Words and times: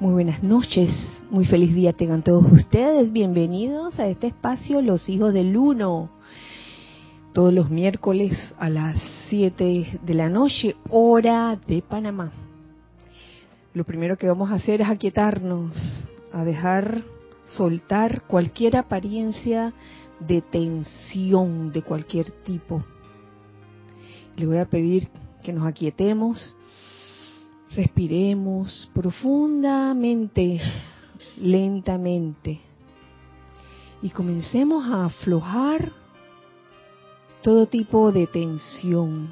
Muy 0.00 0.12
buenas 0.12 0.44
noches, 0.44 0.92
muy 1.28 1.44
feliz 1.44 1.74
día 1.74 1.92
tengan 1.92 2.22
todos 2.22 2.44
ustedes. 2.52 3.12
Bienvenidos 3.12 3.98
a 3.98 4.06
este 4.06 4.28
espacio 4.28 4.80
Los 4.80 5.08
Hijos 5.08 5.34
del 5.34 5.56
Uno. 5.56 6.08
Todos 7.32 7.52
los 7.52 7.68
miércoles 7.68 8.54
a 8.60 8.70
las 8.70 8.96
7 9.28 9.98
de 10.00 10.14
la 10.14 10.28
noche, 10.28 10.76
hora 10.88 11.58
de 11.66 11.82
Panamá. 11.82 12.30
Lo 13.74 13.82
primero 13.82 14.16
que 14.16 14.28
vamos 14.28 14.52
a 14.52 14.54
hacer 14.54 14.82
es 14.82 14.88
aquietarnos, 14.88 15.76
a 16.32 16.44
dejar 16.44 17.02
soltar 17.42 18.22
cualquier 18.22 18.76
apariencia 18.76 19.72
de 20.20 20.42
tensión 20.42 21.72
de 21.72 21.82
cualquier 21.82 22.30
tipo. 22.44 22.84
Le 24.36 24.46
voy 24.46 24.58
a 24.58 24.70
pedir 24.70 25.08
que 25.42 25.52
nos 25.52 25.66
aquietemos 25.66 26.56
Respiremos 27.74 28.90
profundamente, 28.94 30.60
lentamente. 31.36 32.60
Y 34.00 34.10
comencemos 34.10 34.86
a 34.86 35.06
aflojar 35.06 35.92
todo 37.42 37.66
tipo 37.66 38.10
de 38.12 38.26
tensión 38.26 39.30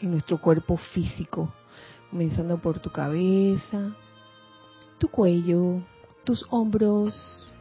en 0.00 0.10
nuestro 0.10 0.38
cuerpo 0.40 0.76
físico, 0.76 1.52
comenzando 2.10 2.58
por 2.58 2.78
tu 2.78 2.90
cabeza, 2.90 3.96
tu 4.98 5.08
cuello, 5.08 5.82
tus 6.24 6.46
hombros, 6.50 7.54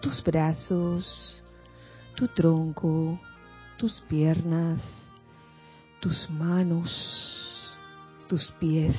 tus 0.00 0.22
brazos, 0.22 1.42
tu 2.14 2.28
tronco, 2.28 3.18
tus 3.76 4.00
piernas, 4.08 4.80
tus 6.00 6.28
manos, 6.30 7.47
tus 8.28 8.52
pies. 8.60 8.94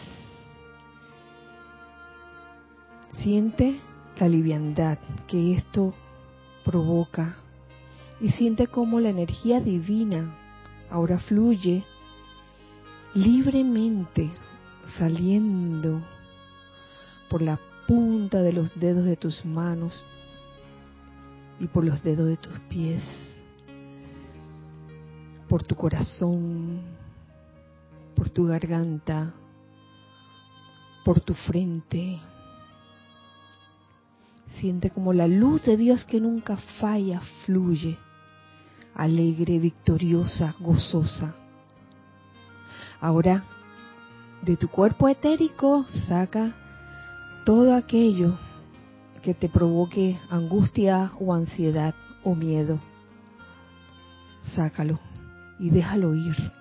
Siente 3.14 3.80
la 4.20 4.28
liviandad 4.28 4.98
que 5.28 5.54
esto 5.54 5.94
provoca 6.66 7.38
y 8.20 8.30
siente 8.32 8.68
cómo 8.68 9.00
la 9.00 9.10
energía 9.10 9.62
divina 9.62 10.36
ahora 10.90 11.20
fluye 11.20 11.84
libremente 13.14 14.30
saliendo 14.98 16.02
por 17.30 17.42
la 17.42 17.60
punta 17.88 18.42
de 18.42 18.54
los 18.54 18.78
dedos 18.80 19.06
de 19.06 19.16
tus 19.16 19.46
manos 19.46 20.06
y 21.60 21.68
por 21.68 21.84
los 21.84 22.04
dedos 22.04 22.28
de 22.28 22.38
tus 22.38 22.58
pies, 22.62 23.04
por 25.48 25.64
tu 25.64 25.76
corazón, 25.76 26.99
por 28.20 28.30
tu 28.32 28.48
garganta, 28.48 29.34
por 31.06 31.22
tu 31.22 31.34
frente. 31.34 32.20
Siente 34.60 34.90
como 34.90 35.14
la 35.14 35.26
luz 35.26 35.64
de 35.64 35.78
Dios 35.78 36.04
que 36.04 36.20
nunca 36.20 36.58
falla 36.82 37.22
fluye, 37.46 37.98
alegre, 38.94 39.58
victoriosa, 39.58 40.54
gozosa. 40.60 41.34
Ahora, 43.00 43.46
de 44.42 44.58
tu 44.58 44.68
cuerpo 44.68 45.08
etérico 45.08 45.86
saca 46.10 46.54
todo 47.46 47.74
aquello 47.74 48.38
que 49.22 49.34
te 49.34 49.48
provoque 49.48 50.20
angustia 50.30 51.14
o 51.22 51.34
ansiedad 51.34 51.96
o 52.26 52.36
miedo. 52.36 52.82
Sácalo 54.54 55.00
y 55.58 55.70
déjalo 55.70 56.14
ir. 56.16 56.59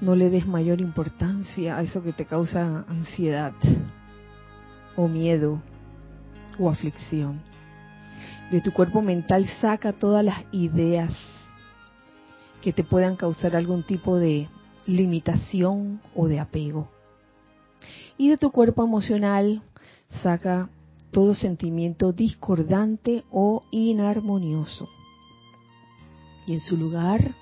No 0.00 0.14
le 0.14 0.30
des 0.30 0.46
mayor 0.46 0.80
importancia 0.80 1.76
a 1.76 1.82
eso 1.82 2.02
que 2.02 2.12
te 2.12 2.26
causa 2.26 2.84
ansiedad 2.88 3.52
o 4.96 5.08
miedo 5.08 5.60
o 6.58 6.70
aflicción. 6.70 7.40
De 8.50 8.60
tu 8.60 8.72
cuerpo 8.72 9.02
mental 9.02 9.46
saca 9.60 9.92
todas 9.92 10.24
las 10.24 10.44
ideas 10.52 11.14
que 12.62 12.72
te 12.72 12.84
puedan 12.84 13.16
causar 13.16 13.56
algún 13.56 13.82
tipo 13.82 14.16
de 14.16 14.48
limitación 14.86 16.00
o 16.14 16.28
de 16.28 16.40
apego. 16.40 16.88
Y 18.18 18.28
de 18.30 18.36
tu 18.36 18.50
cuerpo 18.50 18.84
emocional 18.84 19.62
saca 20.22 20.70
todo 21.10 21.34
sentimiento 21.34 22.12
discordante 22.12 23.24
o 23.30 23.64
inarmonioso. 23.70 24.88
Y 26.46 26.54
en 26.54 26.60
su 26.60 26.76
lugar, 26.76 27.34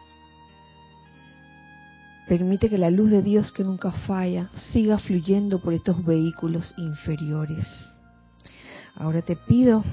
Permite 2.28 2.70
que 2.70 2.78
la 2.78 2.90
luz 2.90 3.10
de 3.10 3.22
Dios 3.22 3.52
que 3.52 3.64
nunca 3.64 3.92
falla 3.92 4.50
siga 4.72 4.98
fluyendo 4.98 5.60
por 5.60 5.74
estos 5.74 6.04
vehículos 6.04 6.74
inferiores. 6.78 7.66
Ahora 8.94 9.20
te 9.22 9.36
pido 9.36 9.84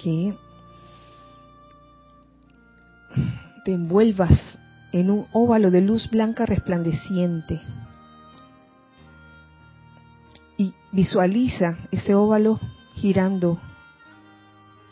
que 0.00 0.34
te 3.64 3.74
envuelvas 3.74 4.32
en 4.92 5.10
un 5.10 5.26
óvalo 5.32 5.70
de 5.70 5.82
luz 5.82 6.08
blanca 6.10 6.46
resplandeciente 6.46 7.60
y 10.56 10.72
visualiza 10.92 11.76
ese 11.90 12.14
óvalo 12.14 12.58
girando 12.94 13.58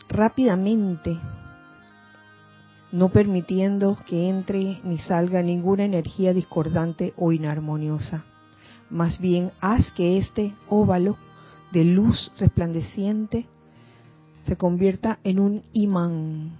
rápidamente 0.09 1.19
no 2.97 3.11
permitiendo 3.11 3.99
que 4.07 4.31
entre 4.31 4.81
ni 4.83 4.97
salga 4.97 5.43
ninguna 5.43 5.85
energía 5.85 6.33
discordante 6.33 7.13
o 7.19 7.31
inarmoniosa. 7.31 8.25
Más 8.89 9.21
bien, 9.21 9.53
haz 9.61 9.93
que 9.93 10.17
este 10.17 10.55
óvalo 10.71 11.19
de 11.73 11.85
luz 11.85 12.33
resplandeciente 12.39 13.45
se 14.47 14.57
convierta 14.57 15.19
en 15.25 15.41
un 15.41 15.63
imán 15.75 16.57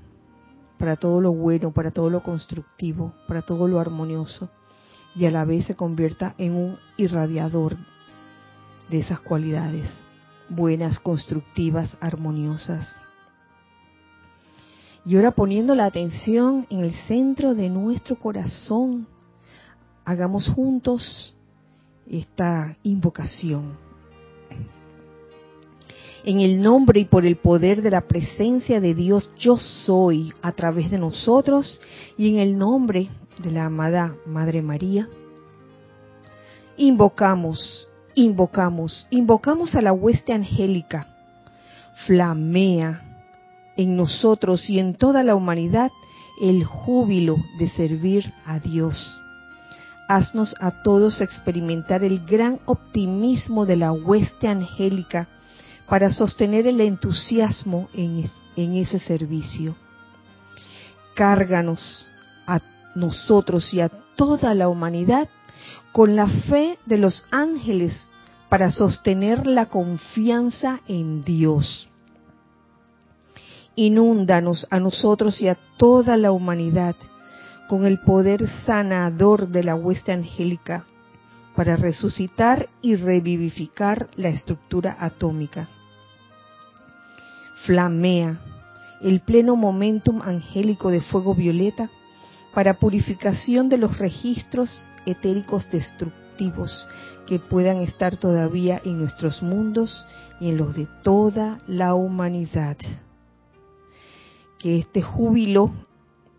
para 0.77 0.97
todo 0.97 1.23
lo 1.23 1.33
bueno, 1.33 1.73
para 1.73 1.91
todo 1.91 2.11
lo 2.11 2.23
constructivo, 2.23 3.15
para 3.27 3.41
todo 3.41 3.67
lo 3.67 3.81
armonioso, 3.81 4.51
y 5.15 5.25
a 5.25 5.31
la 5.31 5.47
vez 5.47 5.65
se 5.65 5.75
convierta 5.75 6.35
en 6.37 6.55
un 6.55 6.77
irradiador 6.99 7.79
de 8.91 8.99
esas 8.99 9.21
cualidades 9.21 9.89
buenas, 10.51 10.99
constructivas, 10.99 11.97
armoniosas. 11.99 12.95
Y 15.07 15.15
ahora 15.15 15.31
poniendo 15.31 15.77
la 15.77 15.85
atención 15.85 16.67
en 16.69 16.81
el 16.81 16.93
centro 17.07 17.55
de 17.55 17.69
nuestro 17.69 18.17
corazón, 18.17 19.07
hagamos 20.05 20.49
juntos 20.49 21.33
esta 22.11 22.77
invocación. 22.83 23.79
En 26.25 26.41
el 26.41 26.61
nombre 26.61 26.99
y 26.99 27.05
por 27.05 27.25
el 27.25 27.37
poder 27.37 27.83
de 27.83 27.91
la 27.93 28.01
presencia 28.01 28.81
de 28.81 28.95
Dios, 28.95 29.31
yo 29.39 29.57
soy 29.57 30.33
a 30.43 30.51
través 30.51 30.91
de 30.91 30.99
nosotros 30.99 31.81
y 32.19 32.31
en 32.31 32.39
el 32.39 32.59
nombre 32.59 33.09
de 33.39 33.53
la 33.53 33.67
amada 33.67 34.17
Madre 34.27 34.61
María, 34.61 35.09
invocamos, 36.77 37.87
invocamos, 38.17 39.07
invocamos 39.11 39.77
a 39.77 39.83
la 39.83 39.93
hueste 39.93 40.33
angélica, 40.33 41.07
flamea, 42.07 43.06
en 43.77 43.97
nosotros 43.97 44.69
y 44.69 44.79
en 44.79 44.95
toda 44.95 45.23
la 45.23 45.35
humanidad 45.35 45.91
el 46.41 46.65
júbilo 46.65 47.37
de 47.59 47.69
servir 47.71 48.33
a 48.45 48.59
Dios. 48.59 49.21
Haznos 50.09 50.55
a 50.61 50.83
todos 50.83 51.21
experimentar 51.21 52.05
el 52.05 52.25
gran 52.25 52.61
optimismo 52.67 53.67
de 53.67 53.77
la 53.77 53.93
hueste 53.93 54.49
angélica 54.49 55.29
para 55.89 56.13
sostener 56.13 56.67
el 56.67 56.81
entusiasmo 56.81 57.89
en, 57.93 58.31
ese 58.57 58.99
servicio. 59.01 59.77
Cárganos 61.15 62.09
a 62.47 62.61
nosotros 62.95 63.73
y 63.73 63.81
a 63.81 63.89
toda 63.89 64.55
la 64.55 64.69
humanidad 64.69 65.29
con 65.93 66.15
la 66.15 66.29
fe 66.29 66.79
de 66.87 66.99
los 66.99 67.25
ángeles 67.31 68.11
para 68.49 68.71
sostener 68.71 69.47
la 69.47 69.67
confianza 69.67 70.81
en 70.87 71.25
Dios 71.25 71.89
Inúndanos 73.79 74.67
a 74.71 74.81
nosotros 74.81 75.43
y 75.43 75.49
a 75.49 75.55
toda 75.77 76.17
la 76.17 76.33
humanidad 76.33 76.97
con 77.69 77.85
el 77.85 78.01
poder 78.01 78.49
sanador 78.65 79.49
de 79.49 79.63
la 79.65 79.75
hueste 79.75 80.13
angélica 80.13 80.87
para 81.55 81.77
resucitar 81.77 82.71
y 82.81 82.97
revivificar 82.97 84.09
la 84.17 84.31
estructura 84.31 84.97
atómica. 84.99 85.69
Flamea 87.67 88.41
el 89.03 89.21
pleno 89.21 89.57
momentum 89.57 90.23
angélico 90.23 90.91
de 90.91 91.03
fuego 91.03 91.35
violeta 91.35 91.91
para 92.55 92.79
purificación 92.79 93.69
de 93.69 93.77
los 93.77 93.99
registros 93.99 94.71
etéricos 95.05 95.71
destructivos 95.71 96.89
que 97.27 97.39
puedan 97.39 97.79
estar 97.79 98.17
todavía 98.17 98.81
en 98.87 99.01
nuestros 99.01 99.43
mundos 99.43 100.07
y 100.41 100.49
en 100.49 100.57
los 100.57 100.77
de 100.77 100.87
toda 101.03 101.59
la 101.67 101.95
humanidad 101.95 102.79
que 104.67 104.81
este 104.81 105.01
júbilo 105.01 105.71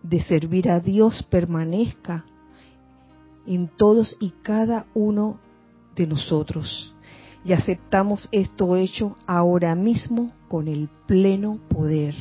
de 0.04 0.22
servir 0.22 0.70
a 0.70 0.82
Dios 0.82 1.24
permanezca 1.30 2.26
en 3.46 3.70
todos 3.70 4.18
y 4.20 4.32
cada 4.44 4.86
uno 4.94 5.40
de 5.96 6.08
nosotros 6.08 6.94
y 7.46 7.54
aceptamos 7.54 8.28
esto 8.34 8.76
hecho 8.76 9.16
ahora 9.26 9.76
mismo 9.76 10.34
con 10.50 10.68
el 10.68 10.90
pleno 11.08 11.58
poder. 11.70 12.16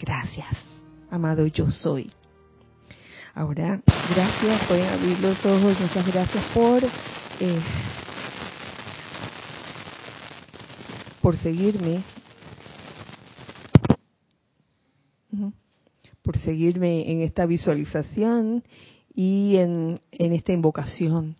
Gracias, 0.00 0.56
amado 1.08 1.46
yo 1.46 1.70
soy. 1.70 2.10
Ahora, 3.32 3.80
gracias, 3.86 4.66
pueden 4.66 4.88
abrir 4.88 5.20
los 5.20 5.38
ojos, 5.46 5.78
muchas 5.78 6.04
gracias 6.04 6.44
por 6.52 6.82
eh, 6.82 7.60
por 11.22 11.36
seguirme, 11.36 12.02
por 16.22 16.38
seguirme 16.38 17.10
en 17.10 17.20
esta 17.20 17.46
visualización 17.46 18.64
y 19.14 19.56
en, 19.56 20.00
en 20.12 20.32
esta 20.32 20.52
invocación. 20.52 21.36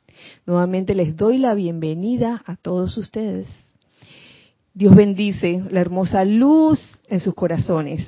Nuevamente 0.47 0.95
les 0.95 1.17
doy 1.17 1.39
la 1.39 1.55
bienvenida 1.55 2.43
a 2.47 2.57
todos 2.57 2.97
ustedes. 2.97 3.49
Dios 4.73 4.95
bendice 4.95 5.63
la 5.71 5.81
hermosa 5.81 6.25
luz 6.25 6.81
en 7.09 7.21
sus 7.21 7.35
corazones. 7.35 8.07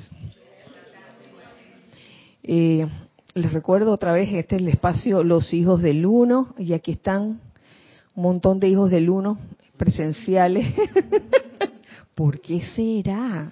Eh, 2.43 2.85
les 3.33 3.53
recuerdo 3.53 3.91
otra 3.91 4.13
vez, 4.13 4.33
este 4.33 4.55
es 4.55 4.61
el 4.61 4.67
espacio 4.69 5.23
Los 5.23 5.53
Hijos 5.53 5.81
del 5.81 6.05
Uno, 6.05 6.55
y 6.57 6.73
aquí 6.73 6.91
están 6.91 7.41
un 8.15 8.23
montón 8.23 8.59
de 8.59 8.69
hijos 8.69 8.89
del 8.89 9.09
Uno 9.09 9.37
presenciales. 9.77 10.73
¿Por 12.15 12.41
qué 12.41 12.61
será? 12.61 13.49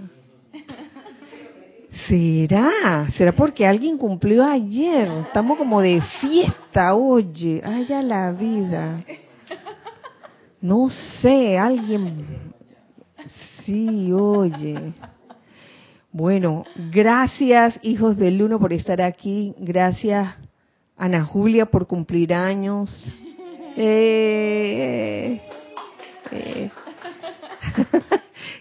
¿Será? 2.08 3.10
¿Será 3.12 3.32
porque 3.32 3.66
alguien 3.66 3.98
cumplió 3.98 4.44
ayer? 4.44 5.08
Estamos 5.28 5.58
como 5.58 5.82
de 5.82 6.02
fiesta, 6.20 6.94
oye. 6.94 7.62
Ay, 7.64 7.88
la 8.04 8.32
vida. 8.32 9.02
No 10.62 10.90
sé, 11.22 11.58
alguien. 11.58 12.54
Sí, 13.64 14.12
oye. 14.12 14.94
Bueno, 16.12 16.64
gracias, 16.92 17.80
hijos 17.82 18.18
del 18.18 18.42
uno, 18.42 18.60
por 18.60 18.74
estar 18.74 19.02
aquí. 19.02 19.54
Gracias, 19.58 20.38
Ana 20.98 21.26
Julia, 21.26 21.66
por 21.66 21.88
cumplir 21.88 22.34
años. 22.34 23.04
Eh, 23.76 25.42
eh. 26.32 26.72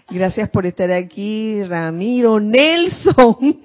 Gracias 0.09 0.49
por 0.49 0.65
estar 0.65 0.91
aquí, 0.91 1.63
Ramiro 1.63 2.39
Nelson. 2.39 3.37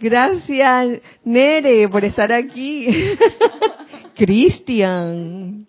Gracias, 0.00 1.00
Nere, 1.24 1.88
por 1.88 2.04
estar 2.04 2.32
aquí. 2.32 2.88
Cristian. 4.16 5.66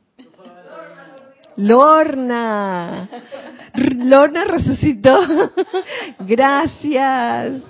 Lorna. 1.57 3.07
Lorna 3.75 4.43
resucitó. 4.45 5.19
Gracias. 6.19 7.61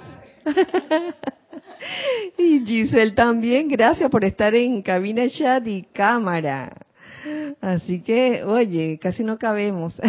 Y 2.38 2.66
Giselle 2.66 3.12
también, 3.12 3.68
gracias 3.68 4.10
por 4.10 4.24
estar 4.24 4.56
en 4.56 4.82
cabina 4.82 5.28
chat 5.28 5.68
y 5.68 5.84
cámara. 5.84 6.72
Así 7.62 8.02
que, 8.02 8.44
oye, 8.44 9.00
casi 9.02 9.24
no 9.24 9.38
cabemos. 9.38 9.94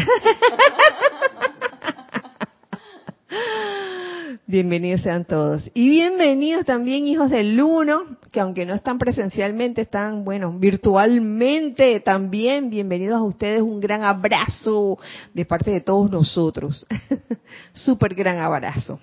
Bienvenidos 4.47 5.01
sean 5.01 5.25
todos. 5.25 5.71
Y 5.73 5.89
bienvenidos 5.89 6.67
también 6.67 7.07
hijos 7.07 7.31
del 7.31 7.61
Uno, 7.61 8.19
que 8.31 8.41
aunque 8.41 8.67
no 8.67 8.75
están 8.75 8.99
presencialmente, 8.99 9.81
están, 9.81 10.25
bueno, 10.25 10.53
virtualmente 10.59 12.01
también. 12.01 12.69
Bienvenidos 12.69 13.17
a 13.17 13.23
ustedes. 13.23 13.63
Un 13.63 13.81
gran 13.81 14.03
abrazo 14.03 14.99
de 15.33 15.45
parte 15.45 15.71
de 15.71 15.81
todos 15.81 16.11
nosotros. 16.11 16.87
Súper 17.73 18.15
gran 18.15 18.39
abrazo. 18.39 19.01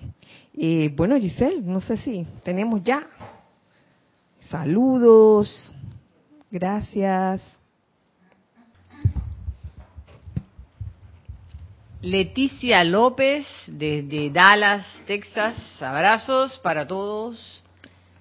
Y 0.54 0.88
bueno, 0.88 1.18
Giselle, 1.18 1.62
no 1.62 1.80
sé 1.80 1.96
si 1.96 2.26
tenemos 2.44 2.84
ya. 2.84 3.06
Saludos. 4.48 5.74
Gracias. 6.50 7.42
Leticia 12.02 12.82
López 12.82 13.46
desde 13.68 14.28
Dallas, 14.30 14.84
Texas. 15.06 15.56
Abrazos 15.80 16.58
para 16.58 16.84
todos. 16.84 17.62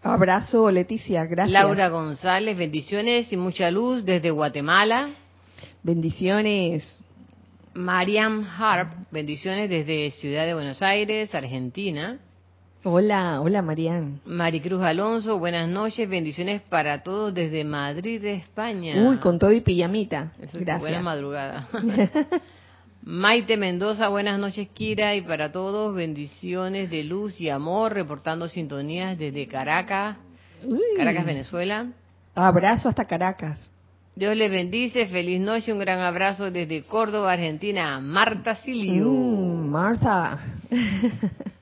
Abrazo, 0.04 0.69
Leticia, 0.69 1.25
gracias. 1.25 1.51
Laura 1.60 1.89
González, 1.89 2.56
bendiciones 2.56 3.33
y 3.33 3.38
mucha 3.38 3.72
luz 3.72 4.06
desde 4.06 4.30
Guatemala. 4.30 5.10
Bendiciones. 5.81 6.95
Mariam 7.74 8.45
Harp, 8.45 8.94
bendiciones 9.10 9.68
desde 9.68 10.12
Ciudad 10.12 10.45
de 10.45 10.54
Buenos 10.54 10.84
Aires, 10.84 11.34
Argentina. 11.34 12.19
Hola, 12.84 13.42
hola 13.42 13.63
Mariam. 13.63 14.19
Maricruz 14.25 14.84
Alonso, 14.84 15.39
buenas 15.39 15.68
noches, 15.68 16.07
bendiciones 16.07 16.62
para 16.62 17.01
todos 17.01 17.34
desde 17.34 17.63
Madrid, 17.63 18.24
España. 18.25 19.10
Uy, 19.10 19.18
con 19.18 19.39
todo 19.39 19.51
y 19.51 19.62
pijamita. 19.62 20.34
Gracias. 20.38 20.80
Buena 20.81 21.01
madrugada. 21.01 21.68
Maite 23.03 23.57
Mendoza, 23.57 24.09
buenas 24.09 24.39
noches 24.39 24.68
Kira 24.74 25.15
y 25.15 25.21
para 25.21 25.51
todos 25.51 25.95
bendiciones 25.95 26.92
de 26.92 27.03
luz 27.03 27.42
y 27.42 27.50
amor, 27.50 27.94
reportando 27.94 28.48
sintonías 28.48 29.18
desde 29.18 29.48
Caracas, 29.48 30.18
Caracas, 30.95 31.25
Venezuela. 31.25 31.88
Abrazo 32.36 32.89
hasta 32.89 33.06
Caracas. 33.06 33.71
Dios 34.15 34.36
les 34.36 34.51
bendice, 34.51 35.07
feliz 35.07 35.42
noche, 35.42 35.74
un 35.74 35.80
gran 35.80 36.00
abrazo 36.00 36.51
desde 36.51 36.83
Córdoba, 36.83 37.31
Argentina, 37.33 38.00
Marta 38.00 38.56
Silio. 38.57 39.06
Mm, 39.09 39.69
Marta. 39.69 40.39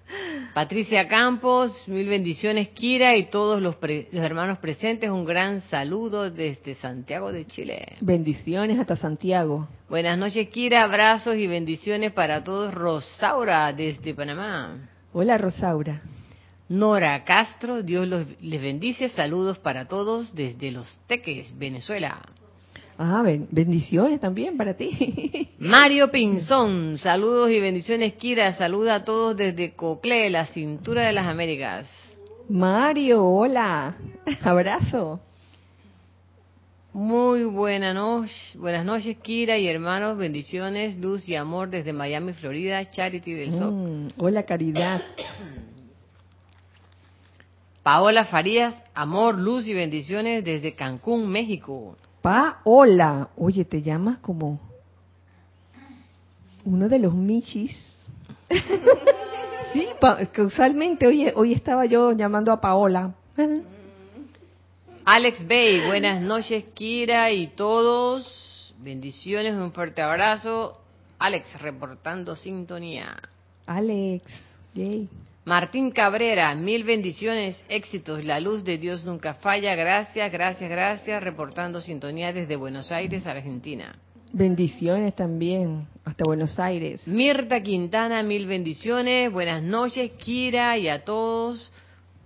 Patricia 0.53 1.07
Campos, 1.07 1.87
mil 1.87 2.07
bendiciones 2.07 2.69
Kira 2.69 3.15
y 3.15 3.29
todos 3.29 3.61
los, 3.61 3.75
los, 3.81 4.23
hermanos 4.23 4.57
presentes, 4.57 5.09
un 5.09 5.25
gran 5.25 5.61
saludo 5.61 6.31
desde 6.31 6.75
Santiago 6.75 7.31
de 7.31 7.45
Chile. 7.45 7.97
Bendiciones 8.01 8.79
hasta 8.79 8.95
Santiago. 8.95 9.67
Buenas 9.89 10.17
noches 10.17 10.49
Kira, 10.49 10.83
abrazos 10.83 11.35
y 11.35 11.47
bendiciones 11.47 12.11
para 12.13 12.43
todos. 12.43 12.73
Rosaura 12.73 13.71
desde 13.73 14.13
Panamá. 14.13 14.89
Hola 15.13 15.37
Rosaura. 15.37 16.01
Nora 16.67 17.23
Castro, 17.23 17.81
Dios 17.81 18.07
los, 18.07 18.27
les 18.41 18.61
bendice, 18.61 19.09
saludos 19.09 19.57
para 19.57 19.87
todos 19.87 20.35
desde 20.35 20.71
Los 20.71 20.87
Teques, 21.07 21.57
Venezuela. 21.57 22.21
Ah, 23.01 23.23
bendiciones 23.23 24.19
también 24.19 24.57
para 24.57 24.73
ti. 24.73 25.47
Mario 25.59 26.11
Pinzón, 26.11 26.97
saludos 26.97 27.49
y 27.49 27.57
bendiciones, 27.61 28.15
Kira. 28.15 28.51
Saluda 28.51 28.95
a 28.95 29.03
todos 29.05 29.37
desde 29.37 29.71
Cocle, 29.71 30.29
la 30.29 30.47
cintura 30.47 31.03
de 31.03 31.13
las 31.13 31.25
Américas. 31.25 31.87
Mario, 32.49 33.25
hola. 33.25 33.95
Abrazo. 34.41 35.21
Muy 36.91 37.45
buena 37.45 37.93
noche, 37.93 38.33
buenas 38.55 38.83
noches, 38.83 39.15
Kira 39.21 39.57
y 39.57 39.69
hermanos. 39.69 40.17
Bendiciones, 40.17 40.97
luz 40.97 41.29
y 41.29 41.35
amor 41.35 41.69
desde 41.69 41.93
Miami, 41.93 42.33
Florida. 42.33 42.83
Charity 42.91 43.31
del 43.31 43.51
SOC. 43.51 43.71
Mm, 43.71 44.07
hola, 44.17 44.43
caridad. 44.43 45.01
Paola 47.81 48.25
Farías, 48.25 48.75
amor, 48.93 49.39
luz 49.39 49.65
y 49.67 49.73
bendiciones 49.73 50.43
desde 50.43 50.73
Cancún, 50.73 51.29
México. 51.29 51.95
Paola, 52.21 53.29
oye, 53.37 53.65
te 53.65 53.81
llamas 53.81 54.17
como 54.19 54.59
uno 56.65 56.89
de 56.89 56.99
los 56.99 57.13
Michis. 57.13 57.75
sí, 59.73 59.87
causalmente 60.33 61.07
hoy, 61.07 61.31
hoy 61.35 61.53
estaba 61.53 61.85
yo 61.85 62.11
llamando 62.11 62.51
a 62.51 62.59
Paola. 62.59 63.13
Alex 65.05 65.47
Bay, 65.47 65.85
buenas 65.87 66.21
noches 66.21 66.65
Kira 66.73 67.31
y 67.31 67.47
todos. 67.47 68.73
Bendiciones, 68.79 69.53
un 69.53 69.71
fuerte 69.71 70.01
abrazo. 70.01 70.77
Alex, 71.17 71.61
reportando 71.61 72.35
sintonía. 72.35 73.17
Alex, 73.65 74.23
yay. 74.73 75.09
Martín 75.49 75.89
Cabrera, 75.89 76.53
mil 76.53 76.83
bendiciones, 76.83 77.65
éxitos, 77.69 78.23
la 78.23 78.39
luz 78.39 78.63
de 78.63 78.77
Dios 78.77 79.03
nunca 79.03 79.33
falla, 79.33 79.73
gracias, 79.73 80.31
gracias, 80.31 80.69
gracias, 80.69 81.23
reportando 81.23 81.81
sintonía 81.81 82.31
desde 82.31 82.55
Buenos 82.55 82.91
Aires, 82.91 83.25
Argentina. 83.25 83.95
Bendiciones 84.31 85.15
también, 85.15 85.87
hasta 86.05 86.23
Buenos 86.23 86.59
Aires. 86.59 87.07
Mirta 87.07 87.61
Quintana, 87.61 88.21
mil 88.21 88.45
bendiciones, 88.45 89.33
buenas 89.33 89.63
noches, 89.63 90.11
Kira 90.19 90.77
y 90.77 90.87
a 90.87 91.03
todos, 91.03 91.71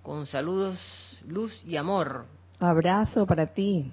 con 0.02 0.26
saludos, 0.26 0.78
luz 1.26 1.50
y 1.66 1.76
amor. 1.76 2.26
Abrazo 2.60 3.24
para 3.24 3.46
ti. 3.46 3.90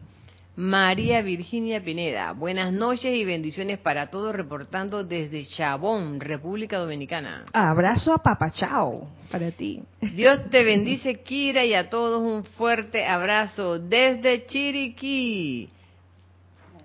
María 0.55 1.21
Virginia 1.21 1.81
Pineda, 1.81 2.33
buenas 2.33 2.73
noches 2.73 3.15
y 3.15 3.23
bendiciones 3.23 3.79
para 3.79 4.07
todos, 4.07 4.35
reportando 4.35 5.03
desde 5.03 5.45
Chabón, 5.45 6.19
República 6.19 6.77
Dominicana. 6.77 7.45
Abrazo 7.53 8.13
a 8.13 8.17
Papachao 8.17 9.07
para 9.31 9.51
ti. 9.51 9.81
Dios 10.13 10.49
te 10.49 10.63
bendice, 10.65 11.15
Kira, 11.23 11.63
y 11.63 11.73
a 11.73 11.89
todos 11.89 12.21
un 12.21 12.43
fuerte 12.43 13.05
abrazo 13.05 13.79
desde 13.79 14.45
Chiriquí, 14.45 15.69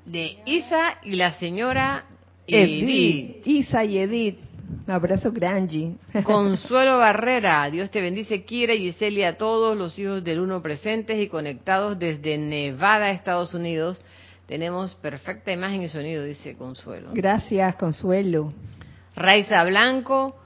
de 0.04 0.38
Isa 0.46 0.98
y 1.02 1.16
la 1.16 1.32
señora 1.32 2.04
Edith. 2.46 3.44
Isa 3.44 3.84
y 3.84 3.98
Edith. 3.98 4.38
Un 4.86 4.92
abrazo 4.92 5.32
grande. 5.32 5.94
Consuelo 6.24 6.98
Barrera, 6.98 7.70
Dios 7.70 7.90
te 7.90 8.00
bendice, 8.00 8.44
Kira 8.44 8.74
y 8.74 8.92
Celia, 8.92 9.30
a 9.30 9.36
todos 9.36 9.76
los 9.76 9.98
hijos 9.98 10.22
del 10.24 10.40
Uno 10.40 10.62
presentes 10.62 11.18
y 11.18 11.28
conectados 11.28 11.98
desde 11.98 12.38
Nevada, 12.38 13.10
Estados 13.10 13.54
Unidos. 13.54 14.00
Tenemos 14.46 14.94
perfecta 14.94 15.52
imagen 15.52 15.82
y 15.82 15.88
sonido, 15.88 16.24
dice 16.24 16.56
Consuelo. 16.56 17.10
Gracias, 17.12 17.74
Consuelo. 17.76 18.52
Raiza 19.16 19.64
Blanco, 19.64 20.36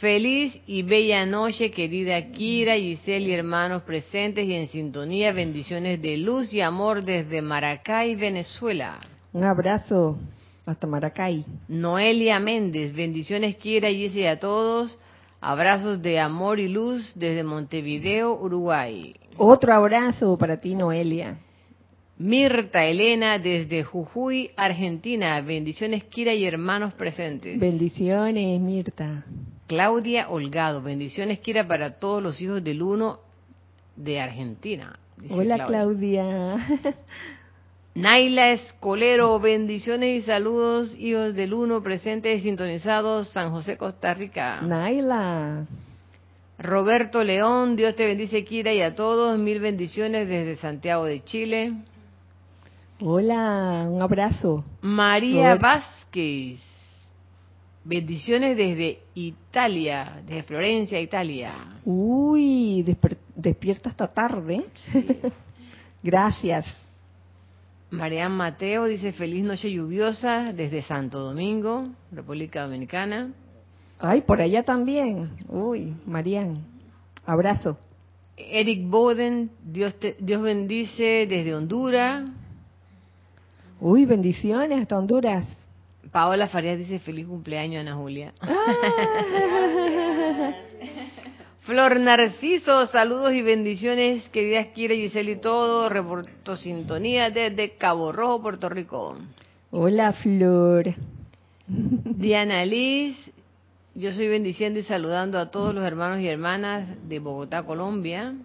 feliz 0.00 0.60
y 0.66 0.82
bella 0.82 1.24
noche, 1.26 1.70
querida 1.70 2.32
Kira, 2.32 2.76
y 2.76 2.96
Celia, 2.96 3.36
hermanos 3.36 3.82
presentes 3.82 4.46
y 4.46 4.54
en 4.54 4.68
sintonía. 4.68 5.32
Bendiciones 5.32 6.02
de 6.02 6.16
luz 6.16 6.52
y 6.52 6.60
amor 6.60 7.04
desde 7.04 7.40
Maracay, 7.40 8.16
Venezuela. 8.16 8.98
Un 9.32 9.44
abrazo 9.44 10.18
hasta 10.66 10.86
Maracay. 10.86 11.44
Noelia 11.68 12.40
Méndez, 12.40 12.92
bendiciones 12.92 13.56
quiera 13.56 13.88
y 13.90 14.26
a 14.26 14.38
todos. 14.38 14.98
Abrazos 15.40 16.02
de 16.02 16.18
amor 16.18 16.58
y 16.58 16.68
luz 16.68 17.12
desde 17.14 17.44
Montevideo, 17.44 18.34
Uruguay. 18.34 19.14
Otro 19.36 19.72
abrazo 19.72 20.36
para 20.36 20.60
ti, 20.60 20.74
Noelia. 20.74 21.38
Mirta 22.18 22.84
Elena 22.84 23.38
desde 23.38 23.84
Jujuy, 23.84 24.50
Argentina. 24.56 25.40
Bendiciones, 25.42 26.04
Kira 26.04 26.32
y 26.32 26.46
hermanos 26.46 26.94
presentes. 26.94 27.60
Bendiciones, 27.60 28.60
Mirta. 28.60 29.24
Claudia 29.66 30.30
Holgado. 30.30 30.82
Bendiciones, 30.82 31.40
Kira, 31.40 31.68
para 31.68 31.98
todos 31.98 32.22
los 32.22 32.40
hijos 32.40 32.64
del 32.64 32.82
uno 32.82 33.20
de 33.94 34.20
Argentina. 34.20 34.98
Hola, 35.30 35.66
Claudia. 35.66 36.56
Naila 37.96 38.50
Escolero, 38.50 39.40
bendiciones 39.40 40.22
y 40.22 40.26
saludos, 40.26 40.94
hijos 40.98 41.34
del 41.34 41.54
uno 41.54 41.82
presentes 41.82 42.40
y 42.40 42.42
sintonizados, 42.42 43.30
San 43.30 43.50
José, 43.50 43.78
Costa 43.78 44.12
Rica. 44.12 44.60
Naila. 44.60 45.64
Roberto 46.58 47.24
León, 47.24 47.74
Dios 47.74 47.96
te 47.96 48.04
bendice, 48.04 48.44
Kira, 48.44 48.70
y 48.74 48.82
a 48.82 48.94
todos, 48.94 49.38
mil 49.38 49.60
bendiciones 49.60 50.28
desde 50.28 50.56
Santiago 50.56 51.06
de 51.06 51.24
Chile. 51.24 51.72
Hola, 53.00 53.86
un 53.88 54.02
abrazo. 54.02 54.62
María 54.82 55.54
Vázquez, 55.54 56.60
bendiciones 57.82 58.58
desde 58.58 58.98
Italia, 59.14 60.20
desde 60.26 60.42
Florencia, 60.42 61.00
Italia. 61.00 61.54
Uy, 61.82 62.84
despierta 63.34 63.88
esta 63.88 64.06
tarde. 64.06 64.66
Gracias. 66.02 66.85
Marian 67.90 68.32
Mateo 68.32 68.86
dice 68.86 69.12
feliz 69.12 69.44
noche 69.44 69.70
lluviosa 69.70 70.52
desde 70.52 70.82
Santo 70.82 71.20
Domingo, 71.20 71.88
República 72.10 72.62
Dominicana. 72.62 73.32
Ay, 73.98 74.22
por 74.22 74.40
allá 74.40 74.62
también. 74.64 75.30
Uy, 75.48 75.94
Marian, 76.04 76.64
abrazo. 77.24 77.78
Eric 78.36 78.88
Boden, 78.88 79.50
Dios, 79.62 79.96
Dios 80.18 80.42
bendice 80.42 81.26
desde 81.28 81.54
Honduras. 81.54 82.28
Uy, 83.80 84.04
bendiciones 84.04 84.80
hasta 84.80 84.98
Honduras. 84.98 85.46
Paola 86.10 86.48
Farías 86.48 86.78
dice 86.78 86.98
feliz 86.98 87.26
cumpleaños, 87.26 87.80
Ana 87.80 87.94
Julia. 87.94 88.34
Ah. 88.40 88.46
Flor 91.66 91.98
Narciso, 91.98 92.86
saludos 92.86 93.32
y 93.32 93.42
bendiciones, 93.42 94.28
queridas 94.28 94.68
Kira, 94.68 94.94
Giselle 94.94 95.32
y 95.32 95.40
todo. 95.40 95.88
Reporto 95.88 96.54
sintonía 96.54 97.30
desde 97.30 97.72
Cabo 97.72 98.12
Rojo, 98.12 98.40
Puerto 98.40 98.68
Rico. 98.68 99.18
Hola, 99.72 100.12
Flor. 100.12 100.94
Diana 101.66 102.64
Liz, 102.64 103.16
yo 103.96 104.12
soy 104.12 104.28
bendiciendo 104.28 104.78
y 104.78 104.84
saludando 104.84 105.40
a 105.40 105.50
todos 105.50 105.74
los 105.74 105.84
hermanos 105.84 106.20
y 106.20 106.28
hermanas 106.28 106.88
de 107.08 107.18
Bogotá, 107.18 107.64
Colombia. 107.64 108.36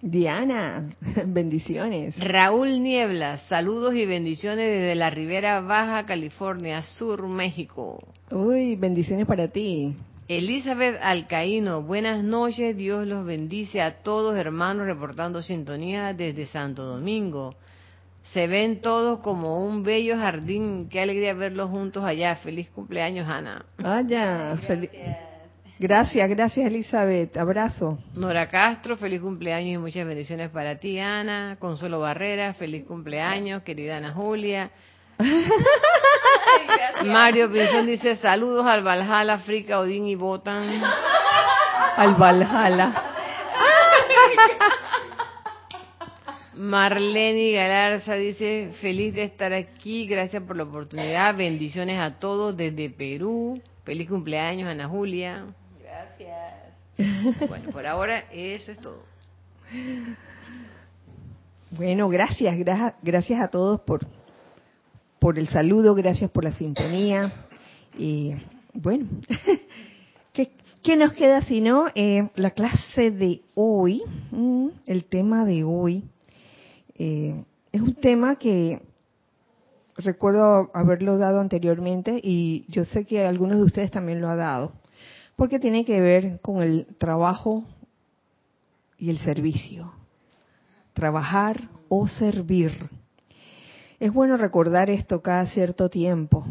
Diana, 0.00 0.94
bendiciones. 1.26 2.18
Raúl 2.18 2.82
Nieblas, 2.82 3.44
saludos 3.50 3.94
y 3.96 4.06
bendiciones 4.06 4.66
desde 4.66 4.94
la 4.94 5.10
Ribera 5.10 5.60
Baja, 5.60 6.06
California, 6.06 6.80
Sur, 6.80 7.28
México. 7.28 8.02
Uy, 8.30 8.76
bendiciones 8.76 9.26
para 9.26 9.48
ti. 9.48 9.94
Elizabeth 10.26 10.98
Alcaíno, 11.02 11.82
buenas 11.82 12.24
noches, 12.24 12.74
Dios 12.74 13.06
los 13.06 13.26
bendice 13.26 13.82
a 13.82 14.02
todos 14.02 14.34
hermanos 14.38 14.86
reportando 14.86 15.42
sintonía 15.42 16.14
desde 16.14 16.46
Santo 16.46 16.82
Domingo. 16.82 17.54
Se 18.32 18.46
ven 18.46 18.80
todos 18.80 19.20
como 19.20 19.62
un 19.66 19.82
bello 19.82 20.16
jardín, 20.16 20.88
qué 20.88 21.02
alegría 21.02 21.34
verlos 21.34 21.68
juntos 21.68 22.04
allá. 22.04 22.36
Feliz 22.36 22.70
cumpleaños, 22.70 23.28
Ana. 23.28 23.66
Vaya, 23.76 24.56
gracias. 24.66 25.18
gracias, 25.78 26.30
gracias 26.30 26.66
Elizabeth, 26.68 27.36
abrazo. 27.36 27.98
Nora 28.14 28.48
Castro, 28.48 28.96
feliz 28.96 29.20
cumpleaños 29.20 29.74
y 29.74 29.78
muchas 29.78 30.06
bendiciones 30.06 30.48
para 30.48 30.78
ti, 30.78 30.98
Ana. 30.98 31.58
Consuelo 31.58 32.00
Barrera, 32.00 32.54
feliz 32.54 32.86
cumpleaños, 32.86 33.62
querida 33.62 33.98
Ana 33.98 34.14
Julia. 34.14 34.70
Mario 37.04 37.52
Pinzón 37.52 37.86
dice 37.86 38.16
saludos 38.16 38.66
al 38.66 38.82
Valhalla, 38.82 39.34
África, 39.34 39.78
Odín 39.78 40.06
y 40.06 40.14
Botan. 40.14 40.82
Al 41.96 42.14
Valhalla. 42.16 42.92
Marlene 46.56 47.52
Galarza 47.52 48.14
dice 48.14 48.72
feliz 48.80 49.14
de 49.14 49.24
estar 49.24 49.52
aquí, 49.52 50.06
gracias 50.06 50.42
por 50.42 50.56
la 50.56 50.64
oportunidad, 50.64 51.36
bendiciones 51.36 52.00
a 52.00 52.18
todos 52.18 52.56
desde 52.56 52.90
Perú, 52.90 53.60
feliz 53.84 54.08
cumpleaños 54.08 54.68
Ana 54.68 54.88
Julia. 54.88 55.46
Gracias. 55.80 57.48
Bueno, 57.48 57.70
por 57.70 57.86
ahora 57.86 58.24
eso 58.32 58.72
es 58.72 58.78
todo. 58.80 59.04
Bueno, 61.70 62.08
gracias, 62.08 62.56
gracias 63.02 63.40
a 63.40 63.48
todos 63.48 63.80
por 63.80 64.06
por 65.24 65.38
el 65.38 65.48
saludo, 65.48 65.94
gracias 65.94 66.30
por 66.30 66.44
la 66.44 66.52
sintonía. 66.52 67.32
Y 67.96 68.34
bueno, 68.74 69.06
¿qué, 70.34 70.96
nos 70.98 71.14
queda 71.14 71.40
si 71.40 71.62
no? 71.62 71.86
Eh, 71.94 72.28
la 72.34 72.50
clase 72.50 73.10
de 73.10 73.40
hoy, 73.54 74.02
mm, 74.32 74.68
el 74.84 75.06
tema 75.06 75.46
de 75.46 75.64
hoy, 75.64 76.04
eh, 76.98 77.42
es 77.72 77.80
un 77.80 77.94
tema 77.94 78.36
que 78.36 78.82
recuerdo 79.96 80.70
haberlo 80.74 81.16
dado 81.16 81.40
anteriormente 81.40 82.20
y 82.22 82.66
yo 82.68 82.84
sé 82.84 83.06
que 83.06 83.24
algunos 83.24 83.56
de 83.56 83.62
ustedes 83.62 83.90
también 83.90 84.20
lo 84.20 84.28
ha 84.28 84.36
dado, 84.36 84.72
porque 85.36 85.58
tiene 85.58 85.86
que 85.86 86.02
ver 86.02 86.38
con 86.42 86.62
el 86.62 86.86
trabajo 86.98 87.64
y 88.98 89.08
el 89.08 89.16
servicio. 89.20 89.90
Trabajar 90.92 91.70
o 91.88 92.08
servir 92.08 92.90
es 94.04 94.12
bueno 94.12 94.36
recordar 94.36 94.90
esto 94.90 95.22
cada 95.22 95.46
cierto 95.46 95.88
tiempo, 95.88 96.44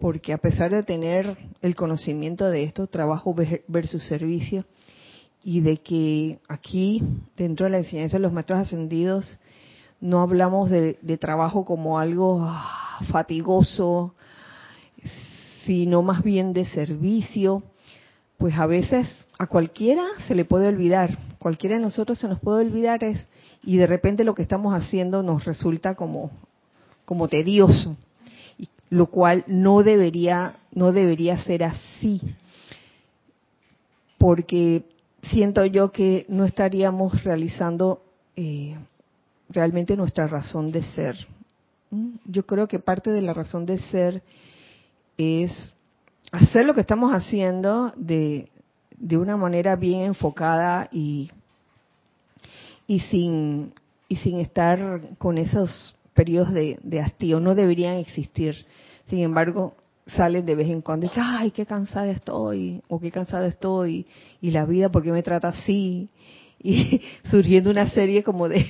porque 0.00 0.32
a 0.32 0.38
pesar 0.38 0.72
de 0.72 0.82
tener 0.82 1.36
el 1.62 1.76
conocimiento 1.76 2.50
de 2.50 2.64
esto, 2.64 2.88
trabajo 2.88 3.36
versus 3.68 4.02
servicio, 4.02 4.64
y 5.44 5.60
de 5.60 5.76
que 5.76 6.40
aquí, 6.48 7.00
dentro 7.36 7.66
de 7.66 7.70
la 7.70 7.78
enseñanza 7.78 8.16
de 8.16 8.22
los 8.24 8.32
maestros 8.32 8.58
ascendidos, 8.58 9.38
no 10.00 10.22
hablamos 10.22 10.70
de, 10.70 10.94
trabajo 11.20 11.64
como 11.64 12.00
algo 12.00 12.44
ah, 12.44 12.98
fatigoso, 13.12 14.12
sino 15.66 16.02
más 16.02 16.24
bien 16.24 16.52
de 16.52 16.64
servicio, 16.64 17.62
pues 18.38 18.58
a 18.58 18.66
veces 18.66 19.06
a 19.38 19.46
cualquiera 19.46 20.04
se 20.26 20.34
le 20.34 20.44
puede 20.44 20.66
olvidar, 20.66 21.16
cualquiera 21.38 21.76
de 21.76 21.80
nosotros 21.80 22.18
se 22.18 22.26
nos 22.26 22.40
puede 22.40 22.66
olvidar 22.66 23.04
es, 23.04 23.24
y 23.62 23.76
de 23.76 23.86
repente 23.86 24.24
lo 24.24 24.34
que 24.34 24.42
estamos 24.42 24.74
haciendo 24.74 25.22
nos 25.22 25.44
resulta 25.44 25.94
como 25.94 26.32
como 27.08 27.26
tedioso, 27.26 27.96
lo 28.90 29.06
cual 29.06 29.42
no 29.46 29.82
debería, 29.82 30.56
no 30.72 30.92
debería 30.92 31.42
ser 31.42 31.64
así, 31.64 32.20
porque 34.18 34.84
siento 35.30 35.64
yo 35.64 35.90
que 35.90 36.26
no 36.28 36.44
estaríamos 36.44 37.24
realizando 37.24 38.02
eh, 38.36 38.76
realmente 39.48 39.96
nuestra 39.96 40.26
razón 40.26 40.70
de 40.70 40.82
ser. 40.82 41.16
¿Mm? 41.90 42.16
Yo 42.26 42.44
creo 42.44 42.68
que 42.68 42.78
parte 42.78 43.08
de 43.08 43.22
la 43.22 43.32
razón 43.32 43.64
de 43.64 43.78
ser 43.78 44.22
es 45.16 45.50
hacer 46.30 46.66
lo 46.66 46.74
que 46.74 46.82
estamos 46.82 47.12
haciendo 47.12 47.90
de, 47.96 48.50
de 48.98 49.16
una 49.16 49.38
manera 49.38 49.76
bien 49.76 50.02
enfocada 50.02 50.90
y, 50.92 51.30
y 52.86 53.00
sin 53.00 53.72
y 54.08 54.16
sin 54.16 54.40
estar 54.40 55.00
con 55.18 55.36
esos 55.38 55.94
periodos 56.18 56.52
de, 56.52 57.00
hastío, 57.00 57.38
no 57.38 57.54
deberían 57.54 57.94
existir. 57.94 58.66
Sin 59.06 59.20
embargo, 59.20 59.76
salen 60.16 60.44
de 60.44 60.56
vez 60.56 60.68
en 60.68 60.80
cuando 60.80 61.06
y 61.06 61.10
dicen, 61.10 61.22
ay, 61.24 61.52
qué 61.52 61.64
cansada 61.64 62.10
estoy, 62.10 62.82
o 62.88 62.98
qué 62.98 63.12
cansada 63.12 63.46
estoy, 63.46 64.04
y 64.40 64.50
la 64.50 64.64
vida, 64.64 64.88
¿por 64.88 65.04
qué 65.04 65.12
me 65.12 65.22
trata 65.22 65.50
así? 65.50 66.08
Y 66.60 67.00
surgiendo 67.30 67.70
una 67.70 67.88
serie 67.90 68.24
como 68.24 68.48
de, 68.48 68.66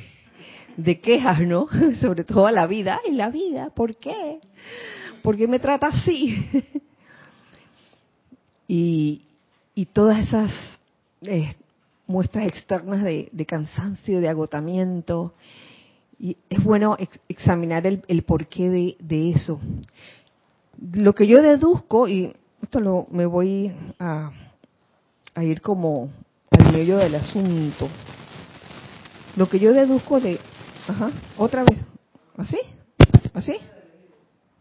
quejas, 1.00 1.40
¿no? 1.40 1.68
Sobre 2.02 2.24
todo 2.24 2.46
a 2.46 2.52
la 2.52 2.66
vida, 2.66 3.00
ay, 3.02 3.14
la 3.14 3.30
vida, 3.30 3.70
¿por 3.70 3.96
qué? 3.96 4.40
¿Por 5.22 5.38
qué 5.38 5.48
me 5.48 5.58
trata 5.58 5.86
así? 5.86 6.36
y, 8.68 9.22
y 9.74 9.86
todas 9.86 10.18
esas 10.18 10.52
eh, 11.22 11.54
muestras 12.06 12.46
externas 12.46 13.02
de, 13.02 13.46
cansancio, 13.46 14.20
de 14.20 14.28
agotamiento, 14.28 15.32
y 16.18 16.36
es 16.50 16.62
bueno 16.62 16.96
examinar 17.28 17.86
el, 17.86 18.02
el 18.08 18.22
porqué 18.22 18.68
de, 18.68 18.96
de 18.98 19.30
eso 19.30 19.60
lo 20.80 21.14
que 21.14 21.26
yo 21.26 21.42
deduzco, 21.42 22.08
y 22.08 22.34
esto 22.62 22.80
lo, 22.80 23.06
me 23.10 23.26
voy 23.26 23.72
a, 23.98 24.32
a 25.34 25.44
ir 25.44 25.60
como 25.60 26.10
al 26.50 26.72
medio 26.72 26.98
del 26.98 27.14
asunto, 27.16 27.88
lo 29.36 29.48
que 29.48 29.58
yo 29.58 29.72
deduzco 29.72 30.20
de... 30.20 30.38
Ajá, 30.86 31.10
otra 31.36 31.64
vez. 31.64 31.84
¿Así? 32.36 32.58
¿Así? 33.34 33.56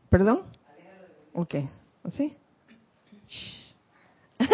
¿Perdón? 0.10 0.42
Ok, 1.34 1.56
¿así? 2.04 2.36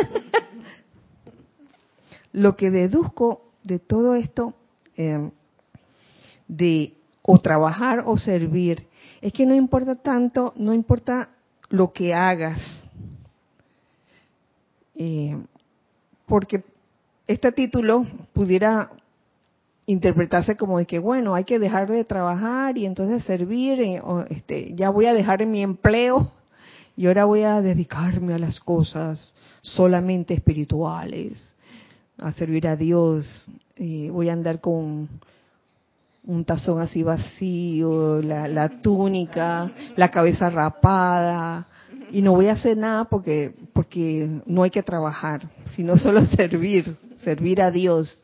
lo 2.34 2.56
que 2.56 2.70
deduzco 2.70 3.52
de 3.64 3.80
todo 3.80 4.16
esto, 4.16 4.54
eh, 4.98 5.32
de 6.48 6.94
o 7.22 7.40
trabajar 7.40 8.04
o 8.06 8.18
servir, 8.18 8.86
es 9.22 9.32
que 9.32 9.46
no 9.46 9.56
importa 9.56 9.96
tanto, 9.96 10.54
no 10.58 10.74
importa 10.74 11.30
lo 11.70 11.94
que 11.94 12.14
hagas. 12.14 12.60
Eh, 14.96 15.38
porque 16.26 16.64
este 17.28 17.52
título 17.52 18.06
pudiera 18.34 18.92
interpretarse 19.86 20.56
como 20.56 20.78
de 20.78 20.86
que, 20.86 21.00
bueno, 21.00 21.36
hay 21.36 21.44
que 21.44 21.60
dejar 21.60 21.90
de 21.90 22.04
trabajar 22.06 22.78
y 22.78 22.86
entonces 22.86 23.24
servir, 23.24 23.82
eh, 23.82 24.02
este, 24.30 24.74
ya 24.76 24.90
voy 24.90 25.06
a 25.06 25.14
dejar 25.14 25.46
mi 25.46 25.62
empleo 25.62 26.32
y 26.96 27.08
ahora 27.08 27.26
voy 27.26 27.44
a 27.44 27.62
dedicarme 27.62 28.34
a 28.34 28.40
las 28.40 28.60
cosas 28.60 29.34
solamente 29.62 30.34
espirituales, 30.34 31.34
a 32.18 32.32
servir 32.34 32.68
a 32.68 32.76
Dios, 32.76 33.46
eh, 33.76 34.10
voy 34.12 34.30
a 34.30 34.34
andar 34.34 34.62
con 34.62 35.10
un 36.26 36.46
tazón 36.46 36.80
así 36.80 37.04
vacío, 37.04 38.22
la, 38.22 38.70
túnica, 38.82 39.72
la 39.96 40.10
cabeza 40.10 40.50
rapada, 40.50 41.68
y 42.12 42.22
no 42.22 42.34
voy 42.34 42.48
a 42.48 42.54
hacer 42.54 42.78
nada 42.78 43.06
porque, 43.06 43.54
porque 43.74 44.42
no 44.46 44.64
hay 44.64 44.70
que 44.70 44.84
trabajar, 44.84 45.50
sino 45.76 45.98
solo 45.98 46.26
servir, 46.28 46.96
servir 47.24 47.62
a 47.62 47.72
Dios. 47.72 48.24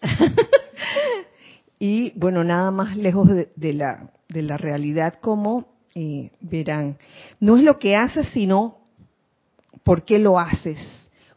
y 1.80 2.12
bueno, 2.18 2.44
nada 2.44 2.70
más 2.70 2.96
lejos 2.96 3.28
de, 3.28 3.72
la, 3.72 4.10
de 4.28 4.42
la 4.42 4.56
realidad 4.56 5.14
como 5.20 5.66
eh, 5.94 6.30
verán. 6.40 6.98
No 7.40 7.56
es 7.56 7.64
lo 7.64 7.78
que 7.78 7.96
haces, 7.96 8.28
sino 8.28 8.78
por 9.82 10.04
qué 10.04 10.18
lo 10.18 10.38
haces. 10.38 10.78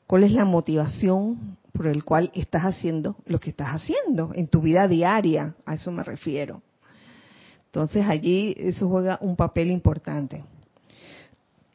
¿Cuál 0.05 0.25
es 0.25 0.33
la 0.33 0.45
motivación 0.45 1.57
por 1.71 1.87
el 1.87 2.03
cual 2.03 2.31
estás 2.33 2.63
haciendo 2.63 3.15
lo 3.25 3.39
que 3.39 3.51
estás 3.51 3.69
haciendo 3.69 4.31
en 4.33 4.47
tu 4.47 4.61
vida 4.61 4.87
diaria, 4.87 5.55
a 5.65 5.75
eso 5.75 5.91
me 5.91 6.03
refiero. 6.03 6.61
Entonces 7.67 8.05
allí 8.07 8.53
eso 8.57 8.89
juega 8.89 9.17
un 9.21 9.35
papel 9.35 9.71
importante. 9.71 10.43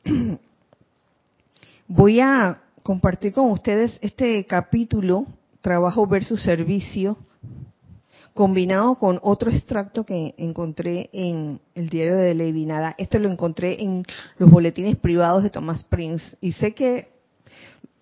Voy 1.89 2.21
a 2.21 2.61
compartir 2.83 3.33
con 3.33 3.51
ustedes 3.51 3.99
este 4.03 4.45
capítulo, 4.45 5.27
Trabajo 5.63 6.07
versus 6.07 6.43
Servicio, 6.43 7.17
combinado 8.35 8.97
con 8.97 9.19
otro 9.23 9.51
extracto 9.51 10.05
que 10.05 10.35
encontré 10.37 11.09
en 11.13 11.59
el 11.75 11.89
diario 11.89 12.17
de 12.17 12.35
Lady 12.35 12.67
Nada. 12.67 12.95
Este 12.99 13.19
lo 13.19 13.31
encontré 13.31 13.83
en 13.83 14.05
los 14.37 14.51
boletines 14.51 14.97
privados 14.97 15.43
de 15.43 15.51
Thomas 15.51 15.83
Prince 15.85 16.37
y 16.41 16.53
sé 16.53 16.75
que 16.75 17.09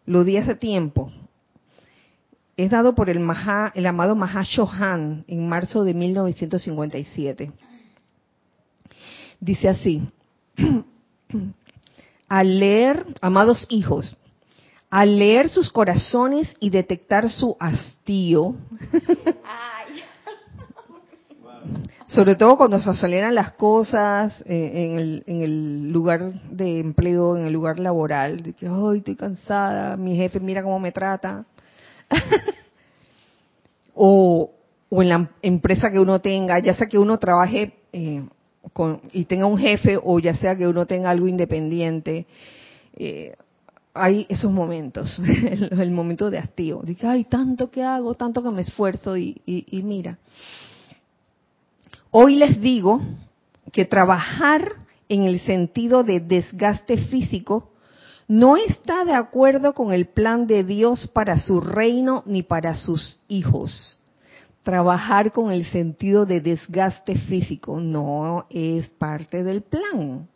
lo 0.04 0.24
di 0.24 0.36
hace 0.36 0.56
tiempo, 0.56 1.12
es 2.56 2.70
dado 2.70 2.94
por 2.94 3.10
el, 3.10 3.20
Maha, 3.20 3.72
el 3.74 3.86
amado 3.86 4.16
en 4.16 5.48
marzo 5.48 5.84
de 5.84 5.94
1957. 5.94 7.52
Dice 9.40 9.68
así, 9.68 10.08
al 12.28 12.58
leer, 12.58 13.06
amados 13.20 13.66
hijos, 13.68 14.16
al 14.88 15.18
leer 15.18 15.48
sus 15.48 15.70
corazones 15.70 16.54
y 16.60 16.70
detectar 16.70 17.28
su 17.28 17.56
hastío, 17.58 18.54
sobre 22.06 22.36
todo 22.36 22.56
cuando 22.56 22.78
se 22.78 22.90
aceleran 22.90 23.34
las 23.34 23.54
cosas 23.54 24.40
eh, 24.46 24.86
en, 24.86 24.98
el, 24.98 25.24
en, 25.26 25.42
el, 25.42 25.90
lugar 25.90 26.22
de 26.50 26.78
empleo, 26.78 27.36
en 27.36 27.46
el 27.46 27.52
lugar 27.52 27.80
laboral, 27.80 28.40
de 28.40 28.52
que, 28.52 28.68
ay, 28.68 28.98
estoy 28.98 29.16
cansada, 29.16 29.96
mi 29.96 30.14
jefe 30.16 30.38
mira 30.38 30.62
cómo 30.62 30.78
me 30.78 30.92
trata, 30.92 31.44
o, 33.94 34.50
en 34.90 35.08
la 35.08 35.30
empresa 35.42 35.90
que 35.90 35.98
uno 35.98 36.20
tenga, 36.20 36.58
ya 36.60 36.74
sea 36.74 36.88
que 36.88 36.98
uno 36.98 37.18
trabaje 37.18 37.74
eh, 37.92 38.22
y 39.12 39.24
tenga 39.24 39.46
un 39.46 39.58
jefe 39.58 39.98
o 40.02 40.18
ya 40.18 40.34
sea 40.36 40.56
que 40.56 40.66
uno 40.66 40.86
tenga 40.86 41.10
algo 41.10 41.28
independiente, 41.28 42.26
eh, 42.96 43.34
hay 43.92 44.26
esos 44.28 44.50
momentos, 44.50 45.20
el, 45.70 45.90
momento 45.90 46.30
de 46.30 46.38
hastío. 46.38 46.80
Dice, 46.82 47.06
ay, 47.06 47.24
tanto 47.24 47.70
que 47.70 47.82
hago, 47.82 48.14
tanto 48.14 48.42
que 48.42 48.50
me 48.50 48.62
esfuerzo 48.62 49.16
y 49.16 49.40
mira. 49.84 50.18
Hoy 52.10 52.36
les 52.36 52.60
digo 52.60 53.00
que 53.72 53.84
trabajar 53.84 54.72
en 55.08 55.24
el 55.24 55.40
sentido 55.40 56.04
de 56.04 56.20
desgaste 56.20 56.96
físico 56.96 57.70
no 58.28 58.56
está 58.56 59.04
de 59.04 59.12
acuerdo 59.12 59.74
con 59.74 59.92
el 59.92 60.06
plan 60.06 60.46
de 60.46 60.64
Dios 60.64 61.08
para 61.08 61.38
su 61.38 61.60
reino 61.60 62.22
ni 62.26 62.42
para 62.42 62.74
sus 62.74 63.20
hijos. 63.28 63.98
Trabajar 64.62 65.30
con 65.32 65.52
el 65.52 65.66
sentido 65.66 66.24
de 66.24 66.40
desgaste 66.40 67.16
físico 67.16 67.80
no 67.80 68.46
es 68.48 68.88
parte 68.90 69.44
del 69.44 69.62
plan. 69.62 70.28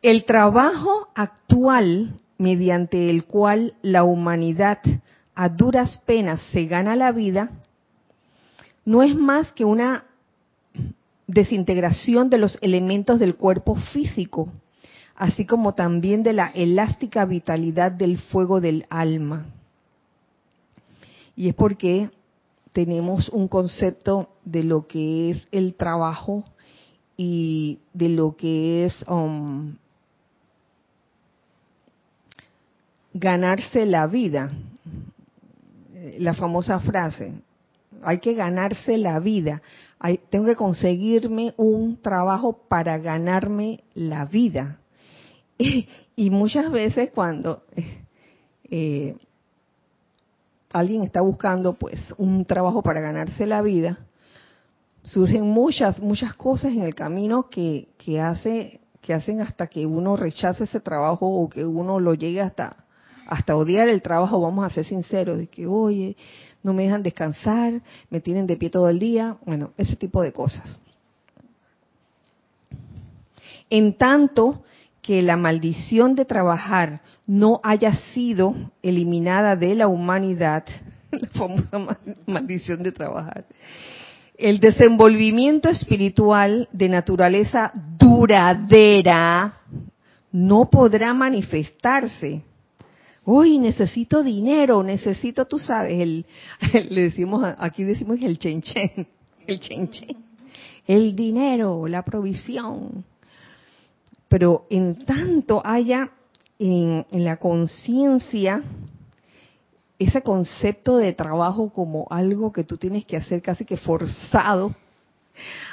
El 0.00 0.24
trabajo 0.24 1.08
actual 1.14 2.20
mediante 2.38 3.10
el 3.10 3.24
cual 3.24 3.74
la 3.82 4.04
humanidad 4.04 4.78
a 5.34 5.48
duras 5.48 6.02
penas 6.06 6.40
se 6.52 6.64
gana 6.66 6.96
la 6.96 7.12
vida 7.12 7.50
no 8.86 9.02
es 9.02 9.14
más 9.14 9.52
que 9.52 9.64
una 9.64 10.04
desintegración 11.26 12.30
de 12.30 12.38
los 12.38 12.56
elementos 12.62 13.18
del 13.18 13.34
cuerpo 13.34 13.74
físico 13.74 14.48
así 15.16 15.46
como 15.46 15.74
también 15.74 16.22
de 16.22 16.32
la 16.32 16.48
elástica 16.48 17.24
vitalidad 17.24 17.92
del 17.92 18.18
fuego 18.18 18.60
del 18.60 18.86
alma. 18.90 19.46
Y 21.34 21.48
es 21.48 21.54
porque 21.54 22.10
tenemos 22.72 23.28
un 23.30 23.48
concepto 23.48 24.28
de 24.44 24.62
lo 24.62 24.86
que 24.86 25.30
es 25.30 25.48
el 25.50 25.74
trabajo 25.74 26.44
y 27.16 27.78
de 27.94 28.10
lo 28.10 28.36
que 28.36 28.84
es 28.84 28.94
um, 29.08 29.74
ganarse 33.14 33.86
la 33.86 34.06
vida. 34.06 34.50
La 36.18 36.34
famosa 36.34 36.78
frase, 36.78 37.32
hay 38.02 38.18
que 38.18 38.34
ganarse 38.34 38.96
la 38.96 39.18
vida. 39.18 39.60
tengo 40.30 40.46
que 40.46 40.56
conseguirme 40.56 41.54
un 41.56 42.00
trabajo 42.00 42.60
para 42.68 42.98
ganarme 42.98 43.82
la 43.94 44.24
vida. 44.24 44.78
Y, 46.18 46.30
muchas 46.30 46.70
veces 46.70 47.10
cuando 47.14 47.62
eh, 48.70 49.14
alguien 50.72 51.02
está 51.02 51.20
buscando 51.20 51.74
pues 51.74 52.00
un 52.16 52.46
trabajo 52.46 52.82
para 52.82 53.00
ganarse 53.00 53.46
la 53.46 53.60
vida, 53.60 53.98
surgen 55.02 55.44
muchas, 55.44 56.00
muchas 56.00 56.34
cosas 56.34 56.72
en 56.72 56.82
el 56.82 56.94
camino 56.94 57.50
que, 57.50 57.88
que, 57.98 58.20
hace, 58.20 58.80
que 59.02 59.12
hacen 59.12 59.40
hasta 59.40 59.66
que 59.66 59.84
uno 59.86 60.16
rechace 60.16 60.64
ese 60.64 60.80
trabajo 60.80 61.26
o 61.26 61.48
que 61.48 61.64
uno 61.64 62.00
lo 62.00 62.14
llegue 62.14 62.40
hasta, 62.40 62.84
hasta 63.26 63.54
odiar 63.54 63.88
el 63.88 64.02
trabajo, 64.02 64.40
vamos 64.40 64.64
a 64.64 64.70
ser 64.70 64.84
sinceros, 64.84 65.38
de 65.38 65.48
que, 65.48 65.66
oye, 65.66 66.16
no 66.62 66.72
me 66.72 66.84
dejan 66.84 67.02
descansar, 67.02 67.80
me 68.10 68.20
tienen 68.20 68.46
de 68.46 68.56
pie 68.56 68.70
todo 68.70 68.88
el 68.88 68.98
día, 68.98 69.36
bueno, 69.44 69.72
ese 69.76 69.96
tipo 69.96 70.22
de 70.22 70.32
cosas. 70.32 70.80
En 73.68 73.96
tanto 73.96 74.62
que 75.06 75.22
la 75.22 75.36
maldición 75.36 76.16
de 76.16 76.24
trabajar 76.24 77.00
no 77.28 77.60
haya 77.62 77.94
sido 78.12 78.56
eliminada 78.82 79.54
de 79.54 79.76
la 79.76 79.86
humanidad, 79.86 80.64
la 81.12 81.28
famosa 81.28 81.98
maldición 82.26 82.82
de 82.82 82.90
trabajar, 82.90 83.44
el 84.36 84.58
desenvolvimiento 84.58 85.68
espiritual 85.68 86.68
de 86.72 86.88
naturaleza 86.88 87.70
duradera 87.98 89.60
no 90.32 90.68
podrá 90.68 91.14
manifestarse. 91.14 92.42
Uy, 93.24 93.58
necesito 93.58 94.24
dinero, 94.24 94.82
necesito, 94.82 95.44
tú 95.44 95.60
sabes, 95.60 96.00
el, 96.00 96.26
le 96.90 97.02
decimos, 97.02 97.44
aquí 97.58 97.84
decimos 97.84 98.18
el 98.20 98.40
chenchen, 98.40 99.06
el 99.46 99.60
chenchen, 99.60 100.16
el 100.84 101.14
dinero, 101.14 101.86
la 101.86 102.02
provisión. 102.02 103.04
Pero 104.28 104.66
en 104.70 105.04
tanto 105.04 105.62
haya 105.64 106.10
en, 106.58 107.04
la 107.10 107.36
conciencia 107.36 108.62
ese 109.98 110.22
concepto 110.22 110.98
de 110.98 111.12
trabajo 111.12 111.70
como 111.70 112.06
algo 112.10 112.52
que 112.52 112.64
tú 112.64 112.76
tienes 112.76 113.06
que 113.06 113.16
hacer 113.16 113.40
casi 113.40 113.64
que 113.64 113.78
forzado, 113.78 114.74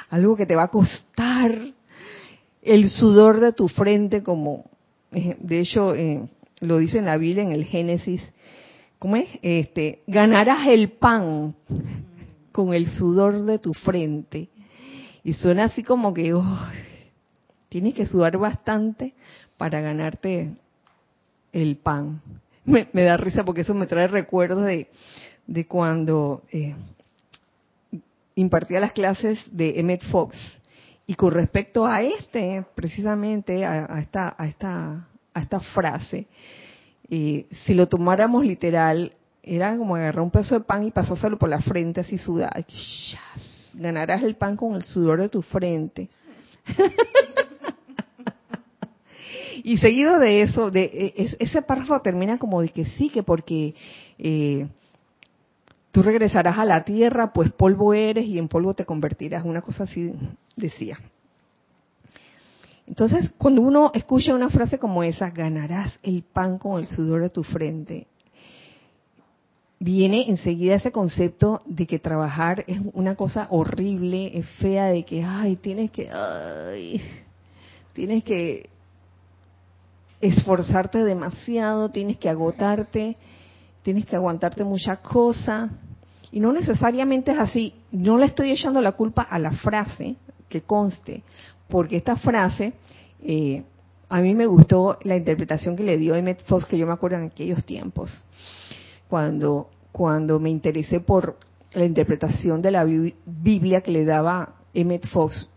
algo 0.08 0.36
que 0.36 0.46
te 0.46 0.56
va 0.56 0.64
a 0.64 0.68
costar 0.68 1.58
el 2.62 2.88
sudor 2.88 3.40
de 3.40 3.52
tu 3.52 3.68
frente, 3.68 4.22
como 4.22 4.64
eh, 5.12 5.36
de 5.38 5.60
hecho 5.60 5.94
eh, 5.94 6.26
lo 6.60 6.78
dice 6.78 6.98
en 6.98 7.04
la 7.04 7.18
Biblia 7.18 7.42
en 7.42 7.52
el 7.52 7.64
Génesis, 7.64 8.22
¿cómo 8.98 9.16
es? 9.16 9.28
Este, 9.42 10.02
ganarás 10.06 10.68
el 10.68 10.90
pan 10.92 11.54
con 12.50 12.72
el 12.72 12.88
sudor 12.88 13.44
de 13.44 13.58
tu 13.58 13.74
frente. 13.74 14.48
Y 15.22 15.34
suena 15.34 15.64
así 15.64 15.82
como 15.82 16.14
que 16.14 16.32
tienes 17.74 17.94
que 17.94 18.06
sudar 18.06 18.38
bastante 18.38 19.14
para 19.56 19.80
ganarte 19.80 20.52
el 21.52 21.74
pan 21.74 22.22
me, 22.64 22.86
da 23.02 23.16
risa 23.16 23.44
porque 23.44 23.62
eso 23.62 23.74
me 23.74 23.88
trae 23.88 24.06
recuerdos 24.06 24.64
de, 24.64 24.86
de 25.48 25.66
cuando 25.66 26.44
eh, 26.52 26.76
impartía 28.36 28.78
las 28.78 28.92
clases 28.92 29.44
de 29.50 29.80
Emmett 29.80 30.04
Fox. 30.04 30.36
Y 31.08 31.16
con 31.16 31.32
respecto 31.32 31.84
a 31.84 32.00
este, 32.00 32.64
precisamente, 32.76 33.64
a, 33.66 33.98
esta, 33.98 34.36
a, 34.38 34.46
esta, 34.46 35.08
a 35.34 35.40
esta 35.40 35.58
frase, 35.58 36.28
eh, 37.10 37.46
si 37.66 37.74
lo 37.74 37.88
tomáramos 37.88 38.46
literal, 38.46 39.12
era 39.42 39.76
como 39.76 39.96
agarrar 39.96 40.22
un 40.22 40.30
pedazo 40.30 40.60
de 40.60 40.64
pan 40.64 40.86
y 40.86 40.92
pasárselo 40.92 41.40
por 41.40 41.48
la 41.48 41.60
frente 41.60 42.02
así 42.02 42.18
sudado. 42.18 42.64
Ganarás 43.74 44.22
el 44.22 44.36
pan 44.36 44.56
con 44.56 44.76
el 44.76 44.84
sudor 44.84 45.20
de 45.20 45.28
tu 45.28 45.42
frente. 45.42 46.08
Y 49.66 49.78
seguido 49.78 50.18
de 50.18 50.42
eso, 50.42 50.70
de 50.70 50.84
e, 51.16 51.36
ese 51.40 51.62
párrafo 51.62 51.98
termina 52.00 52.38
como 52.38 52.60
de 52.60 52.68
que 52.68 52.84
sí, 52.84 53.08
que 53.08 53.22
porque 53.22 53.74
eh, 54.18 54.68
tú 55.90 56.02
regresarás 56.02 56.58
a 56.58 56.66
la 56.66 56.84
tierra, 56.84 57.32
pues 57.32 57.50
polvo 57.50 57.94
eres 57.94 58.26
y 58.26 58.38
en 58.38 58.48
polvo 58.48 58.74
te 58.74 58.84
convertirás. 58.84 59.42
Una 59.42 59.62
cosa 59.62 59.84
así 59.84 60.12
decía. 60.54 60.98
Entonces, 62.86 63.32
cuando 63.38 63.62
uno 63.62 63.90
escucha 63.94 64.34
una 64.34 64.50
frase 64.50 64.78
como 64.78 65.02
esa, 65.02 65.30
ganarás 65.30 65.98
el 66.02 66.24
pan 66.24 66.58
con 66.58 66.78
el 66.78 66.86
sudor 66.86 67.22
de 67.22 67.30
tu 67.30 67.42
frente, 67.42 68.06
viene 69.78 70.28
enseguida 70.28 70.74
ese 70.74 70.92
concepto 70.92 71.62
de 71.64 71.86
que 71.86 71.98
trabajar 71.98 72.64
es 72.66 72.80
una 72.92 73.14
cosa 73.14 73.46
horrible, 73.48 74.36
es 74.36 74.46
fea, 74.60 74.88
de 74.88 75.04
que, 75.06 75.24
ay, 75.24 75.56
tienes 75.56 75.90
que, 75.90 76.10
ay, 76.10 77.00
tienes 77.94 78.22
que 78.24 78.73
esforzarte 80.26 81.04
demasiado, 81.04 81.90
tienes 81.90 82.16
que 82.16 82.28
agotarte, 82.28 83.16
tienes 83.82 84.06
que 84.06 84.16
aguantarte 84.16 84.64
muchas 84.64 84.98
cosas. 85.00 85.70
Y 86.30 86.40
no 86.40 86.52
necesariamente 86.52 87.32
es 87.32 87.38
así. 87.38 87.74
No 87.92 88.16
le 88.16 88.26
estoy 88.26 88.50
echando 88.50 88.80
la 88.80 88.92
culpa 88.92 89.22
a 89.22 89.38
la 89.38 89.52
frase, 89.52 90.16
que 90.48 90.62
conste, 90.62 91.22
porque 91.68 91.96
esta 91.96 92.16
frase, 92.16 92.72
eh, 93.22 93.62
a 94.08 94.20
mí 94.20 94.34
me 94.34 94.46
gustó 94.46 94.98
la 95.02 95.16
interpretación 95.16 95.76
que 95.76 95.82
le 95.82 95.98
dio 95.98 96.14
Emmett 96.14 96.44
Fox, 96.44 96.66
que 96.66 96.78
yo 96.78 96.86
me 96.86 96.92
acuerdo 96.92 97.18
en 97.18 97.24
aquellos 97.24 97.64
tiempos, 97.64 98.24
cuando, 99.08 99.70
cuando 99.92 100.40
me 100.40 100.50
interesé 100.50 101.00
por 101.00 101.38
la 101.72 101.84
interpretación 101.84 102.62
de 102.62 102.70
la 102.70 102.84
Biblia 102.84 103.80
que 103.80 103.90
le 103.90 104.04
daba 104.04 104.54
Emmett 104.72 105.06
Fox. 105.08 105.48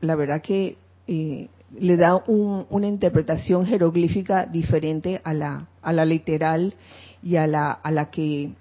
La 0.00 0.16
verdad 0.16 0.40
que 0.42 0.76
eh, 1.06 1.48
le 1.78 1.96
da 1.96 2.16
una 2.26 2.86
interpretación 2.86 3.66
jeroglífica 3.66 4.46
diferente 4.46 5.20
a 5.24 5.32
la, 5.32 5.68
a 5.82 5.92
la 5.92 6.04
literal 6.04 6.74
y 7.22 7.36
a 7.36 7.46
la, 7.46 7.72
a 7.72 7.90
la 7.90 8.10
que 8.10 8.52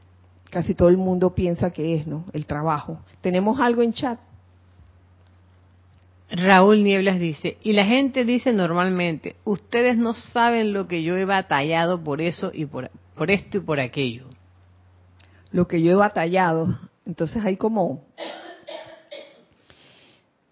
casi 0.50 0.74
todo 0.74 0.90
el 0.90 0.98
mundo 0.98 1.36
piensa 1.36 1.72
que 1.72 1.96
es, 1.96 2.08
¿no? 2.08 2.26
El 2.34 2.46
trabajo. 2.46 3.00
¿Tenemos 3.22 3.60
algo 3.60 3.82
en 3.82 3.94
chat? 3.94 4.20
Raúl 6.30 6.84
Nieblas 6.84 7.20
dice, 7.20 7.58
y 7.64 7.74
la 7.74 7.86
gente 7.86 8.26
dice 8.26 8.52
normalmente, 8.52 9.36
ustedes 9.44 9.98
no 9.98 10.14
saben 10.14 10.74
lo 10.74 10.88
que 10.88 11.04
yo 11.04 11.16
he 11.18 11.26
batallado 11.26 12.04
por 12.04 12.22
eso 12.22 12.52
y 12.54 12.66
por, 12.66 12.90
por 13.16 13.32
esto 13.32 13.58
y 13.58 13.62
por 13.62 13.80
aquello. 13.80 14.26
Lo 15.52 15.68
que 15.68 15.82
yo 15.82 15.92
he 15.92 15.96
batallado. 15.96 16.80
Entonces 17.06 17.46
hay 17.46 17.58
como 17.58 18.04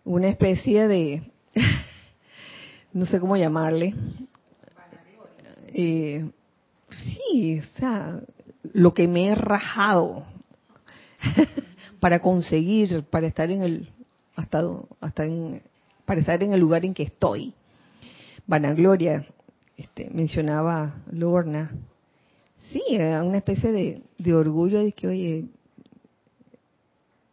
una 0.06 0.28
especie 0.28 0.88
de 0.88 1.24
no 2.94 3.06
sé 3.08 3.20
cómo 3.20 3.36
llamarle. 3.36 3.94
Eh, 5.74 6.30
sí, 6.90 7.60
o 7.60 7.80
sea, 7.80 8.20
lo 8.74 8.94
que 8.94 9.08
me 9.08 9.28
he 9.28 9.36
rajado 9.36 10.24
para 12.00 12.20
conseguir, 12.20 13.04
para 13.04 13.28
estar 13.28 13.50
en 13.50 13.64
el, 13.64 13.90
hasta, 14.36 14.64
hasta 15.02 15.26
en, 15.26 15.62
para 16.06 16.20
estar 16.20 16.42
en 16.44 16.54
el 16.54 16.60
lugar 16.60 16.86
en 16.86 16.94
que 16.94 17.04
estoy. 17.04 17.54
Vanagloria, 18.46 19.26
este, 19.76 20.10
mencionaba 20.12 21.02
Lorna. 21.12 21.72
Sí, 22.72 22.82
una 22.92 23.38
especie 23.38 23.72
de, 23.72 24.04
de 24.18 24.34
orgullo 24.34 24.80
de 24.80 24.92
que, 24.92 25.08
oye, 25.08 25.46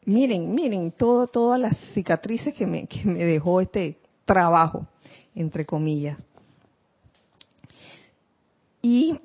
miren, 0.06 0.54
miren, 0.54 0.90
todo, 0.92 1.26
todas 1.26 1.60
las 1.60 1.76
cicatrices 1.92 2.54
que 2.54 2.66
me, 2.66 2.86
que 2.86 3.04
me 3.04 3.24
dejó 3.24 3.60
este 3.60 3.98
trabajo 4.24 4.86
entre 5.40 5.64
comillas. 5.64 6.22
Y 8.82 9.18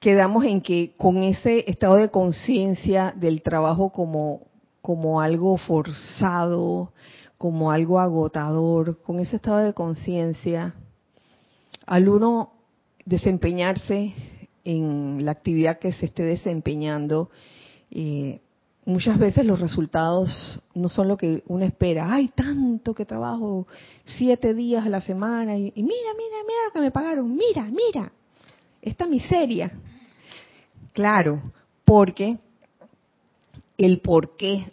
quedamos 0.00 0.44
en 0.44 0.60
que 0.60 0.94
con 0.96 1.22
ese 1.22 1.70
estado 1.70 1.96
de 1.96 2.10
conciencia 2.10 3.14
del 3.16 3.42
trabajo 3.42 3.90
como, 3.90 4.42
como 4.82 5.20
algo 5.20 5.56
forzado, 5.56 6.92
como 7.38 7.70
algo 7.70 8.00
agotador, 8.00 9.00
con 9.02 9.20
ese 9.20 9.36
estado 9.36 9.58
de 9.58 9.74
conciencia, 9.74 10.74
al 11.86 12.08
uno 12.08 12.52
desempeñarse 13.04 14.14
en 14.64 15.24
la 15.24 15.32
actividad 15.32 15.78
que 15.78 15.92
se 15.92 16.06
esté 16.06 16.24
desempeñando, 16.24 17.30
eh, 17.90 18.40
muchas 18.86 19.18
veces 19.18 19.44
los 19.44 19.60
resultados 19.60 20.60
no 20.72 20.88
son 20.88 21.08
lo 21.08 21.16
que 21.16 21.42
uno 21.48 21.64
espera. 21.64 22.12
Ay, 22.12 22.28
tanto 22.28 22.94
que 22.94 23.04
trabajo 23.04 23.66
siete 24.04 24.54
días 24.54 24.86
a 24.86 24.88
la 24.88 25.00
semana 25.00 25.56
y, 25.56 25.72
mira, 25.74 26.12
mira, 26.16 26.36
mira 26.46 26.64
lo 26.66 26.72
que 26.72 26.80
me 26.80 26.90
pagaron. 26.90 27.36
Mira, 27.36 27.64
mira, 27.64 28.12
esta 28.80 29.06
miseria. 29.06 29.72
Claro, 30.92 31.52
porque 31.84 32.38
el 33.76 34.00
por 34.00 34.36
qué 34.36 34.72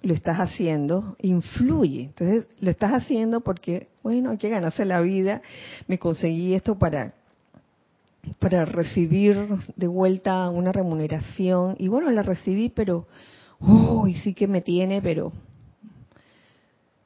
lo 0.00 0.14
estás 0.14 0.38
haciendo 0.38 1.16
influye. 1.20 2.04
Entonces, 2.04 2.46
lo 2.58 2.70
estás 2.70 2.92
haciendo 2.92 3.42
porque, 3.42 3.88
bueno, 4.02 4.30
hay 4.30 4.38
que 4.38 4.48
ganarse 4.48 4.84
la 4.84 5.00
vida. 5.00 5.42
Me 5.86 5.98
conseguí 5.98 6.54
esto 6.54 6.78
para 6.78 7.14
para 8.38 8.64
recibir 8.64 9.36
de 9.74 9.86
vuelta 9.88 10.48
una 10.48 10.70
remuneración 10.70 11.74
y 11.80 11.88
bueno, 11.88 12.08
la 12.12 12.22
recibí, 12.22 12.68
pero 12.68 13.08
uy, 13.62 14.14
sí 14.14 14.34
que 14.34 14.46
me 14.46 14.60
tiene, 14.60 15.00
pero 15.00 15.32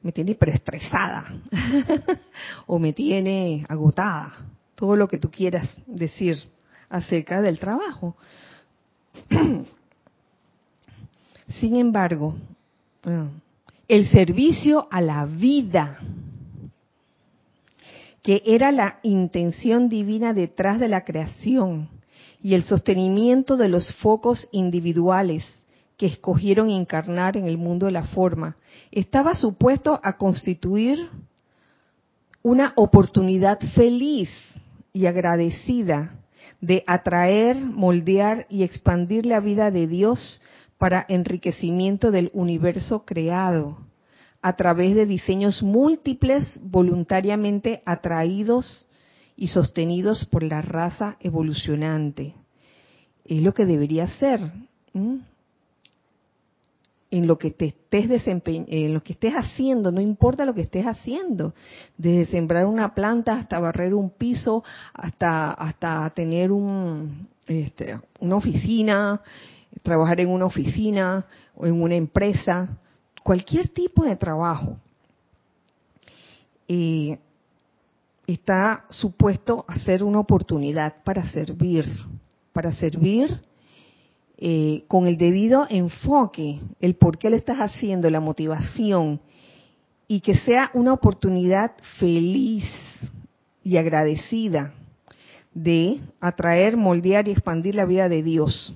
me 0.01 0.11
tiene 0.11 0.35
preestresada 0.35 1.25
o 2.67 2.79
me 2.79 2.93
tiene 2.93 3.65
agotada, 3.67 4.33
todo 4.75 4.95
lo 4.95 5.07
que 5.07 5.17
tú 5.17 5.29
quieras 5.29 5.77
decir 5.85 6.37
acerca 6.89 7.41
del 7.41 7.59
trabajo. 7.59 8.15
Sin 11.59 11.75
embargo, 11.75 12.35
el 13.87 14.07
servicio 14.09 14.87
a 14.91 15.01
la 15.01 15.25
vida, 15.25 15.99
que 18.21 18.43
era 18.45 18.71
la 18.71 18.99
intención 19.03 19.89
divina 19.89 20.33
detrás 20.33 20.79
de 20.79 20.89
la 20.89 21.03
creación 21.03 21.89
y 22.43 22.53
el 22.53 22.63
sostenimiento 22.63 23.57
de 23.57 23.69
los 23.69 23.95
focos 23.95 24.47
individuales 24.51 25.45
que 25.97 26.05
escogieron 26.05 26.69
encarnar 26.69 27.37
en 27.37 27.47
el 27.47 27.57
mundo 27.57 27.87
de 27.87 27.91
la 27.91 28.03
forma, 28.03 28.57
estaba 28.91 29.33
supuesto 29.35 29.99
a 30.03 30.17
constituir 30.17 31.09
una 32.43 32.73
oportunidad 32.75 33.59
feliz 33.75 34.29
y 34.93 35.07
agradecida 35.07 36.13
de 36.61 36.83
atraer, 36.87 37.57
moldear 37.57 38.45
y 38.49 38.63
expandir 38.63 39.25
la 39.25 39.39
vida 39.39 39.71
de 39.71 39.87
Dios 39.87 40.41
para 40.77 41.05
enriquecimiento 41.09 42.11
del 42.11 42.29
universo 42.33 43.03
creado 43.05 43.79
a 44.41 44.55
través 44.55 44.95
de 44.95 45.05
diseños 45.05 45.63
múltiples 45.63 46.59
voluntariamente 46.61 47.81
atraídos 47.85 48.87
y 49.35 49.47
sostenidos 49.47 50.25
por 50.25 50.43
la 50.43 50.61
raza 50.61 51.17
evolucionante. 51.19 52.33
Es 53.25 53.41
lo 53.41 53.53
que 53.53 53.65
debería 53.65 54.07
ser. 54.19 54.39
En 57.09 57.25
lo 57.25 57.37
que 57.37 57.51
te 57.51 57.65
estés 57.65 58.27
en 58.27 58.93
lo 58.93 59.01
que 59.01 59.13
estés 59.13 59.33
haciendo, 59.33 59.91
no 59.91 60.01
importa 60.01 60.43
lo 60.43 60.53
que 60.53 60.61
estés 60.61 60.85
haciendo, 60.85 61.53
desde 61.97 62.31
sembrar 62.31 62.65
una 62.65 62.93
planta 62.93 63.35
hasta 63.35 63.59
barrer 63.59 63.93
un 63.93 64.09
piso, 64.09 64.63
hasta 64.93 65.51
hasta 65.51 66.09
tener 66.09 66.51
un, 66.51 67.29
este, 67.47 67.99
una 68.19 68.35
oficina, 68.35 69.21
trabajar 69.83 70.19
en 70.19 70.29
una 70.29 70.45
oficina 70.45 71.25
o 71.55 71.65
en 71.65 71.81
una 71.81 71.95
empresa, 71.95 72.77
cualquier 73.23 73.69
tipo 73.69 74.03
de 74.03 74.15
trabajo 74.15 74.77
eh, 76.67 77.17
está 78.25 78.85
supuesto 78.89 79.63
a 79.67 79.79
ser 79.79 80.03
una 80.03 80.19
oportunidad 80.19 81.03
para 81.03 81.23
servir, 81.31 81.85
para 82.51 82.73
servir 82.73 83.41
eh, 84.39 84.83
con 84.87 85.07
el 85.07 85.17
debido 85.17 85.65
enfoque, 85.69 86.61
el 86.79 86.95
por 86.95 87.17
qué 87.17 87.29
lo 87.29 87.35
estás 87.35 87.57
haciendo, 87.57 88.09
la 88.09 88.19
motivación, 88.19 89.19
y 90.07 90.21
que 90.21 90.35
sea 90.35 90.69
una 90.73 90.93
oportunidad 90.93 91.71
feliz 91.99 92.63
y 93.63 93.77
agradecida 93.77 94.73
de 95.53 96.01
atraer, 96.21 96.77
moldear 96.77 97.27
y 97.27 97.31
expandir 97.31 97.73
la 97.73 97.85
vida 97.85 98.07
de 98.09 98.21
Dios 98.21 98.75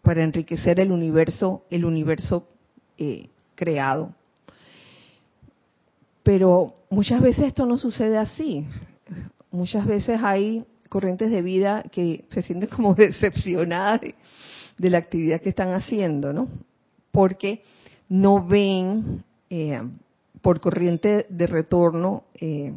para 0.00 0.24
enriquecer 0.24 0.80
el 0.80 0.90
universo, 0.90 1.64
el 1.70 1.84
universo 1.84 2.48
eh, 2.96 3.28
creado. 3.54 4.14
Pero 6.22 6.74
muchas 6.88 7.20
veces 7.20 7.48
esto 7.48 7.66
no 7.66 7.76
sucede 7.76 8.16
así. 8.16 8.66
Muchas 9.50 9.86
veces 9.86 10.20
hay 10.22 10.64
corrientes 10.88 11.30
de 11.30 11.42
vida 11.42 11.82
que 11.92 12.24
se 12.30 12.40
sienten 12.40 12.70
como 12.70 12.94
decepcionadas 12.94 14.00
de, 14.76 14.90
la 14.90 14.98
actividad 14.98 15.40
que 15.40 15.50
están 15.50 15.72
haciendo, 15.72 16.32
¿no? 16.32 16.48
Porque 17.10 17.62
no 18.08 18.46
ven 18.46 19.24
eh, 19.50 19.80
por 20.42 20.60
corriente 20.60 21.26
de 21.28 21.46
retorno 21.46 22.24
eh, 22.34 22.72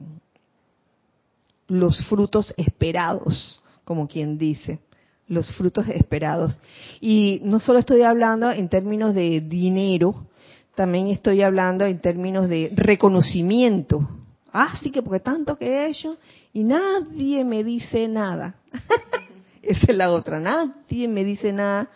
los 1.68 2.06
frutos 2.08 2.54
esperados, 2.58 3.62
como 3.84 4.08
quien 4.08 4.38
dice, 4.38 4.80
los 5.28 5.52
frutos 5.56 5.88
esperados. 5.90 6.58
Y 7.02 7.42
no 7.44 7.60
solo 7.60 7.80
estoy 7.80 8.02
hablando 8.04 8.52
en 8.52 8.70
términos 8.70 9.14
de 9.14 9.42
dinero, 9.42 10.28
también 10.76 11.08
estoy 11.08 11.42
hablando 11.42 11.86
en 11.86 12.00
términos 12.00 12.48
de 12.48 12.72
reconocimiento. 12.76 14.08
Ah, 14.54 14.74
sí 14.82 14.92
que 14.92 15.02
porque 15.02 15.20
tanto 15.20 15.58
que 15.58 15.66
he 15.68 15.90
hecho 15.90 16.18
y 16.54 16.64
nadie 16.64 17.44
me 17.44 17.64
dice 17.64 18.08
nada. 18.08 18.56
Esa 19.68 19.92
es 19.92 19.98
la 19.98 20.12
otra, 20.12 20.40
nadie 20.40 21.10
me 21.10 21.26
dice 21.26 21.52
nada, 21.52 21.90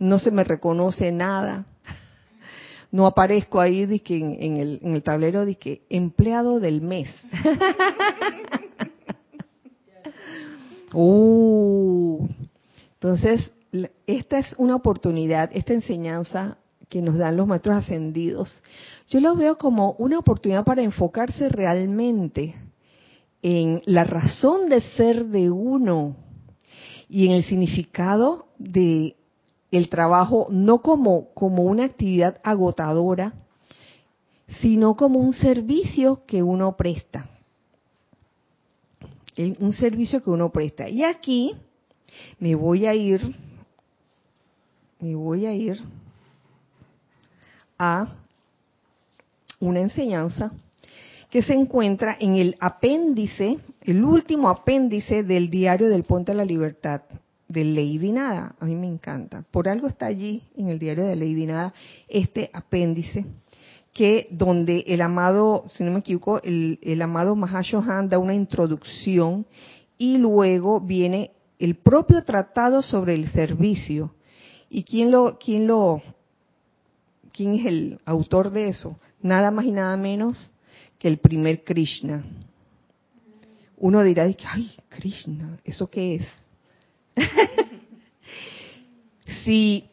no 0.00 0.18
se 0.18 0.32
me 0.32 0.42
reconoce 0.42 1.12
nada. 1.12 1.66
No 2.90 3.06
aparezco 3.06 3.60
ahí 3.60 3.84
en, 3.84 4.56
el, 4.56 4.80
en 4.82 4.94
el 4.94 5.02
tablero 5.04 5.46
de 5.46 5.54
que 5.54 5.82
empleado 5.88 6.58
del 6.58 6.82
mes. 6.82 7.08
uh, 10.92 12.26
entonces, 12.94 13.52
esta 14.06 14.38
es 14.38 14.54
una 14.58 14.74
oportunidad, 14.74 15.48
esta 15.54 15.74
enseñanza 15.74 16.58
que 16.88 17.00
nos 17.00 17.16
dan 17.16 17.36
los 17.36 17.46
maestros 17.46 17.76
ascendidos, 17.76 18.62
yo 19.08 19.20
lo 19.20 19.36
veo 19.36 19.58
como 19.58 19.92
una 19.92 20.18
oportunidad 20.18 20.64
para 20.64 20.82
enfocarse 20.82 21.48
realmente 21.48 22.56
en 23.42 23.80
la 23.86 24.02
razón 24.02 24.68
de 24.68 24.80
ser 24.80 25.26
de 25.26 25.50
uno 25.50 26.16
y 27.12 27.26
en 27.26 27.32
el 27.32 27.44
significado 27.44 28.46
de 28.56 29.16
el 29.70 29.90
trabajo 29.90 30.46
no 30.48 30.80
como 30.80 31.28
como 31.34 31.64
una 31.64 31.84
actividad 31.84 32.40
agotadora, 32.42 33.34
sino 34.62 34.96
como 34.96 35.18
un 35.18 35.34
servicio 35.34 36.22
que 36.26 36.42
uno 36.42 36.74
presta. 36.74 37.28
Un 39.36 39.74
servicio 39.74 40.22
que 40.22 40.30
uno 40.30 40.50
presta. 40.50 40.88
Y 40.88 41.04
aquí 41.04 41.54
me 42.38 42.54
voy 42.54 42.86
a 42.86 42.94
ir, 42.94 43.20
me 44.98 45.14
voy 45.14 45.44
a 45.44 45.52
ir 45.52 45.82
a 47.78 48.08
una 49.60 49.80
enseñanza 49.80 50.50
que 51.32 51.40
se 51.40 51.54
encuentra 51.54 52.14
en 52.20 52.36
el 52.36 52.58
apéndice, 52.60 53.56
el 53.80 54.04
último 54.04 54.50
apéndice 54.50 55.22
del 55.22 55.48
diario 55.48 55.88
del 55.88 56.04
Puente 56.04 56.32
de 56.32 56.36
la 56.36 56.44
Libertad, 56.44 57.00
de 57.48 57.64
Lady 57.64 58.12
Nada. 58.12 58.54
A 58.60 58.66
mí 58.66 58.76
me 58.76 58.86
encanta. 58.86 59.42
Por 59.50 59.66
algo 59.66 59.86
está 59.86 60.04
allí 60.04 60.42
en 60.58 60.68
el 60.68 60.78
diario 60.78 61.06
de 61.06 61.16
Lady 61.16 61.46
Nada 61.46 61.72
este 62.06 62.50
apéndice 62.52 63.24
que 63.94 64.28
donde 64.30 64.84
el 64.86 65.00
amado, 65.00 65.64
si 65.68 65.84
no 65.84 65.92
me 65.92 66.00
equivoco, 66.00 66.42
el, 66.42 66.78
el 66.82 67.00
amado 67.00 67.34
Mahashohan 67.34 68.10
da 68.10 68.18
una 68.18 68.34
introducción 68.34 69.46
y 69.96 70.18
luego 70.18 70.80
viene 70.82 71.30
el 71.58 71.76
propio 71.76 72.24
tratado 72.24 72.82
sobre 72.82 73.14
el 73.14 73.30
servicio. 73.30 74.14
¿Y 74.68 74.84
quién 74.84 75.10
lo, 75.10 75.38
quién 75.38 75.66
lo 75.66 76.02
¿quién 77.32 77.54
es 77.54 77.64
el 77.64 78.00
autor 78.04 78.50
de 78.50 78.68
eso? 78.68 78.98
Nada 79.22 79.50
más 79.50 79.64
y 79.64 79.72
nada 79.72 79.96
menos 79.96 80.51
que 81.02 81.08
el 81.08 81.18
primer 81.18 81.64
Krishna. 81.64 82.22
Uno 83.78 84.04
dirá, 84.04 84.22
ay, 84.22 84.70
Krishna, 84.88 85.58
¿eso 85.64 85.90
qué 85.90 86.14
es? 86.14 86.26
si 89.44 89.84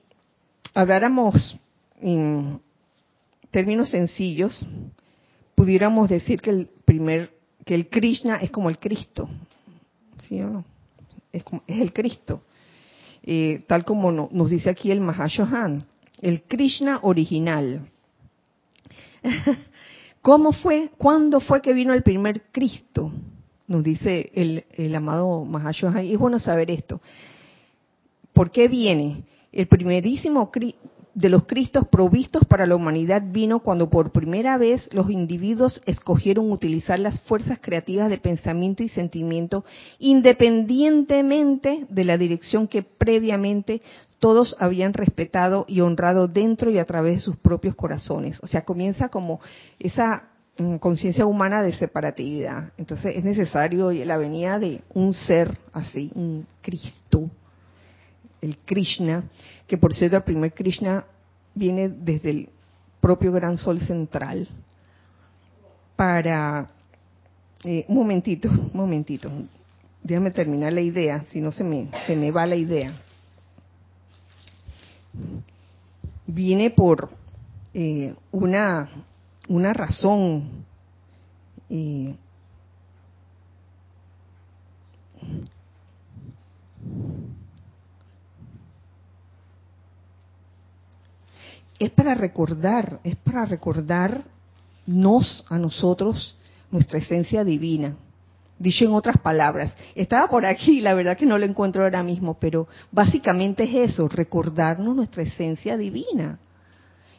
habláramos 0.76 1.58
en 2.00 2.62
términos 3.50 3.90
sencillos, 3.90 4.64
pudiéramos 5.56 6.12
decir 6.12 6.42
que 6.42 6.52
el 6.52 6.70
primer, 6.86 7.32
que 7.66 7.74
el 7.74 7.90
Krishna 7.90 8.36
es 8.36 8.52
como 8.52 8.70
el 8.70 8.78
Cristo, 8.78 9.28
¿sí 10.28 10.40
o 10.42 10.48
no? 10.48 10.66
Es, 11.34 11.44
el 11.66 11.92
Cristo, 11.92 12.44
eh, 13.24 13.64
tal 13.66 13.84
como 13.84 14.12
nos 14.12 14.52
dice 14.52 14.70
aquí 14.70 14.92
el 14.92 15.02
Mahashohan 15.02 15.84
el 16.22 16.44
Krishna 16.44 17.00
original. 17.02 17.90
¿Cómo 20.22 20.52
fue? 20.52 20.90
¿Cuándo 20.98 21.40
fue 21.40 21.62
que 21.62 21.74
vino 21.74 21.94
el 21.94 22.04
primer 22.04 22.44
Cristo? 22.52 23.12
Nos 23.68 23.84
dice 23.84 24.32
el, 24.34 24.96
amado 24.96 25.46
Mahashohan. 25.46 26.06
Es 26.06 26.18
bueno 26.18 26.40
saber 26.40 26.72
esto. 26.72 27.02
¿Por 28.34 28.52
qué 28.52 28.68
viene? 28.68 29.24
El 29.52 29.68
primerísimo 29.68 30.52
de 31.14 31.30
los 31.30 31.46
Cristos 31.46 31.88
provistos 31.88 32.46
para 32.46 32.66
la 32.66 32.76
humanidad 32.76 33.24
vino 33.26 33.60
cuando 33.60 33.90
por 33.90 34.12
primera 34.12 34.58
vez 34.58 34.90
los 34.94 35.10
individuos 35.10 35.82
escogieron 35.86 36.52
utilizar 36.52 37.00
las 37.00 37.20
fuerzas 37.22 37.60
creativas 37.62 38.10
de 38.10 38.18
pensamiento 38.20 38.84
y 38.84 38.90
sentimiento 38.90 39.66
independientemente 39.98 41.86
de 41.90 42.04
la 42.04 42.18
dirección 42.18 42.68
que 42.68 42.84
previamente 42.84 43.82
todos 44.20 44.56
habían 44.60 44.94
respetado 44.94 45.66
y 45.68 45.82
honrado 45.82 46.28
dentro 46.28 46.70
y 46.70 46.78
a 46.78 46.86
través 46.86 47.16
de 47.16 47.22
sus 47.22 47.38
propios 47.38 47.76
corazones. 47.76 48.40
O 48.44 48.48
sea, 48.48 48.64
comienza 48.64 49.10
como 49.10 49.40
esa 49.80 50.24
mm, 50.58 50.76
conciencia 50.76 51.26
humana 51.26 51.64
de 51.64 51.74
separatividad. 51.74 52.72
Entonces 52.78 53.16
es 53.16 53.24
necesario 53.24 53.92
la 53.92 54.18
venida 54.18 54.60
de 54.60 54.82
un 54.94 55.14
ser 55.14 55.58
así, 55.74 56.12
un 56.16 56.46
Cristo, 56.62 57.30
el 58.42 58.58
Krishna, 58.60 59.24
que 59.68 59.78
por 59.78 59.94
cierto 59.94 60.18
el 60.18 60.24
primer 60.24 60.54
Krishna 60.54 61.06
viene 61.56 61.90
desde 61.90 62.30
el 62.30 62.50
propio 63.02 63.32
gran 63.32 63.58
sol 63.58 63.80
central, 63.80 64.48
para... 65.96 66.70
Eh, 67.66 67.84
un 67.90 67.96
momentito, 67.96 68.48
un 68.48 68.72
momentito, 68.74 69.30
déjame 70.02 70.32
terminar 70.32 70.72
la 70.72 70.80
idea, 70.80 71.26
si 71.28 71.42
no 71.42 71.52
se 71.52 71.66
me, 71.66 71.90
se 72.08 72.16
me 72.16 72.32
va 72.32 72.46
la 72.46 72.56
idea. 72.56 72.94
Viene 76.28 76.70
por 76.72 77.10
eh, 77.74 78.14
una, 78.32 78.90
una 79.48 79.74
razón 79.74 80.66
eh, 81.70 82.16
es 91.80 91.92
para 91.92 92.14
recordar, 92.14 93.00
es 93.04 93.16
para 93.18 93.46
recordarnos 93.46 94.26
a 95.48 95.58
nosotros 95.58 96.36
nuestra 96.72 97.00
esencia 97.00 97.44
divina, 97.44 97.96
dicho 98.60 98.86
en 98.86 98.94
otras 98.94 99.18
palabras. 99.18 99.74
Estaba 99.96 100.28
por 100.30 100.46
aquí, 100.46 100.82
la 100.82 100.94
verdad 100.94 101.18
que 101.18 101.26
no 101.26 101.38
lo 101.38 101.46
encuentro 101.46 101.84
ahora 101.84 102.04
mismo, 102.04 102.38
pero 102.40 102.68
básicamente 102.92 103.64
es 103.64 103.92
eso, 103.92 104.08
recordarnos 104.08 104.96
nuestra 104.96 105.24
esencia 105.24 105.78
divina, 105.78 106.38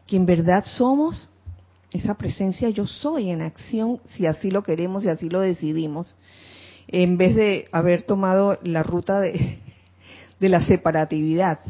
que 0.07 0.17
en 0.17 0.27
verdad 0.27 0.63
somos 0.65 1.31
esa 1.93 2.15
presencia 2.15 2.69
yo 2.69 2.87
soy 2.87 3.31
en 3.31 3.43
acción, 3.43 4.01
si 4.11 4.27
así 4.27 4.51
lo 4.51 4.63
queremos 4.63 5.05
y 5.05 5.09
así 5.09 5.29
lo 5.29 5.41
decidimos, 5.41 6.17
en 6.87 7.17
vez 7.17 7.35
de 7.35 7.69
haber 7.73 8.03
tomado 8.03 8.59
la 8.63 8.83
ruta 8.83 9.19
de, 9.19 9.59
de 10.39 10.49
la 10.49 10.65
separatividad, 10.67 11.61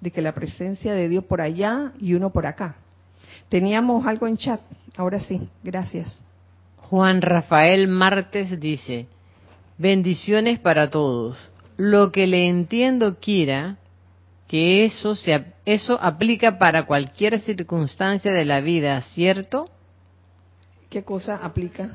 de 0.00 0.10
que 0.10 0.20
la 0.20 0.34
presencia 0.34 0.94
de 0.94 1.08
Dios 1.08 1.24
por 1.24 1.40
allá 1.40 1.92
y 2.00 2.14
uno 2.14 2.30
por 2.30 2.46
acá. 2.46 2.76
Teníamos 3.48 4.06
algo 4.06 4.26
en 4.26 4.36
chat, 4.36 4.60
ahora 4.96 5.20
sí, 5.20 5.48
gracias. 5.62 6.20
Juan 6.92 7.22
Rafael 7.22 7.88
Martes 7.88 8.60
dice, 8.60 9.06
bendiciones 9.78 10.58
para 10.58 10.90
todos. 10.90 11.38
Lo 11.78 12.12
que 12.12 12.26
le 12.26 12.46
entiendo, 12.46 13.18
Kira, 13.18 13.78
que 14.46 14.84
eso, 14.84 15.14
se, 15.14 15.54
eso 15.64 15.98
aplica 16.02 16.58
para 16.58 16.84
cualquier 16.84 17.40
circunstancia 17.40 18.30
de 18.30 18.44
la 18.44 18.60
vida, 18.60 19.00
¿cierto? 19.00 19.70
¿Qué 20.90 21.02
cosa 21.02 21.36
aplica? 21.36 21.92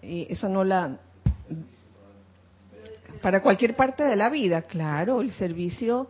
Y 0.00 0.26
esa 0.32 0.48
no 0.48 0.64
la... 0.64 0.96
Para 3.20 3.42
cualquier 3.42 3.76
parte 3.76 4.02
de 4.02 4.16
la 4.16 4.30
vida, 4.30 4.62
claro, 4.62 5.20
el 5.20 5.30
servicio... 5.32 6.08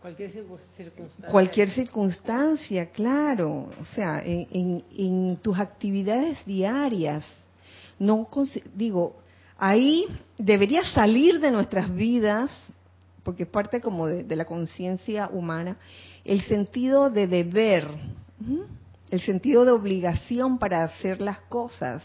Cualquier 0.00 0.32
circunstancia. 0.32 1.28
Cualquier 1.30 1.70
circunstancia, 1.70 2.86
claro. 2.86 3.68
O 3.78 3.84
sea, 3.94 4.22
en, 4.24 4.82
en, 4.96 5.36
tus 5.42 5.58
actividades 5.58 6.42
diarias. 6.46 7.26
No 7.98 8.26
digo, 8.74 9.16
ahí 9.58 10.06
debería 10.38 10.82
salir 10.94 11.38
de 11.38 11.50
nuestras 11.50 11.94
vidas, 11.94 12.50
porque 13.22 13.42
es 13.42 13.48
parte 13.50 13.82
como 13.82 14.06
de, 14.06 14.36
la 14.36 14.46
conciencia 14.46 15.28
humana, 15.30 15.76
el 16.24 16.40
sentido 16.40 17.10
de 17.10 17.26
deber, 17.26 17.86
el 19.10 19.20
sentido 19.20 19.66
de 19.66 19.72
obligación 19.72 20.58
para 20.58 20.82
hacer 20.82 21.20
las 21.20 21.40
cosas. 21.42 22.02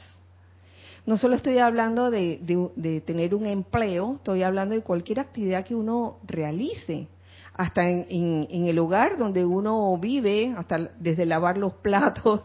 No 1.06 1.18
solo 1.18 1.36
estoy 1.36 1.60
hablando 1.60 2.12
de, 2.12 2.42
de 2.76 3.00
tener 3.00 3.36
un 3.36 3.46
empleo, 3.46 4.16
estoy 4.16 4.44
hablando 4.44 4.76
de 4.76 4.82
cualquier 4.82 5.22
actividad 5.22 5.64
que 5.64 5.76
uno 5.76 6.18
realice 6.28 7.08
hasta 7.58 7.90
en, 7.90 8.68
el 8.68 8.78
hogar 8.80 9.18
donde 9.18 9.46
uno 9.46 9.98
vive, 9.98 10.54
hasta 10.58 10.78
desde 11.00 11.26
lavar 11.26 11.58
los 11.58 11.74
platos 11.76 12.42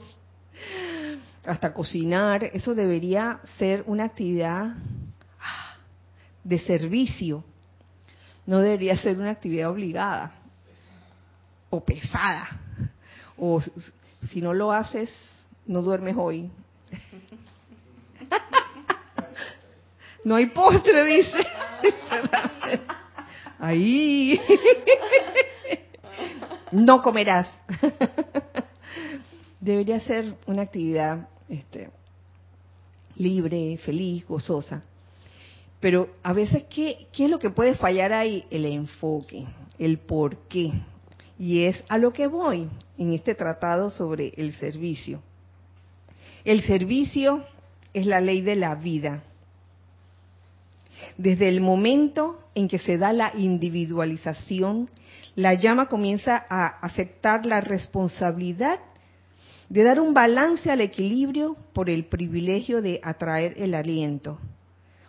hasta 1.44 1.74
cocinar, 1.74 2.44
eso 2.44 2.74
debería 2.74 3.40
ser 3.58 3.82
una 3.86 4.04
actividad 4.04 4.74
de 6.44 6.58
servicio, 6.60 7.44
no 8.46 8.60
debería 8.60 8.96
ser 8.96 9.18
una 9.18 9.30
actividad 9.30 9.70
obligada 9.70 10.32
o 11.70 11.84
pesada, 11.84 12.48
o 13.36 13.60
si 14.28 14.40
no 14.40 14.54
lo 14.54 14.72
haces, 14.72 15.12
no 15.66 15.82
duermes 15.82 16.14
hoy. 16.16 16.50
no 20.24 20.36
hay 20.36 20.46
postre, 20.46 21.04
dice. 21.04 21.46
Ahí. 23.60 24.40
no 26.72 27.02
comerás. 27.02 27.52
Debería 29.60 30.00
ser 30.00 30.34
una 30.46 30.62
actividad 30.62 31.28
este, 31.48 31.90
libre, 33.16 33.78
feliz, 33.84 34.26
gozosa. 34.26 34.82
Pero 35.78 36.08
a 36.22 36.32
veces, 36.32 36.64
¿qué, 36.70 37.06
¿qué 37.12 37.26
es 37.26 37.30
lo 37.30 37.38
que 37.38 37.50
puede 37.50 37.74
fallar 37.74 38.12
ahí? 38.12 38.44
El 38.50 38.64
enfoque, 38.64 39.46
el 39.78 39.98
por 39.98 40.36
qué. 40.48 40.72
Y 41.38 41.64
es 41.64 41.84
a 41.88 41.98
lo 41.98 42.12
que 42.12 42.26
voy 42.26 42.68
en 42.98 43.12
este 43.12 43.34
tratado 43.34 43.90
sobre 43.90 44.32
el 44.36 44.52
servicio. 44.54 45.22
El 46.44 46.62
servicio 46.62 47.44
es 47.92 48.06
la 48.06 48.20
ley 48.20 48.40
de 48.40 48.56
la 48.56 48.74
vida. 48.74 49.22
Desde 51.16 51.48
el 51.48 51.60
momento 51.60 52.40
en 52.54 52.68
que 52.68 52.78
se 52.78 52.98
da 52.98 53.12
la 53.12 53.32
individualización, 53.34 54.88
la 55.34 55.54
llama 55.54 55.88
comienza 55.88 56.44
a 56.48 56.66
aceptar 56.66 57.46
la 57.46 57.60
responsabilidad 57.60 58.80
de 59.68 59.84
dar 59.84 60.00
un 60.00 60.14
balance 60.14 60.70
al 60.70 60.80
equilibrio 60.80 61.56
por 61.72 61.90
el 61.90 62.04
privilegio 62.06 62.82
de 62.82 63.00
atraer 63.02 63.54
el 63.56 63.74
aliento, 63.74 64.38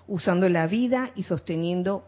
usando 0.08 0.47
la 0.49 0.67
vida 0.67 1.12
y 1.15 1.23
sosteniendo 1.23 2.06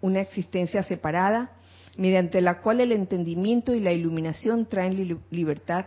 una 0.00 0.20
existencia 0.20 0.82
separada, 0.84 1.52
mediante 1.96 2.40
la 2.40 2.60
cual 2.60 2.80
el 2.80 2.92
entendimiento 2.92 3.74
y 3.74 3.80
la 3.80 3.92
iluminación 3.92 4.66
traen 4.66 5.20
libertad 5.30 5.86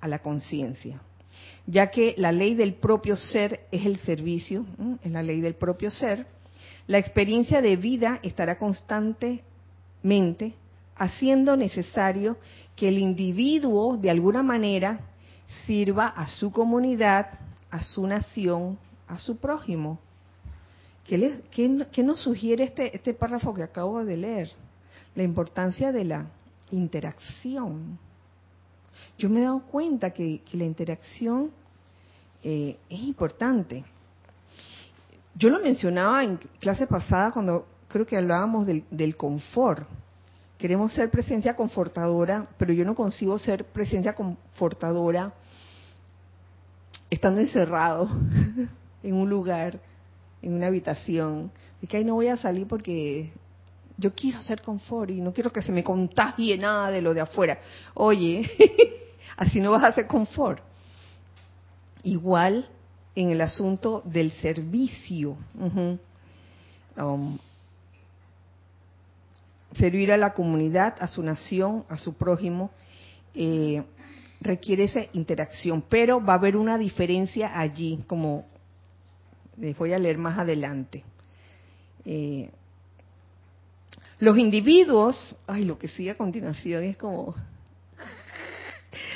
a 0.00 0.08
la 0.08 0.18
conciencia 0.18 1.00
ya 1.66 1.90
que 1.90 2.14
la 2.18 2.32
ley 2.32 2.54
del 2.54 2.74
propio 2.74 3.16
ser 3.16 3.66
es 3.70 3.86
el 3.86 3.98
servicio, 3.98 4.66
es 5.02 5.10
la 5.10 5.22
ley 5.22 5.40
del 5.40 5.54
propio 5.54 5.90
ser, 5.90 6.26
la 6.86 6.98
experiencia 6.98 7.62
de 7.62 7.76
vida 7.76 8.18
estará 8.22 8.58
constantemente 8.58 10.54
haciendo 10.96 11.56
necesario 11.56 12.36
que 12.76 12.88
el 12.88 12.98
individuo 12.98 13.96
de 13.96 14.10
alguna 14.10 14.42
manera 14.42 15.00
sirva 15.66 16.08
a 16.08 16.26
su 16.26 16.50
comunidad, 16.50 17.38
a 17.70 17.82
su 17.82 18.06
nación, 18.06 18.78
a 19.06 19.18
su 19.18 19.36
prójimo. 19.36 20.00
¿Qué, 21.06 21.42
qué 21.50 22.02
nos 22.02 22.20
sugiere 22.20 22.64
este, 22.64 22.94
este 22.94 23.14
párrafo 23.14 23.54
que 23.54 23.62
acabo 23.62 24.04
de 24.04 24.16
leer? 24.16 24.50
La 25.14 25.22
importancia 25.22 25.92
de 25.92 26.04
la 26.04 26.26
interacción 26.70 27.98
yo 29.18 29.28
me 29.28 29.40
he 29.40 29.42
dado 29.44 29.60
cuenta 29.62 30.10
que, 30.10 30.42
la 30.52 30.64
interacción 30.64 31.50
eh, 32.42 32.76
es 32.88 33.00
importante. 33.00 33.84
Yo 35.34 35.48
lo 35.48 35.60
mencionaba 35.60 36.24
en 36.24 36.38
clase 36.60 36.86
pasada 36.86 37.30
cuando 37.30 37.66
creo 37.88 38.06
que 38.06 38.16
hablábamos 38.16 38.66
del, 38.66 38.84
del 38.90 39.16
confort. 39.16 39.86
Queremos 40.58 40.92
ser 40.92 41.10
presencia 41.10 41.54
confortadora, 41.54 42.48
pero 42.56 42.72
yo 42.72 42.84
no 42.84 42.94
consigo 42.94 43.38
ser 43.38 43.64
presencia 43.64 44.14
confortadora 44.14 45.32
estando 47.10 47.40
encerrado 47.40 48.08
en 49.02 49.14
un 49.14 49.28
lugar, 49.28 49.78
en 50.40 50.54
una 50.54 50.68
habitación. 50.68 51.50
De 51.80 51.86
que 51.86 51.96
ahí 51.96 52.04
no 52.04 52.14
voy 52.14 52.28
a 52.28 52.36
salir 52.36 52.66
porque 52.66 53.32
yo 53.96 54.14
quiero 54.14 54.38
hacer 54.38 54.62
confort 54.62 55.10
y 55.10 55.20
no 55.20 55.32
quiero 55.32 55.50
que 55.50 55.62
se 55.62 55.72
me 55.72 55.84
contagie 55.84 56.56
nada 56.56 56.90
de 56.90 57.02
lo 57.02 57.14
de 57.14 57.20
afuera. 57.20 57.58
Oye, 57.94 58.50
así 59.36 59.60
no 59.60 59.70
vas 59.70 59.82
a 59.84 59.88
hacer 59.88 60.06
confort. 60.06 60.62
Igual 62.02 62.68
en 63.14 63.30
el 63.30 63.40
asunto 63.40 64.02
del 64.04 64.32
servicio. 64.32 65.36
Um, 66.96 67.38
servir 69.74 70.12
a 70.12 70.16
la 70.16 70.34
comunidad, 70.34 70.96
a 71.00 71.06
su 71.06 71.22
nación, 71.22 71.84
a 71.88 71.96
su 71.96 72.14
prójimo, 72.14 72.70
eh, 73.34 73.82
requiere 74.40 74.84
esa 74.84 75.00
interacción, 75.12 75.82
pero 75.88 76.22
va 76.22 76.34
a 76.34 76.36
haber 76.36 76.56
una 76.56 76.76
diferencia 76.76 77.58
allí, 77.58 78.04
como 78.06 78.46
les 79.56 79.76
voy 79.76 79.92
a 79.92 79.98
leer 79.98 80.18
más 80.18 80.38
adelante. 80.38 81.04
Eh, 82.04 82.50
los 84.18 84.36
individuos, 84.38 85.36
ay, 85.46 85.64
lo 85.64 85.78
que 85.78 85.88
sigue 85.88 86.10
a 86.10 86.16
continuación 86.16 86.84
es 86.84 86.96
como 86.96 87.34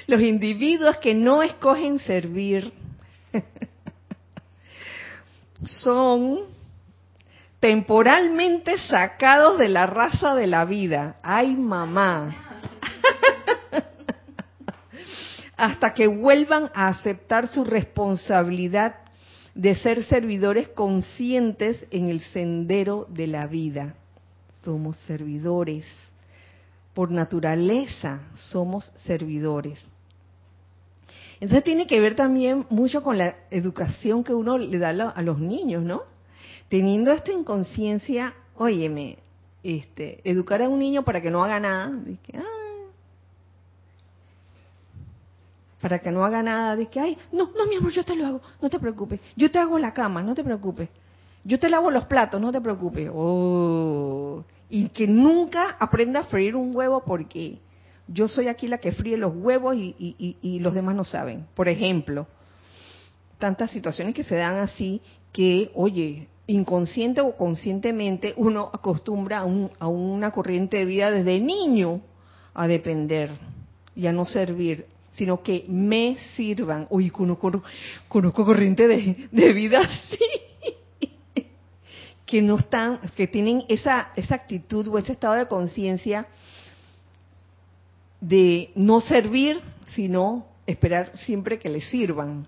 los 0.06 0.20
individuos 0.20 0.96
que 0.98 1.14
no 1.14 1.42
escogen 1.42 1.98
servir 1.98 2.72
son 5.64 6.40
temporalmente 7.60 8.78
sacados 8.78 9.58
de 9.58 9.68
la 9.68 9.86
raza 9.86 10.34
de 10.34 10.46
la 10.46 10.64
vida. 10.64 11.16
Ay, 11.22 11.54
mamá. 11.54 12.60
Hasta 15.56 15.94
que 15.94 16.06
vuelvan 16.06 16.70
a 16.74 16.88
aceptar 16.88 17.48
su 17.48 17.64
responsabilidad 17.64 18.96
de 19.54 19.74
ser 19.74 20.04
servidores 20.04 20.68
conscientes 20.68 21.86
en 21.90 22.08
el 22.08 22.20
sendero 22.20 23.06
de 23.08 23.26
la 23.26 23.46
vida. 23.46 23.94
Somos 24.62 24.96
servidores. 24.98 25.86
Por 26.96 27.10
naturaleza 27.10 28.20
somos 28.32 28.90
servidores. 28.96 29.78
Entonces 31.40 31.62
tiene 31.62 31.86
que 31.86 32.00
ver 32.00 32.16
también 32.16 32.64
mucho 32.70 33.02
con 33.02 33.18
la 33.18 33.34
educación 33.50 34.24
que 34.24 34.32
uno 34.32 34.56
le 34.56 34.78
da 34.78 35.10
a 35.10 35.20
los 35.20 35.38
niños, 35.38 35.82
¿no? 35.82 36.04
Teniendo 36.70 37.12
esto 37.12 37.32
en 37.32 37.44
conciencia, 37.44 38.32
óyeme, 38.56 39.18
este, 39.62 40.22
educar 40.24 40.62
a 40.62 40.70
un 40.70 40.78
niño 40.78 41.04
para 41.04 41.20
que 41.20 41.30
no 41.30 41.44
haga 41.44 41.60
nada, 41.60 41.92
ah, 42.32 42.42
para 45.82 45.98
que 45.98 46.10
no 46.10 46.24
haga 46.24 46.42
nada, 46.42 46.82
que, 46.86 46.98
ay, 46.98 47.18
no, 47.30 47.50
no, 47.54 47.66
mi 47.66 47.76
amor, 47.76 47.92
yo 47.92 48.04
te 48.04 48.16
lo 48.16 48.24
hago, 48.24 48.40
no 48.62 48.70
te 48.70 48.78
preocupes, 48.78 49.20
yo 49.36 49.50
te 49.50 49.58
hago 49.58 49.78
la 49.78 49.92
cama, 49.92 50.22
no 50.22 50.34
te 50.34 50.42
preocupes. 50.42 50.88
yo 51.44 51.58
te 51.58 51.68
lavo 51.68 51.90
los 51.90 52.06
platos, 52.06 52.40
no 52.40 52.50
te 52.50 52.62
preocupes. 52.62 53.10
Oh, 53.12 54.42
y 54.68 54.88
que 54.88 55.06
nunca 55.06 55.76
aprenda 55.78 56.20
a 56.20 56.24
freír 56.24 56.56
un 56.56 56.74
huevo 56.74 57.02
porque 57.04 57.58
yo 58.08 58.28
soy 58.28 58.48
aquí 58.48 58.68
la 58.68 58.78
que 58.78 58.92
fríe 58.92 59.16
los 59.16 59.32
huevos 59.34 59.76
y, 59.76 59.94
y 60.40 60.58
los 60.60 60.74
demás 60.74 60.94
no 60.94 61.04
saben. 61.04 61.46
Por 61.54 61.68
ejemplo, 61.68 62.26
tantas 63.38 63.70
situaciones 63.70 64.14
que 64.14 64.24
se 64.24 64.36
dan 64.36 64.58
así 64.58 65.00
que, 65.32 65.70
oye, 65.74 66.28
inconsciente 66.46 67.20
o 67.20 67.36
conscientemente 67.36 68.32
uno 68.36 68.70
acostumbra 68.72 69.40
a, 69.40 69.46
a 69.78 69.88
una 69.88 70.30
corriente 70.30 70.78
de 70.78 70.84
vida 70.84 71.10
desde 71.10 71.40
niño 71.40 72.00
a 72.54 72.66
depender 72.66 73.30
y 73.94 74.06
a 74.06 74.12
no 74.12 74.24
servir, 74.24 74.86
sino 75.14 75.42
que 75.42 75.64
me 75.68 76.16
sirvan. 76.36 76.86
Uy, 76.90 77.10
conozco, 77.10 77.62
conozco 78.08 78.44
corriente 78.44 78.86
de, 78.86 79.28
de 79.30 79.52
vida 79.52 79.80
así 79.80 80.18
que 82.26 82.42
no 82.42 82.56
están, 82.58 82.98
que 83.16 83.28
tienen 83.28 83.64
esa, 83.68 84.10
esa 84.16 84.34
actitud 84.34 84.88
o 84.88 84.98
ese 84.98 85.12
estado 85.12 85.34
de 85.34 85.46
conciencia 85.46 86.26
de 88.20 88.72
no 88.74 89.00
servir, 89.00 89.60
sino 89.86 90.46
esperar 90.66 91.16
siempre 91.18 91.58
que 91.58 91.68
les 91.68 91.88
sirvan. 91.88 92.46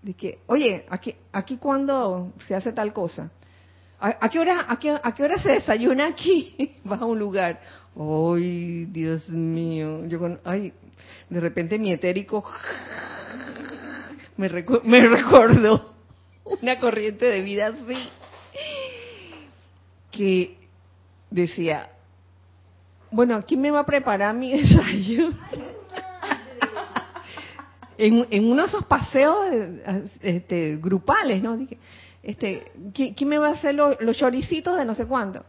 De 0.00 0.14
que, 0.14 0.38
oye, 0.46 0.86
aquí, 0.88 1.14
aquí 1.32 1.56
cuando 1.56 2.32
se 2.46 2.54
hace 2.54 2.72
tal 2.72 2.92
cosa, 2.92 3.30
¿A, 3.98 4.28
qué 4.28 4.38
hora, 4.38 4.66
a, 4.68 4.78
qué, 4.78 4.90
¿A 5.02 5.14
qué 5.14 5.22
hora 5.22 5.38
se 5.38 5.52
desayuna 5.52 6.08
aquí? 6.08 6.76
Vas 6.84 7.00
a 7.00 7.06
un 7.06 7.18
lugar. 7.18 7.58
¡Ay, 7.96 8.84
Dios 8.86 9.26
mío! 9.30 10.04
Yo 10.06 10.18
con, 10.18 10.40
ay, 10.44 10.74
de 11.30 11.40
repente 11.40 11.78
mi 11.78 11.90
etérico 11.90 12.44
me, 14.36 14.50
me 14.84 15.08
recordó 15.08 15.94
una 16.60 16.78
corriente 16.80 17.24
de 17.24 17.40
vida 17.40 17.68
así 17.68 18.10
que 20.16 20.56
decía, 21.30 21.90
bueno, 23.10 23.44
¿quién 23.46 23.60
me 23.60 23.70
va 23.70 23.80
a 23.80 23.86
preparar 23.86 24.34
mi 24.34 24.52
desayuno? 24.60 25.38
en, 27.98 28.26
en 28.30 28.50
uno 28.50 28.62
de 28.62 28.68
esos 28.68 28.84
paseos 28.86 29.38
este, 30.20 30.76
grupales, 30.76 31.42
¿no? 31.42 31.56
Dije, 31.56 31.78
este, 32.22 32.72
¿quién, 32.92 33.28
me 33.28 33.38
va 33.38 33.48
a 33.48 33.52
hacer 33.52 33.74
los 33.74 34.16
choricitos 34.16 34.76
de 34.76 34.84
no 34.84 34.94
sé 34.94 35.06
cuándo? 35.06 35.44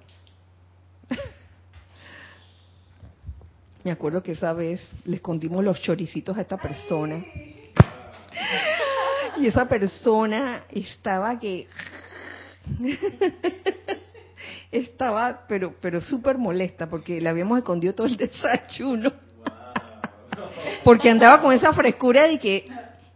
me 3.83 3.91
acuerdo 3.91 4.21
que 4.21 4.33
esa 4.33 4.53
vez 4.53 4.87
le 5.05 5.17
escondimos 5.17 5.63
los 5.63 5.81
choricitos 5.81 6.37
a 6.37 6.41
esta 6.41 6.57
persona. 6.57 7.23
Y 9.37 9.47
esa 9.47 9.67
persona 9.67 10.63
estaba 10.71 11.39
que 11.39 11.67
estaba 14.77 15.45
pero 15.47 15.75
pero 15.81 16.01
súper 16.01 16.37
molesta 16.37 16.89
porque 16.89 17.21
le 17.21 17.29
habíamos 17.29 17.57
escondido 17.57 17.93
todo 17.93 18.07
el 18.07 18.17
desayuno. 18.17 19.11
porque 20.83 21.09
andaba 21.09 21.41
con 21.41 21.53
esa 21.53 21.73
frescura 21.73 22.27
de 22.27 22.39
que 22.39 22.65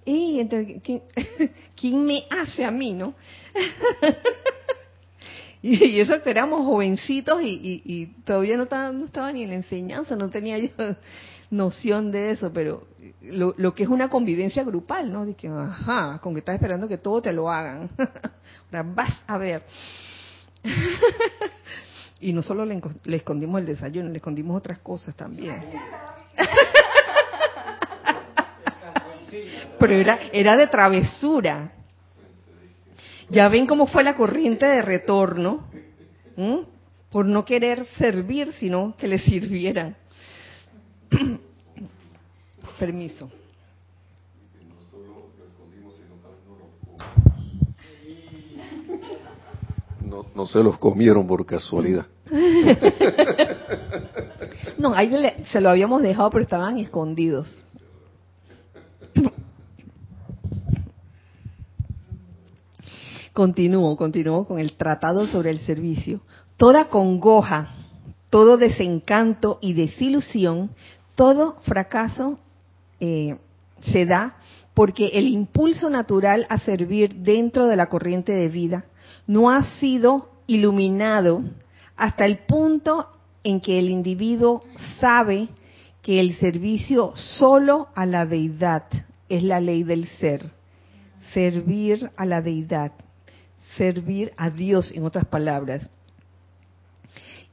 ¿quién, 1.75 2.05
me 2.05 2.23
hace 2.29 2.65
a 2.65 2.71
mí, 2.71 2.93
no? 2.93 3.13
y, 5.61 5.99
eso 5.99 6.21
que 6.21 6.29
éramos 6.29 6.65
jovencitos 6.65 7.41
y, 7.43 8.07
todavía 8.25 8.57
no 8.57 8.63
estaba, 8.63 8.91
no 8.91 9.05
estaba 9.05 9.31
ni 9.31 9.43
en 9.43 9.49
la 9.49 9.55
enseñanza, 9.55 10.15
no 10.15 10.29
tenía 10.29 10.57
yo 10.57 10.69
noción 11.51 12.11
de 12.11 12.31
eso, 12.31 12.51
pero 12.53 12.87
lo, 13.21 13.73
que 13.73 13.83
es 13.83 13.89
una 13.89 14.09
convivencia 14.09 14.63
grupal, 14.63 15.11
¿no? 15.11 15.25
De 15.25 15.35
que, 15.35 15.47
ajá, 15.47 16.19
con 16.21 16.33
que 16.33 16.39
estás 16.39 16.55
esperando 16.55 16.87
que 16.87 16.97
todo 16.97 17.21
te 17.21 17.33
lo 17.33 17.49
hagan. 17.49 17.89
Ahora 18.71 18.83
vas 18.83 19.23
a 19.27 19.37
ver. 19.37 19.63
y 22.19 22.33
no 22.33 22.41
solo 22.41 22.65
le, 22.65 22.81
le 23.05 23.17
escondimos 23.17 23.61
el 23.61 23.67
desayuno, 23.67 24.09
le 24.09 24.17
escondimos 24.17 24.57
otras 24.57 24.79
cosas 24.79 25.15
también. 25.15 25.63
pero 29.79 29.93
era, 29.95 30.19
era 30.31 30.57
de 30.57 30.67
travesura. 30.67 31.71
Ya 33.29 33.47
ven 33.47 33.65
cómo 33.67 33.87
fue 33.87 34.03
la 34.03 34.15
corriente 34.15 34.65
de 34.65 34.81
retorno, 34.81 35.67
por 37.09 37.25
no 37.25 37.45
querer 37.45 37.85
servir, 37.97 38.53
sino 38.53 38.95
que 38.97 39.07
le 39.07 39.19
sirvieran. 39.19 39.95
Permiso. 42.79 43.29
No, 50.09 50.25
no 50.35 50.47
se 50.47 50.63
los 50.63 50.77
comieron 50.79 51.27
por 51.27 51.45
casualidad. 51.45 52.07
no, 54.77 54.93
ahí 54.93 55.11
se 55.47 55.61
lo 55.61 55.69
habíamos 55.69 56.01
dejado, 56.01 56.29
pero 56.31 56.43
estaban 56.43 56.79
escondidos. 56.79 57.65
Continúo, 63.33 63.95
continúo 63.95 64.45
con 64.45 64.59
el 64.59 64.73
tratado 64.73 65.27
sobre 65.27 65.51
el 65.51 65.59
servicio. 65.59 66.21
Toda 66.57 66.85
congoja, 66.85 67.69
todo 68.31 68.57
desencanto 68.57 69.59
y 69.61 69.73
desilusión, 69.73 70.71
todo 71.15 71.57
fracaso 71.61 72.39
eh, 72.99 73.37
se 73.81 74.05
da 74.05 74.35
porque 74.73 75.07
el 75.13 75.27
impulso 75.27 75.89
natural 75.89 76.45
a 76.49 76.57
servir 76.57 77.15
dentro 77.15 77.67
de 77.67 77.75
la 77.75 77.87
corriente 77.87 78.33
de 78.33 78.49
vida 78.49 78.85
no 79.29 79.51
ha 79.51 79.61
sido 79.79 80.29
iluminado 80.47 81.43
hasta 81.95 82.25
el 82.25 82.39
punto 82.39 83.07
en 83.43 83.61
que 83.61 83.77
el 83.77 83.89
individuo 83.89 84.63
sabe 84.99 85.47
que 86.01 86.19
el 86.19 86.33
servicio 86.33 87.13
solo 87.15 87.89
a 87.93 88.05
la 88.07 88.25
deidad 88.25 88.85
es 89.29 89.43
la 89.43 89.61
ley 89.61 89.83
del 89.83 90.07
ser. 90.07 90.51
Servir 91.33 92.09
a 92.17 92.25
la 92.25 92.41
deidad 92.41 92.91
servir 93.79 94.33
a 94.37 94.49
Dios, 94.49 94.91
en 94.93 95.05
otras 95.05 95.25
palabras. 95.25 95.87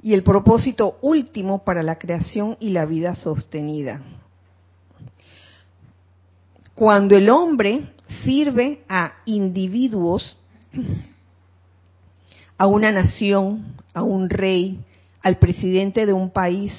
Y 0.02 0.14
el 0.14 0.22
propósito 0.22 0.98
último 1.00 1.64
para 1.64 1.82
la 1.82 1.98
creación 1.98 2.56
y 2.60 2.70
la 2.70 2.84
vida 2.84 3.14
sostenida. 3.14 4.02
Cuando 6.74 7.16
el 7.16 7.30
hombre 7.30 7.92
sirve 8.24 8.84
a 8.88 9.14
individuos, 9.24 10.36
a 12.58 12.66
una 12.66 12.92
nación, 12.92 13.74
a 13.92 14.02
un 14.02 14.30
rey, 14.30 14.80
al 15.22 15.38
presidente 15.38 16.06
de 16.06 16.12
un 16.12 16.30
país, 16.30 16.72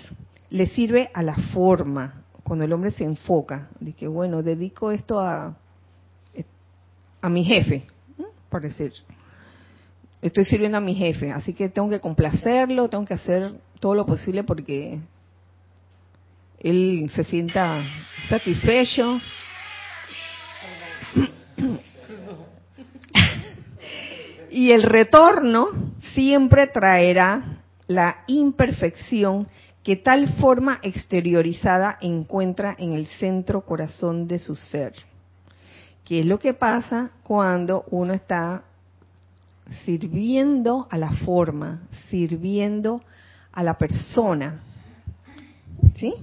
le 0.50 0.68
sirve 0.68 1.10
a 1.14 1.22
la 1.22 1.36
forma, 1.36 2.24
cuando 2.44 2.66
el 2.66 2.74
hombre 2.74 2.92
se 2.92 3.04
enfoca, 3.04 3.68
de 3.80 3.94
que 3.94 4.08
bueno, 4.08 4.42
dedico 4.42 4.92
esto 4.92 5.20
a, 5.20 5.56
a 7.22 7.30
mi 7.30 7.44
jefe, 7.44 7.86
por 8.50 8.62
decir, 8.62 8.94
estoy 10.22 10.46
sirviendo 10.46 10.78
a 10.78 10.82
mi 10.82 10.96
jefe, 10.96 11.32
así 11.32 11.54
que 11.54 11.70
tengo 11.70 11.90
que 11.90 12.00
complacerlo, 12.00 12.90
tengo 12.90 13.06
que 13.06 13.14
hacer 13.14 13.52
todo 13.80 13.96
lo 13.96 14.06
posible 14.06 14.44
porque 14.44 15.00
él 16.60 17.12
se 17.14 17.24
sienta 17.24 17.84
satisfecho. 18.30 19.20
Y 24.58 24.72
el 24.72 24.82
retorno 24.82 25.68
siempre 26.16 26.66
traerá 26.66 27.60
la 27.86 28.24
imperfección 28.26 29.46
que 29.84 29.98
tal 29.98 30.34
forma 30.40 30.80
exteriorizada 30.82 32.00
encuentra 32.02 32.76
en 32.80 32.94
el 32.94 33.06
centro 33.06 33.62
corazón 33.62 34.28
de 34.28 34.40
su 34.40 34.56
ser. 34.56 34.94
¿Qué 36.04 36.22
es 36.22 36.26
lo 36.26 36.40
que 36.40 36.56
pasa 36.56 37.12
cuando 37.22 37.86
uno 37.92 38.16
está 38.16 38.64
sirviendo 39.86 40.88
a 40.90 40.98
la 40.98 41.12
forma, 41.12 41.82
sirviendo 42.10 43.02
a 43.52 43.62
la 43.62 43.78
persona. 43.78 44.62
¿Sí? 45.98 46.16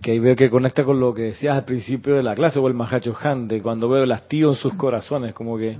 Que 0.00 0.12
ahí 0.12 0.20
veo 0.20 0.36
que 0.36 0.50
conecta 0.50 0.84
con 0.84 1.00
lo 1.00 1.12
que 1.12 1.22
decías 1.22 1.56
al 1.56 1.64
principio 1.64 2.14
de 2.14 2.22
la 2.22 2.36
clase, 2.36 2.60
o 2.60 2.68
el 2.68 2.74
Mahacho 2.74 3.16
de 3.48 3.60
cuando 3.60 3.88
veo 3.88 4.04
el 4.04 4.12
hastío 4.12 4.50
en 4.50 4.56
sus 4.56 4.74
corazones, 4.74 5.34
como 5.34 5.58
que 5.58 5.76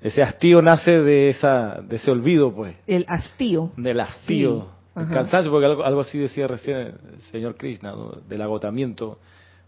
ese 0.00 0.22
hastío 0.22 0.62
nace 0.62 0.92
de 0.92 1.28
esa 1.28 1.80
de 1.82 1.96
ese 1.96 2.10
olvido, 2.10 2.54
pues. 2.54 2.76
El 2.86 3.04
hastío. 3.08 3.72
Del 3.76 4.00
hastío. 4.00 4.68
el 4.96 5.08
cansancio, 5.08 5.50
porque 5.50 5.66
algo, 5.66 6.00
así 6.00 6.18
decía 6.18 6.46
recién 6.46 6.76
el 6.76 7.20
señor 7.30 7.56
Krishna, 7.56 7.94
del 8.28 8.42
agotamiento 8.42 9.18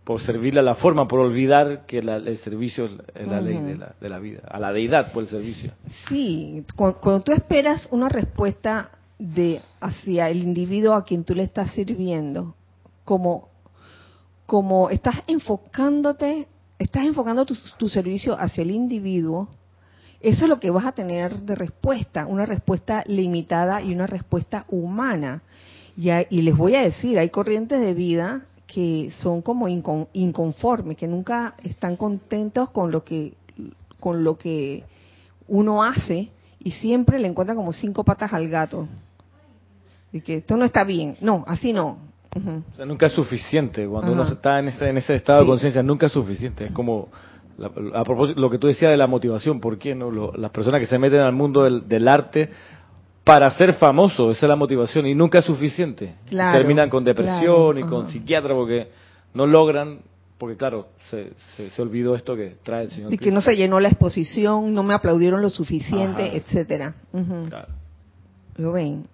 por 0.05 0.21
servirle 0.21 0.61
a 0.61 0.63
la 0.63 0.75
forma, 0.75 1.07
por 1.07 1.21
olvidar 1.21 1.87
que 1.87 1.99
el 1.99 2.39
servicio 2.39 2.87
es 3.15 3.29
la 3.29 3.41
ley 3.41 3.59
de 3.59 3.77
la, 3.77 3.95
de 4.01 4.09
la, 4.09 4.19
vida, 4.19 4.41
a 4.49 4.59
la 4.59 4.73
deidad 4.73 5.13
por 5.13 5.23
el 5.23 5.29
servicio. 5.29 5.73
Sí, 6.09 6.65
cuando, 6.75 7.21
tú 7.21 7.33
esperas 7.33 7.87
una 7.91 8.09
respuesta 8.09 8.91
de 9.19 9.61
hacia 9.81 10.29
el 10.31 10.39
individuo 10.39 10.95
a 10.95 11.05
quien 11.05 11.25
tú 11.25 11.35
le 11.35 11.43
estás 11.43 11.73
sirviendo, 11.73 12.55
como, 13.05 13.51
como 14.47 14.91
estás 14.91 15.23
enfocándote, 15.27 16.49
estás 16.79 17.05
enfocando 17.05 17.45
tu, 17.45 17.55
tu 17.77 17.89
servicio 17.89 18.35
hacia 18.41 18.63
el 18.63 18.71
individuo, 18.71 19.49
eso 20.21 20.45
es 20.45 20.49
lo 20.49 20.61
que 20.61 20.71
vas 20.71 20.85
a 20.87 20.93
tener 20.93 21.41
de 21.41 21.55
respuesta, 21.55 22.27
una 22.27 22.47
respuesta 22.47 23.05
limitada 23.07 23.81
y 23.83 23.93
una 23.93 24.07
respuesta 24.07 24.65
humana. 24.69 25.43
Y, 25.97 26.11
y 26.11 26.43
les 26.43 26.57
voy 26.57 26.75
a 26.75 26.83
decir, 26.83 27.19
hay 27.19 27.31
corrientes 27.31 27.81
de 27.81 27.95
vida 27.95 28.43
que 28.67 29.11
son 29.11 29.43
como 29.43 29.67
inconformes, 29.69 30.97
que 30.97 31.09
nunca 31.09 31.55
están 31.65 31.97
contentos 31.97 32.71
con 32.71 32.93
lo 32.93 33.03
que 33.03 33.35
con 33.99 34.25
lo 34.25 34.39
que 34.39 34.83
uno 35.47 35.83
hace 35.83 36.31
y 36.59 36.73
siempre 36.73 37.19
le 37.19 37.29
encuentran 37.29 37.57
como 37.57 37.73
cinco 37.73 38.05
patas 38.05 38.33
al 38.33 38.49
gato. 38.49 38.89
Y 40.13 40.21
que 40.23 40.37
esto 40.37 40.57
no 40.57 40.65
está 40.65 40.83
bien. 40.85 41.17
No, 41.21 41.45
así 41.47 41.73
no. 41.73 41.99
O 42.35 42.77
sea, 42.77 42.87
nunca 42.87 43.07
es 43.07 43.13
suficiente. 43.13 43.87
Cuando 43.87 44.13
uno 44.13 44.25
está 44.25 44.59
en 44.59 44.69
ese, 44.69 44.89
en 44.89 44.97
ese 44.97 45.17
estado 45.17 45.41
de 45.41 45.47
conciencia, 45.47 45.83
nunca 45.83 46.07
es 46.07 46.13
suficiente. 46.13 46.67
Es 46.67 46.73
como, 46.73 47.09
a 47.95 48.05
propósito, 48.05 48.41
lo 48.41 48.51
que 48.51 48.59
tú 48.59 48.67
decías 48.67 48.91
de 48.91 48.97
la 48.97 49.07
motivación, 49.07 49.61
¿por 49.61 49.79
qué 49.79 49.95
no? 49.95 50.33
las 50.33 50.51
personas 50.51 50.81
que 50.81 50.87
se 50.87 50.99
meten 50.99 51.21
al 51.21 51.33
mundo 51.33 51.63
del, 51.63 52.09
arte 52.09 52.49
para 53.25 53.51
ser 53.51 53.75
famosos, 53.75 54.37
esa 54.37 54.47
es 54.47 54.51
la 54.51 54.57
motivación, 54.57 55.07
y 55.07 55.15
nunca 55.15 55.41
es 55.41 55.45
suficiente. 55.45 56.15
Terminan 56.29 56.89
con 56.89 57.05
depresión 57.05 57.79
y 57.79 57.83
con 57.83 58.09
psiquiatra 58.09 58.55
porque 58.55 58.89
no 59.35 59.47
logran 59.47 60.01
porque 60.39 60.57
claro, 60.57 60.89
se, 61.11 61.35
se, 61.69 61.83
olvidó 61.83 62.15
esto 62.15 62.35
que 62.35 62.57
trae 62.63 62.85
el 62.85 62.91
Señor. 62.91 63.13
Y 63.13 63.19
que 63.19 63.31
no 63.31 63.43
se 63.43 63.55
llenó 63.57 63.79
la 63.79 63.89
exposición, 63.89 64.73
no 64.73 64.83
me 64.83 64.95
aplaudieron 64.95 65.43
lo 65.43 65.51
suficiente, 65.51 66.35
etcétera. 66.35 66.95
Lo 68.57 68.73
ven. 68.73 69.07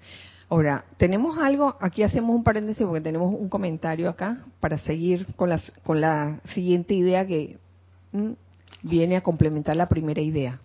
Ahora, 0.48 0.84
tenemos 0.96 1.36
algo, 1.38 1.74
aquí 1.80 2.04
hacemos 2.04 2.36
un 2.36 2.44
paréntesis 2.44 2.86
porque 2.86 3.00
tenemos 3.00 3.34
un 3.36 3.48
comentario 3.48 4.08
acá 4.08 4.44
para 4.60 4.78
seguir 4.78 5.26
con, 5.34 5.48
las, 5.48 5.72
con 5.82 6.00
la 6.00 6.38
siguiente 6.54 6.94
idea 6.94 7.26
que 7.26 7.58
viene 8.82 9.16
a 9.16 9.22
complementar 9.22 9.76
la 9.76 9.88
primera 9.88 10.20
idea. 10.20 10.60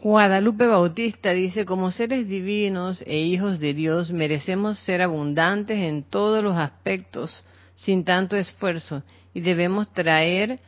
Guadalupe 0.00 0.66
Bautista 0.66 1.30
dice, 1.30 1.64
como 1.64 1.90
seres 1.90 2.28
divinos 2.28 3.02
e 3.06 3.18
hijos 3.18 3.58
de 3.58 3.74
Dios 3.74 4.12
merecemos 4.12 4.78
ser 4.78 5.02
abundantes 5.02 5.78
en 5.78 6.04
todos 6.04 6.42
los 6.42 6.56
aspectos 6.56 7.44
sin 7.74 8.04
tanto 8.04 8.36
esfuerzo 8.36 9.02
y 9.34 9.40
debemos 9.40 9.92
traer 9.92 10.60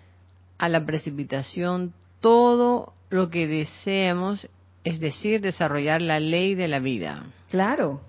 a 0.58 0.68
la 0.68 0.84
precipitación 0.84 1.94
todo 2.20 2.92
lo 3.08 3.30
que 3.30 3.46
deseemos, 3.46 4.48
es 4.84 4.98
decir, 4.98 5.40
desarrollar 5.40 6.02
la 6.02 6.18
ley 6.18 6.54
de 6.54 6.68
la 6.68 6.80
vida. 6.80 7.26
Claro. 7.50 8.00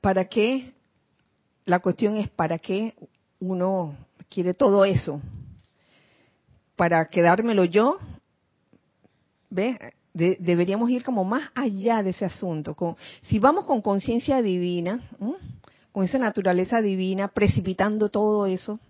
¿Para 0.00 0.26
qué? 0.26 0.72
La 1.64 1.80
cuestión 1.80 2.16
es 2.16 2.28
para 2.28 2.58
qué 2.58 2.94
uno 3.40 3.96
quiere 4.28 4.54
todo 4.54 4.84
eso. 4.84 5.20
Para 6.76 7.08
quedármelo 7.08 7.64
yo, 7.64 7.98
¿ve? 9.50 9.78
deberíamos 10.12 10.90
ir 10.90 11.04
como 11.04 11.24
más 11.24 11.50
allá 11.54 12.02
de 12.02 12.10
ese 12.10 12.24
asunto. 12.24 12.76
si 13.22 13.38
vamos 13.38 13.64
con 13.64 13.80
conciencia 13.80 14.42
divina, 14.42 15.00
con 15.92 16.04
esa 16.04 16.18
naturaleza 16.18 16.80
divina, 16.80 17.28
precipitando 17.28 18.08
todo 18.08 18.46
eso, 18.46 18.80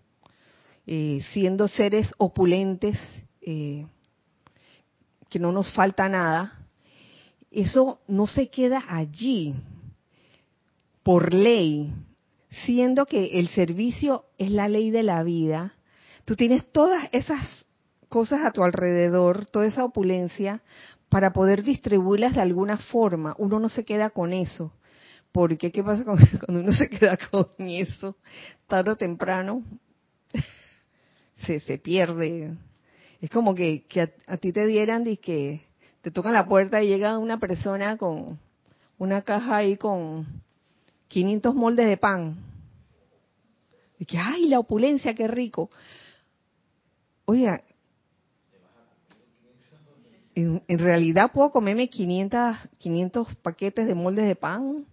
eh, 0.87 1.21
siendo 1.33 1.69
seres 1.69 2.13
opulentes, 2.19 2.99
eh, 3.43 3.87
que 5.29 5.39
no 5.39 5.53
nos 5.53 5.73
falta 5.73 6.09
nada, 6.09 6.59
eso 7.51 8.01
no 8.09 8.27
se 8.27 8.49
queda 8.49 8.85
allí 8.89 9.55
por 11.03 11.33
ley, 11.33 11.93
siendo 12.51 13.07
que 13.07 13.39
el 13.39 13.49
servicio 13.49 14.25
es 14.39 14.51
la 14.51 14.69
ley 14.69 14.91
de 14.91 15.03
la 15.03 15.23
vida. 15.23 15.75
Tú 16.25 16.37
tienes 16.37 16.71
todas 16.73 17.09
esas 17.13 17.67
cosas 18.09 18.41
a 18.45 18.53
tu 18.53 18.63
alrededor, 18.63 19.47
toda 19.47 19.67
esa 19.67 19.85
opulencia, 19.85 20.63
para 21.09 21.33
poder 21.33 21.63
distribuirlas 21.63 22.35
de 22.35 22.41
alguna 22.41 22.77
forma. 22.77 23.35
Uno 23.39 23.59
no 23.59 23.69
se 23.69 23.85
queda 23.85 24.11
con 24.11 24.33
eso. 24.33 24.73
Porque, 25.33 25.71
¿qué 25.71 25.83
pasa 25.83 26.05
cuando 26.47 26.63
uno 26.63 26.73
se 26.73 26.89
queda 26.89 27.17
con 27.31 27.47
eso? 27.59 28.17
Tarde 28.67 28.93
o 28.93 28.97
temprano 28.97 29.63
se, 31.47 31.61
se 31.61 31.79
pierde. 31.79 32.57
Es 33.21 33.31
como 33.31 33.55
que, 33.55 33.85
a, 34.27 34.37
ti 34.39 34.53
te 34.53 34.67
dieran 34.67 35.07
y 35.07 35.17
que 35.17 35.63
te 36.03 36.11
tocan 36.11 36.33
la 36.33 36.47
puerta 36.47 36.83
y 36.83 36.89
llega 36.89 37.19
una 37.19 37.39
persona 37.39 37.97
con 37.97 38.39
una 38.99 39.23
caja 39.23 39.57
ahí 39.57 39.77
con 39.77 40.27
500 41.11 41.55
moldes 41.55 41.89
de 41.89 41.97
pan. 41.97 42.37
Y 43.99 44.07
que, 44.07 44.17
¡ay, 44.17 44.47
la 44.47 44.61
opulencia, 44.61 45.15
qué 45.15 45.27
rico! 45.27 45.69
Oiga, 47.27 47.63
en, 50.35 50.79
realidad 50.79 51.33
puedo 51.33 51.51
comerme 51.51 51.91
500, 51.91 52.57
500 52.79 53.37
paquetes 53.37 53.87
de 53.87 53.95
moldes 53.95 54.27
de 54.27 54.37
pan 54.37 54.87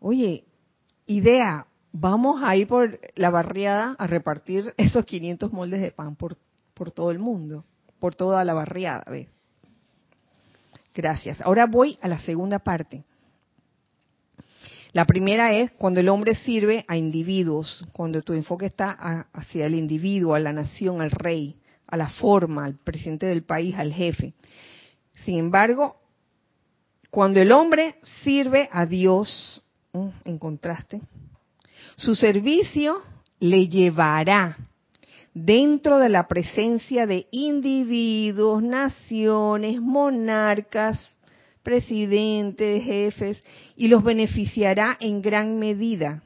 oye, 0.00 0.44
idea, 1.06 1.66
vamos 1.92 2.40
a 2.42 2.54
ir 2.56 2.68
por 2.68 3.00
la 3.16 3.30
barriada 3.30 3.96
a 3.98 4.06
repartir 4.06 4.72
esos 4.76 5.04
500 5.04 5.52
moldes 5.52 5.80
de 5.80 5.90
pan 5.90 6.16
por, 6.16 6.36
por 6.74 6.90
todo 6.92 7.10
el 7.10 7.18
mundo, 7.18 7.64
por 7.98 8.14
toda 8.14 8.44
la 8.44 8.54
barriada. 8.54 9.04
¿ves? 9.10 9.28
Gracias. 10.94 11.40
Ahora 11.40 11.66
voy 11.66 11.98
a 12.00 12.08
la 12.08 12.20
segunda 12.20 12.60
parte. 12.60 13.04
La 14.92 15.04
primera 15.04 15.52
es 15.52 15.70
cuando 15.72 16.00
el 16.00 16.08
hombre 16.08 16.34
sirve 16.34 16.84
a 16.88 16.96
individuos, 16.96 17.84
cuando 17.92 18.22
tu 18.22 18.32
enfoque 18.32 18.66
está 18.66 19.26
hacia 19.32 19.66
el 19.66 19.74
individuo, 19.74 20.34
a 20.34 20.40
la 20.40 20.52
nación, 20.52 21.02
al 21.02 21.10
rey, 21.10 21.56
a 21.86 21.96
la 21.96 22.08
forma, 22.08 22.64
al 22.64 22.74
presidente 22.74 23.26
del 23.26 23.42
país, 23.42 23.74
al 23.76 23.92
jefe. 23.92 24.34
Sin 25.24 25.38
embargo, 25.38 25.96
cuando 27.10 27.40
el 27.40 27.52
hombre 27.52 27.96
sirve 28.22 28.68
a 28.72 28.86
Dios, 28.86 29.64
en 30.24 30.38
contraste, 30.38 31.00
su 31.96 32.14
servicio 32.14 33.02
le 33.40 33.68
llevará 33.68 34.56
dentro 35.34 35.98
de 35.98 36.08
la 36.08 36.26
presencia 36.26 37.06
de 37.06 37.26
individuos, 37.30 38.62
naciones, 38.62 39.80
monarcas, 39.80 41.16
presidentes, 41.62 42.84
jefes, 42.84 43.42
y 43.76 43.88
los 43.88 44.02
beneficiará 44.02 44.96
en 45.00 45.22
gran 45.22 45.58
medida, 45.58 46.22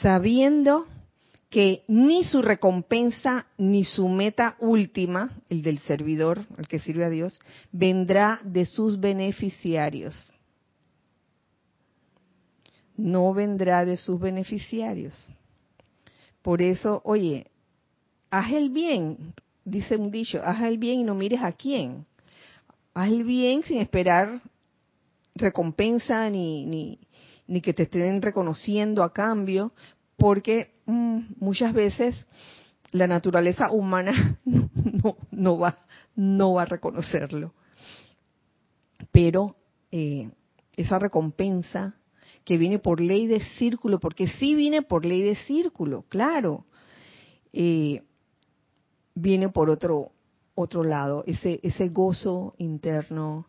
sabiendo 0.00 0.86
que 1.48 1.82
ni 1.88 2.22
su 2.24 2.42
recompensa 2.42 3.46
ni 3.58 3.84
su 3.84 4.08
meta 4.08 4.56
última, 4.60 5.42
el 5.48 5.62
del 5.62 5.80
servidor, 5.80 6.46
el 6.58 6.68
que 6.68 6.78
sirve 6.78 7.04
a 7.04 7.10
Dios, 7.10 7.40
vendrá 7.72 8.40
de 8.44 8.64
sus 8.64 9.00
beneficiarios 9.00 10.32
no 13.00 13.32
vendrá 13.32 13.84
de 13.84 13.96
sus 13.96 14.20
beneficiarios. 14.20 15.14
Por 16.42 16.62
eso, 16.62 17.00
oye, 17.04 17.46
haz 18.30 18.52
el 18.52 18.70
bien, 18.70 19.34
dice 19.64 19.96
un 19.96 20.10
dicho, 20.10 20.40
haz 20.44 20.62
el 20.62 20.78
bien 20.78 21.00
y 21.00 21.04
no 21.04 21.14
mires 21.14 21.42
a 21.42 21.52
quién. 21.52 22.06
Haz 22.94 23.08
el 23.08 23.24
bien 23.24 23.62
sin 23.62 23.78
esperar 23.78 24.42
recompensa 25.34 26.28
ni, 26.30 26.66
ni, 27.46 27.60
que 27.60 27.74
te 27.74 27.84
estén 27.84 28.22
reconociendo 28.22 29.02
a 29.02 29.12
cambio, 29.12 29.72
porque 30.16 30.74
mm, 30.86 31.20
muchas 31.38 31.72
veces 31.72 32.16
la 32.92 33.06
naturaleza 33.06 33.70
humana 33.70 34.40
no, 34.44 35.16
no, 35.30 35.58
va, 35.58 35.78
no 36.14 36.54
va 36.54 36.62
a 36.62 36.66
reconocerlo. 36.66 37.54
Pero 39.12 39.56
eh, 39.90 40.30
esa 40.76 40.98
recompensa 40.98 41.94
que 42.44 42.58
viene 42.58 42.78
por 42.78 43.00
ley 43.00 43.26
de 43.26 43.40
círculo, 43.58 44.00
porque 44.00 44.28
sí 44.28 44.54
viene 44.54 44.82
por 44.82 45.04
ley 45.04 45.22
de 45.22 45.36
círculo, 45.36 46.04
claro. 46.08 46.64
Eh, 47.52 48.02
viene 49.14 49.48
por 49.48 49.70
otro 49.70 50.12
otro 50.54 50.84
lado, 50.84 51.24
ese 51.26 51.60
ese 51.62 51.88
gozo 51.88 52.54
interno, 52.58 53.46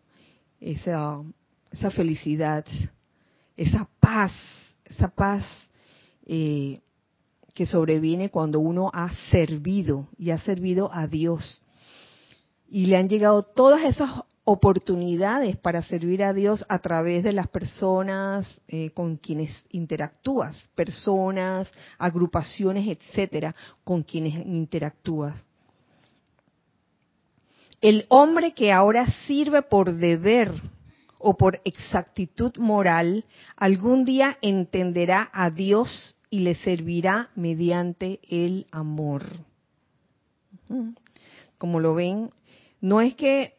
esa 0.60 1.22
esa 1.72 1.90
felicidad, 1.92 2.66
esa 3.58 3.88
paz, 4.00 4.34
esa 4.86 5.08
paz 5.08 5.44
eh, 6.26 6.82
que 7.54 7.66
sobreviene 7.66 8.30
cuando 8.30 8.60
uno 8.60 8.90
ha 8.94 9.10
servido 9.30 10.08
y 10.18 10.32
ha 10.32 10.38
servido 10.40 10.94
a 10.94 11.08
Dios. 11.08 11.64
Y 12.70 12.86
le 12.86 12.98
han 12.98 13.10
llegado 13.10 13.44
todas 13.44 13.84
esas 13.84 14.22
oportunidades 14.44 15.56
para 15.58 15.84
servir 15.84 16.24
a 16.24 16.34
Dios 16.34 16.66
a 16.68 16.80
través 16.80 17.24
de 17.24 17.32
las 17.32 17.48
personas 17.48 18.48
eh, 18.68 18.92
con 18.92 19.18
quienes 19.18 19.64
interactúas, 19.70 20.70
personas, 20.76 21.70
agrupaciones, 21.98 22.88
etcétera, 22.88 23.56
con 23.84 24.04
quienes 24.04 24.46
interactúas. 24.46 25.36
El 27.82 28.06
hombre 28.10 28.54
que 28.54 28.72
ahora 28.72 29.08
sirve 29.26 29.62
por 29.62 29.94
deber 29.94 30.52
o 31.22 31.38
por 31.38 31.62
exactitud 31.66 32.58
moral, 32.58 33.26
algún 33.56 34.06
día 34.06 34.38
entenderá 34.42 35.30
a 35.34 35.50
Dios 35.50 36.18
y 36.30 36.40
le 36.40 36.56
servirá 36.56 37.30
mediante 37.36 38.20
el 38.30 38.68
amor 38.72 39.24
como 41.58 41.80
lo 41.80 41.94
ven, 41.94 42.32
no 42.80 43.02
es 43.02 43.16
que 43.16 43.54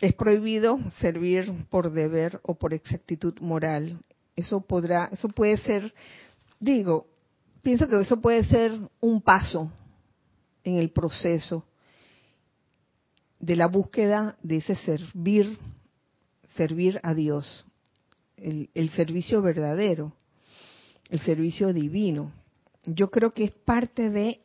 es 0.00 0.14
prohibido 0.14 0.78
servir 1.00 1.52
por 1.68 1.92
deber 1.92 2.40
o 2.44 2.54
por 2.54 2.74
exactitud 2.74 3.38
moral. 3.40 3.98
Eso 4.36 4.60
podrá, 4.60 5.08
eso 5.12 5.28
puede 5.28 5.56
ser, 5.56 5.92
digo, 6.60 7.06
pienso 7.62 7.88
que 7.88 8.00
eso 8.00 8.20
puede 8.20 8.44
ser 8.44 8.72
un 9.00 9.20
paso 9.20 9.70
en 10.64 10.76
el 10.76 10.90
proceso 10.90 11.64
de 13.40 13.56
la 13.56 13.66
búsqueda 13.66 14.36
de 14.42 14.58
ese 14.58 14.76
servir, 14.76 15.58
servir 16.56 17.00
a 17.02 17.14
Dios, 17.14 17.66
el, 18.36 18.70
el 18.74 18.90
servicio 18.90 19.42
verdadero, 19.42 20.12
el 21.10 21.20
servicio 21.20 21.72
divino. 21.72 22.32
Yo 22.84 23.10
creo 23.10 23.32
que 23.32 23.44
es 23.44 23.52
parte 23.52 24.10
de 24.10 24.40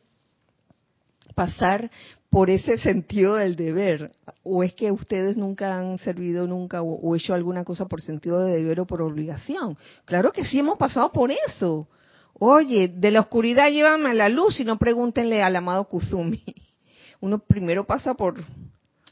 pasar 1.34 1.90
por 2.30 2.50
ese 2.50 2.78
sentido 2.78 3.36
del 3.36 3.56
deber? 3.56 4.12
¿O 4.42 4.62
es 4.62 4.72
que 4.74 4.90
ustedes 4.92 5.36
nunca 5.36 5.78
han 5.78 5.98
servido 5.98 6.46
nunca 6.46 6.82
o, 6.82 7.16
hecho 7.16 7.34
alguna 7.34 7.64
cosa 7.64 7.86
por 7.86 8.00
sentido 8.00 8.40
de 8.44 8.56
deber 8.56 8.80
o 8.80 8.86
por 8.86 9.02
obligación? 9.02 9.76
Claro 10.04 10.32
que 10.32 10.44
sí 10.44 10.58
hemos 10.58 10.78
pasado 10.78 11.12
por 11.12 11.30
eso. 11.30 11.88
Oye, 12.34 12.88
de 12.88 13.10
la 13.10 13.20
oscuridad 13.20 13.70
llévame 13.70 14.10
a 14.10 14.14
la 14.14 14.28
luz 14.28 14.60
y 14.60 14.64
no 14.64 14.78
pregúntenle 14.78 15.42
al 15.42 15.56
amado 15.56 15.84
Kuzumi. 15.84 16.42
Uno 17.20 17.38
primero 17.38 17.84
pasa 17.84 18.14
por 18.14 18.34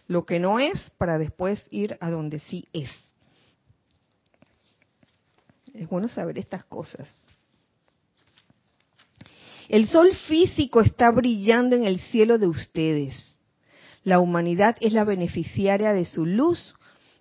lo 0.09 0.24
que 0.24 0.38
no 0.38 0.59
es 0.59 0.90
para 0.98 1.18
después 1.18 1.62
ir 1.70 1.96
a 2.00 2.11
donde 2.11 2.38
sí 2.38 2.64
es. 2.72 2.90
Es 5.74 5.88
bueno 5.88 6.09
saber 6.09 6.38
estas 6.38 6.64
cosas. 6.64 7.09
El 9.68 9.86
sol 9.86 10.14
físico 10.28 10.80
está 10.80 11.11
brillando 11.11 11.74
en 11.74 11.84
el 11.84 11.98
cielo 11.98 12.38
de 12.38 12.46
ustedes. 12.46 13.16
La 14.04 14.20
humanidad 14.20 14.76
es 14.80 14.92
la 14.92 15.04
beneficiaria 15.04 15.92
de 15.92 16.04
su 16.04 16.24
luz, 16.24 16.74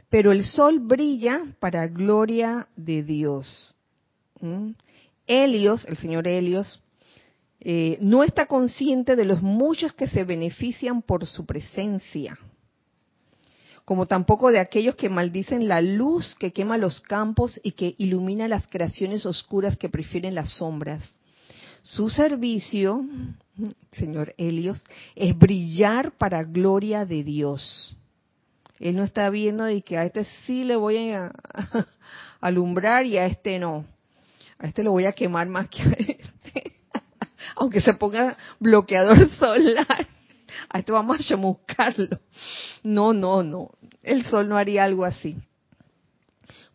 pero 0.10 0.32
el 0.32 0.46
sol 0.46 0.80
brilla 0.80 1.42
para 1.60 1.88
gloria 1.88 2.68
de 2.76 3.02
Dios. 3.02 3.76
¿Mm? 4.40 4.72
Helios, 5.26 5.86
el 5.86 5.98
señor 5.98 6.28
Helios, 6.28 6.80
eh, 7.60 7.98
no 8.00 8.24
está 8.24 8.46
consciente 8.46 9.16
de 9.16 9.26
los 9.26 9.42
muchos 9.42 9.92
que 9.94 10.06
se 10.06 10.24
benefician 10.24 11.02
por 11.02 11.26
su 11.26 11.48
presencia, 11.48 12.38
como 13.86 14.08
tampoco 14.08 14.52
de 14.52 14.60
aquellos 14.60 14.96
que 14.96 15.10
maldicen 15.10 15.68
la 15.68 15.80
luz 15.80 16.36
que 16.36 16.52
quema 16.52 16.78
los 16.78 17.02
campos 17.02 17.60
y 17.64 17.74
que 17.74 17.94
ilumina 18.00 18.48
las 18.48 18.68
creaciones 18.68 19.28
oscuras 19.28 19.78
que 19.78 19.90
prefieren 19.90 20.34
las 20.34 20.50
sombras. 20.54 21.04
Su 21.84 22.10
servicio, 22.10 23.06
señor 23.92 24.34
Helios, 24.40 24.84
es 25.16 25.38
brillar 25.38 26.14
para 26.18 26.44
gloria 26.44 27.06
de 27.06 27.24
Dios. 27.24 27.96
Él 28.80 28.96
no 28.96 29.04
está 29.04 29.30
viendo 29.30 29.64
de 29.64 29.84
que 29.84 29.98
a 30.00 30.06
este 30.06 30.26
sí 30.46 30.64
le 30.64 30.76
voy 30.76 31.12
a 31.12 31.32
alumbrar 32.42 33.06
y 33.06 33.18
a 33.18 33.28
este 33.28 33.60
no. 33.60 33.86
A 34.58 34.66
este 34.68 34.84
lo 34.84 34.92
voy 34.92 35.06
a 35.06 35.14
quemar 35.14 35.48
más 35.48 35.70
que 35.70 35.84
a 35.84 35.92
este. 35.92 36.74
Aunque 37.56 37.82
se 37.82 37.94
ponga 37.94 38.36
bloqueador 38.60 39.30
solar. 39.38 40.08
A 40.70 40.80
este 40.80 40.92
vamos 40.92 41.20
a 41.20 41.24
chamuscarlo. 41.28 42.20
No, 42.84 43.14
no, 43.14 43.44
no. 43.44 43.72
El 44.04 44.24
sol 44.26 44.50
no 44.50 44.58
haría 44.58 44.84
algo 44.84 45.06
así. 45.06 45.38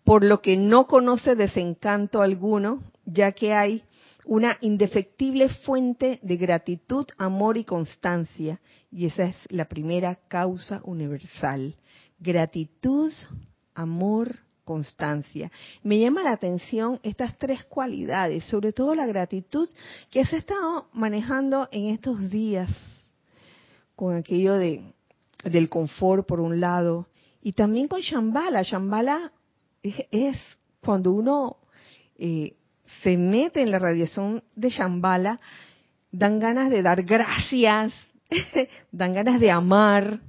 Por 0.05 0.25
lo 0.25 0.41
que 0.41 0.57
no 0.57 0.87
conoce 0.87 1.35
desencanto 1.35 2.23
alguno, 2.23 2.83
ya 3.05 3.33
que 3.33 3.53
hay 3.53 3.85
una 4.25 4.57
indefectible 4.61 5.49
fuente 5.49 6.19
de 6.23 6.37
gratitud, 6.37 7.07
amor 7.19 7.57
y 7.57 7.65
constancia. 7.65 8.61
Y 8.91 9.07
esa 9.07 9.25
es 9.25 9.37
la 9.49 9.67
primera 9.67 10.17
causa 10.29 10.81
universal. 10.85 11.75
Gratitud, 12.19 13.13
amor, 13.75 14.37
constancia. 14.65 15.51
Me 15.83 15.99
llama 15.99 16.23
la 16.23 16.33
atención 16.33 17.01
estas 17.03 17.37
tres 17.39 17.65
cualidades, 17.65 18.45
sobre 18.45 18.73
todo 18.73 18.95
la 18.95 19.07
gratitud 19.07 19.69
que 20.11 20.25
se 20.25 20.37
estado 20.37 20.89
manejando 20.93 21.69
en 21.73 21.87
estos 21.87 22.31
días 22.31 22.71
con 24.01 24.17
aquello 24.17 24.55
de, 24.55 24.95
del 25.45 25.69
confort 25.69 26.27
por 26.27 26.41
un 26.41 26.59
lado 26.59 27.07
y 27.43 27.53
también 27.53 27.87
con 27.87 28.01
Shambhala. 28.01 28.63
Shambhala 28.63 29.31
es, 29.83 30.39
cuando 30.81 31.13
uno 31.13 31.59
eh, 32.19 32.55
se 33.03 33.19
mete 33.19 33.61
en 33.61 33.71
la 33.71 33.79
radiación 33.79 34.43
de 34.57 34.71
Shambhala, 34.71 35.39
dan 36.11 36.41
ganas 36.41 36.71
de 36.71 36.81
dar 36.81 37.03
gracias, 37.03 37.93
dan 38.91 39.13
ganas 39.13 39.39
de 39.39 39.51
amar. 39.51 40.21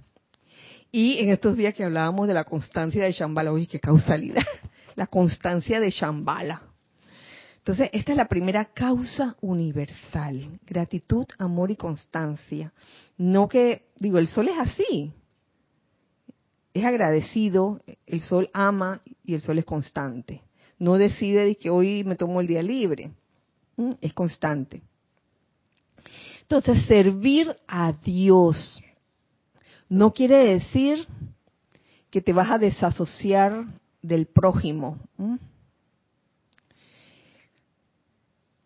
Y 0.92 1.20
en 1.20 1.30
estos 1.30 1.56
días 1.56 1.74
que 1.74 1.86
hablábamos 1.86 2.28
de 2.28 2.34
la 2.34 2.44
constancia 2.44 3.06
de 3.06 3.14
Shambhala, 3.14 3.54
oye, 3.54 3.68
qué 3.68 3.80
causalidad, 3.80 4.44
la 4.96 5.08
constancia 5.08 5.80
de 5.80 5.92
Shambhala. 5.92 6.62
Entonces, 7.62 7.90
esta 7.94 8.12
es 8.12 8.18
la 8.18 8.28
primera 8.28 8.66
causa 8.66 9.36
universal, 9.42 10.60
gratitud, 10.66 11.26
amor 11.38 11.72
y 11.72 11.76
constancia. 11.76 12.74
No 13.18 13.48
que, 13.48 13.88
digo, 13.98 14.18
el 14.18 14.28
sol 14.28 14.50
es 14.50 14.58
así, 14.58 15.12
es 16.74 16.86
agradecido, 16.86 17.82
el 18.08 18.22
sol 18.22 18.50
ama 18.54 19.02
y 19.24 19.36
el 19.36 19.42
sol 19.42 19.60
es 19.60 19.66
constante 19.66 20.42
no 20.82 20.98
decide 20.98 21.46
de 21.46 21.56
que 21.58 21.70
hoy 21.70 22.04
me 22.04 22.16
tomo 22.16 22.42
el 22.42 22.48
día 22.48 22.64
libre. 22.64 23.12
Mm, 23.78 23.92
es 24.02 24.14
constante. 24.14 24.82
Entonces, 26.42 26.88
servir 26.88 27.56
a 27.68 27.94
Dios 27.94 28.82
no 29.88 30.12
quiere 30.12 30.38
decir 30.38 31.06
que 32.10 32.20
te 32.20 32.34
vas 32.34 32.50
a 32.50 32.58
desasociar 32.58 33.64
del 34.02 34.26
prójimo. 34.26 34.98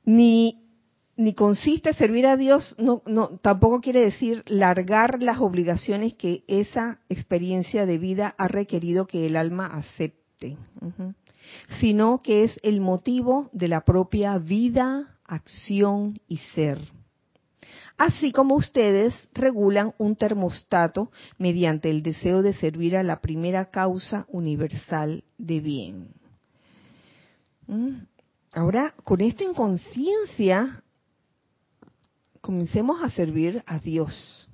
Ni, 0.06 0.64
ni 1.18 1.34
consiste 1.34 1.94
servir 1.94 2.28
a 2.28 2.38
Dios, 2.38 2.76
tampoco 3.42 3.82
quiere 3.82 4.02
decir 4.02 4.44
largar 4.48 5.22
las 5.22 5.40
obligaciones 5.40 6.14
que 6.14 6.44
esa 6.48 7.00
experiencia 7.10 7.86
de 7.86 7.98
vida 7.98 8.36
ha 8.38 8.48
requerido 8.48 9.08
que 9.08 9.26
el 9.26 9.36
alma 9.36 9.68
acepte 9.68 10.58
sino 11.80 12.20
que 12.20 12.44
es 12.44 12.60
el 12.64 12.82
motivo 12.82 13.50
de 13.52 13.68
la 13.68 13.82
propia 13.82 14.38
vida, 14.38 15.18
acción 15.26 16.20
y 16.28 16.38
ser. 16.38 16.80
Así 17.98 18.32
como 18.32 18.56
ustedes 18.56 19.14
regulan 19.34 19.94
un 19.98 20.16
termostato 20.16 21.12
mediante 21.38 21.90
el 21.90 22.04
deseo 22.04 22.42
de 22.42 22.54
servir 22.54 22.98
a 22.98 23.04
la 23.04 23.22
primera 23.22 23.72
causa 23.72 24.26
universal 24.28 25.24
de 25.38 25.60
bien. 25.62 26.10
¿Mm? 27.68 28.02
Ahora, 28.56 28.96
con 29.04 29.20
esto 29.20 29.44
en 29.44 29.54
conciencia, 29.54 30.82
comencemos 32.40 33.04
a 33.04 33.10
servir 33.10 33.62
a 33.68 33.80
Dios 33.80 34.48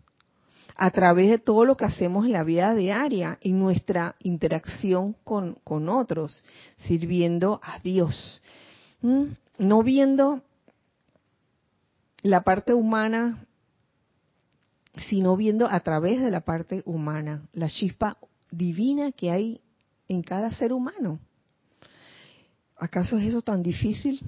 a 0.75 0.89
través 0.89 1.29
de 1.29 1.37
todo 1.37 1.65
lo 1.65 1.77
que 1.77 1.85
hacemos 1.85 2.25
en 2.25 2.31
la 2.31 2.43
vida 2.43 2.73
diaria, 2.73 3.37
en 3.41 3.59
nuestra 3.59 4.15
interacción 4.23 5.15
con, 5.23 5.59
otros, 5.87 6.43
sirviendo 6.87 7.61
a 7.61 7.77
Dios. 7.77 8.41
No 9.59 9.83
viendo 9.83 10.41
la 12.23 12.41
parte 12.41 12.73
humana, 12.73 13.45
sino 15.09 15.37
viendo 15.37 15.67
a 15.67 15.79
través 15.81 16.21
de 16.21 16.31
la 16.31 16.41
parte 16.41 16.81
humana, 16.87 17.43
la 17.53 17.69
chispa 17.69 18.17
divina 18.49 19.11
que 19.11 19.29
hay 19.29 19.61
en 20.07 20.23
cada 20.23 20.49
ser 20.53 20.73
humano. 20.73 21.19
¿Acaso 22.81 23.15
es 23.19 23.25
eso 23.25 23.43
tan 23.43 23.61
difícil? 23.61 24.19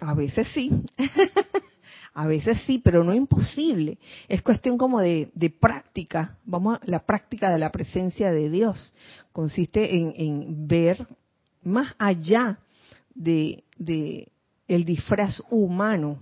A 0.00 0.14
veces 0.14 0.48
sí. 0.54 0.70
A 2.14 2.26
veces 2.26 2.58
sí, 2.66 2.80
pero 2.82 3.04
no 3.04 3.14
imposible. 3.14 3.98
Es 4.28 4.40
cuestión 4.40 4.78
como 4.78 4.98
de, 5.00 5.30
práctica. 5.60 6.38
Vamos 6.46 6.78
a 6.78 6.80
la 6.86 7.00
práctica 7.00 7.50
de 7.50 7.58
la 7.58 7.70
presencia 7.70 8.32
de 8.32 8.48
Dios. 8.48 8.94
Consiste 9.30 9.94
en, 9.94 10.66
ver 10.66 11.06
más 11.62 11.94
allá 11.98 12.58
de, 13.14 13.62
el 14.66 14.84
disfraz 14.86 15.42
humano 15.50 16.18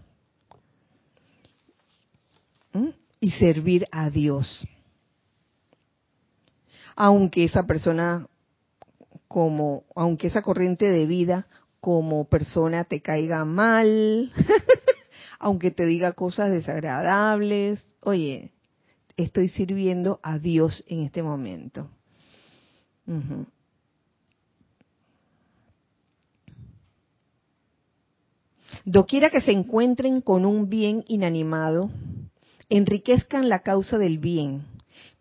y 3.21 3.31
servir 3.31 3.87
a 3.93 4.11
Dios. 4.11 4.67
Aunque 6.97 7.45
esa 7.45 7.63
persona 7.63 8.27
como, 9.29 9.85
aunque 9.95 10.27
esa 10.27 10.43
corriente 10.43 10.91
de 10.91 11.07
vida 11.07 11.47
como 11.87 12.25
persona 12.25 12.83
te 12.83 13.01
caiga 13.01 13.45
mal, 13.45 14.33
aunque 15.39 15.71
te 15.71 15.87
diga 15.87 16.15
cosas 16.15 16.51
desagradables. 16.51 17.81
Oye, 18.01 18.51
estoy 19.17 19.49
sirviendo 19.49 20.19
a 20.25 20.37
Dios 20.41 20.83
en 20.89 21.03
este 21.03 21.23
momento. 21.23 21.89
Doquiera 28.85 29.31
que 29.31 29.41
se 29.41 29.53
encuentren 29.53 30.23
con 30.23 30.45
un 30.45 30.69
bien 30.69 31.05
inanimado, 31.07 31.89
enriquezcan 32.69 33.49
la 33.49 33.61
causa 33.61 33.97
del 33.97 34.19
bien, 34.19 34.65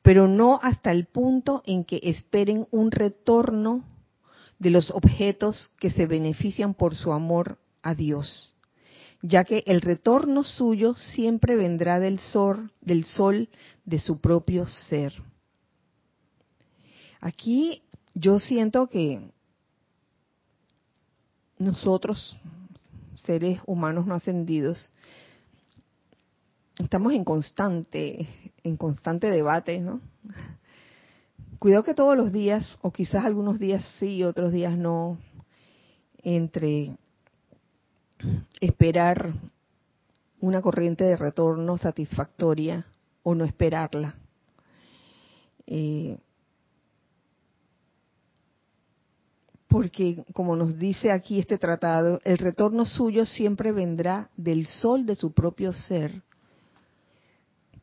pero 0.01 0.27
no 0.27 0.59
hasta 0.63 0.91
el 0.91 1.05
punto 1.05 1.61
en 1.67 1.83
que 1.83 1.99
esperen 2.01 2.67
un 2.71 2.89
retorno 2.89 3.83
de 4.59 4.69
los 4.69 4.91
objetos 4.91 5.71
que 5.79 5.89
se 5.89 6.05
benefician 6.05 6.73
por 6.73 6.95
su 6.95 7.11
amor 7.11 7.57
a 7.81 7.93
Dios, 7.93 8.53
ya 9.21 9.43
que 9.43 9.63
el 9.67 9.81
retorno 9.81 10.43
suyo 10.43 10.93
siempre 10.93 11.55
vendrá 11.55 11.99
del 11.99 12.19
sol, 12.19 12.71
del 12.81 13.05
sol 13.05 13.49
de 13.85 13.99
su 13.99 14.19
propio 14.19 14.65
ser. 14.65 15.13
Aquí 17.21 17.81
yo 18.13 18.39
siento 18.39 18.87
que 18.87 19.31
nosotros, 21.57 22.37
seres 23.15 23.61
humanos 23.65 24.05
no 24.05 24.15
ascendidos, 24.15 24.91
estamos 26.77 27.13
en 27.13 27.23
constante, 27.23 28.27
en 28.63 28.77
constante 28.77 29.31
debate, 29.31 29.79
¿no? 29.79 30.01
Cuidado 31.59 31.83
que 31.83 31.93
todos 31.93 32.17
los 32.17 32.31
días, 32.31 32.77
o 32.81 32.91
quizás 32.91 33.23
algunos 33.23 33.59
días 33.59 33.83
sí, 33.99 34.23
otros 34.23 34.51
días 34.51 34.77
no, 34.77 35.17
entre 36.21 36.97
esperar 38.59 39.33
una 40.41 40.61
corriente 40.61 41.03
de 41.03 41.15
retorno 41.15 41.77
satisfactoria 41.77 42.85
o 43.23 43.35
no 43.35 43.45
esperarla. 43.45 44.15
Eh, 45.67 46.17
porque, 49.67 50.23
como 50.33 50.55
nos 50.55 50.77
dice 50.77 51.11
aquí 51.11 51.39
este 51.39 51.57
tratado, 51.57 52.21
el 52.23 52.37
retorno 52.37 52.85
suyo 52.85 53.25
siempre 53.25 53.71
vendrá 53.71 54.29
del 54.37 54.67
sol 54.67 55.05
de 55.05 55.15
su 55.15 55.31
propio 55.31 55.73
ser. 55.73 56.21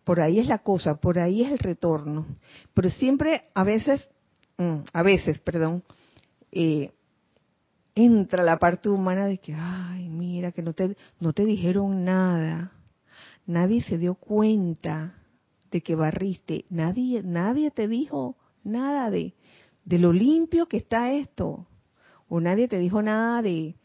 Por 0.05 0.21
ahí 0.21 0.39
es 0.39 0.47
la 0.47 0.59
cosa, 0.59 0.97
por 0.97 1.19
ahí 1.19 1.43
es 1.43 1.53
el 1.53 1.59
retorno. 1.59 2.27
Pero 2.75 2.91
siempre, 2.91 3.43
a 3.55 3.65
veces, 3.65 4.09
mm, 4.59 4.79
a 4.93 5.03
veces, 5.03 5.39
perdón, 5.41 5.85
eh, 6.51 6.93
entra 7.95 8.43
la 8.43 8.59
parte 8.59 8.89
humana 8.89 9.27
de 9.27 9.39
que, 9.39 9.55
ay, 9.55 10.09
mira, 10.09 10.53
que 10.53 10.63
no 10.63 10.73
te, 10.73 10.97
no 11.21 11.33
te 11.33 11.45
dijeron 11.45 12.05
nada, 12.05 12.73
nadie 13.47 13.83
se 13.83 13.99
dio 13.99 14.15
cuenta 14.15 15.15
de 15.71 15.83
que 15.83 15.95
barriste, 15.95 16.65
nadie, 16.71 17.23
nadie 17.23 17.71
te 17.71 17.89
dijo 17.89 18.37
nada 18.65 19.11
de, 19.11 19.35
de 19.85 19.99
lo 19.99 20.13
limpio 20.13 20.67
que 20.67 20.79
está 20.79 21.13
esto. 21.13 21.67
O 22.29 22.41
nadie 22.41 22.69
te 22.69 22.79
dijo 22.79 23.03
nada 23.03 23.43
de, 23.43 23.77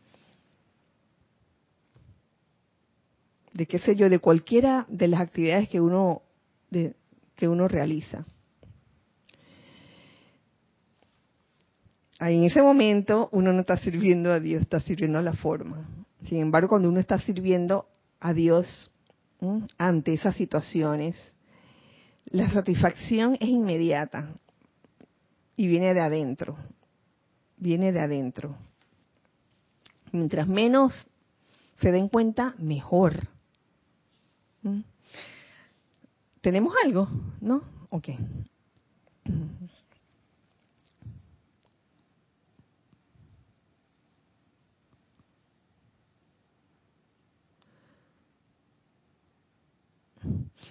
de 3.58 3.66
qué 3.66 3.80
sé 3.80 3.95
yo, 3.95 4.08
de 4.08 4.20
cualquiera 4.20 4.86
de 4.88 5.08
las 5.08 5.20
actividades 5.20 5.68
que 5.68 5.82
uno, 5.82 6.22
que 6.70 7.47
uno 7.47 7.68
realiza. 7.68 8.24
Ahí 12.20 12.38
en 12.38 12.43
ese 12.45 12.62
momento 12.62 13.30
uno 13.32 13.51
no 13.51 13.62
está 13.62 13.78
sirviendo 13.78 14.32
a 14.32 14.39
Dios, 14.39 14.62
está 14.62 14.80
sirviendo 14.80 15.18
a 15.18 15.24
la 15.24 15.34
forma. 15.34 15.89
Sin 16.24 16.38
embargo, 16.38 16.70
cuando 16.70 16.88
uno 16.88 16.99
está 16.99 17.20
sirviendo 17.20 17.88
a 18.20 18.34
Dios 18.34 18.91
ante 19.78 20.14
esas 20.14 20.36
situaciones, 20.36 21.16
la 22.26 22.49
satisfacción 22.49 23.38
es 23.39 23.49
inmediata 23.49 24.30
y 25.55 25.68
viene 25.68 25.95
de 25.95 26.01
adentro 26.01 26.55
viene 27.58 27.91
de 27.91 27.99
adentro. 27.99 28.55
Mientras 30.12 30.47
menos 30.47 31.08
se 31.76 31.91
den 31.91 32.08
cuenta, 32.08 32.55
mejor. 32.58 33.14
¿Mm? 34.62 34.82
¿Tenemos 36.41 36.74
algo? 36.84 37.08
¿No? 37.41 37.64
Ok. 37.89 38.10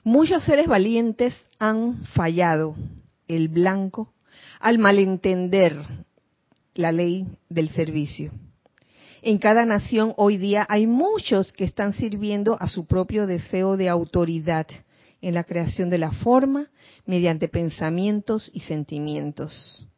Muchos 0.04 0.44
seres 0.44 0.68
valientes 0.68 1.34
han 1.58 2.04
fallado 2.14 2.76
el 3.26 3.48
blanco 3.48 4.14
al 4.60 4.78
malentender 4.78 5.82
la 6.74 6.92
ley 6.92 7.26
del 7.48 7.70
servicio. 7.70 8.30
En 9.28 9.38
cada 9.38 9.66
nación 9.66 10.14
hoy 10.18 10.36
día 10.36 10.64
hay 10.68 10.86
muchos 10.86 11.52
que 11.52 11.64
están 11.64 11.92
sirviendo 11.92 12.56
a 12.60 12.68
su 12.68 12.86
propio 12.86 13.26
deseo 13.26 13.76
de 13.76 13.88
autoridad 13.88 14.68
en 15.20 15.34
la 15.34 15.42
creación 15.42 15.88
de 15.88 15.98
la 15.98 16.12
forma 16.12 16.70
mediante 17.06 17.48
pensamientos 17.48 18.48
y 18.54 18.60
sentimientos. 18.60 19.88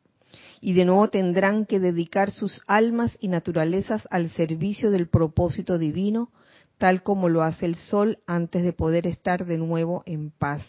Y 0.62 0.72
de 0.72 0.86
nuevo 0.86 1.08
tendrán 1.08 1.66
que 1.66 1.78
dedicar 1.78 2.30
sus 2.30 2.62
almas 2.66 3.18
y 3.20 3.28
naturalezas 3.28 4.08
al 4.10 4.30
servicio 4.30 4.90
del 4.90 5.08
propósito 5.08 5.76
divino, 5.76 6.30
tal 6.78 7.02
como 7.02 7.28
lo 7.28 7.42
hace 7.42 7.66
el 7.66 7.74
sol 7.74 8.20
antes 8.26 8.62
de 8.62 8.72
poder 8.72 9.06
estar 9.06 9.44
de 9.44 9.58
nuevo 9.58 10.04
en 10.06 10.30
paz. 10.30 10.62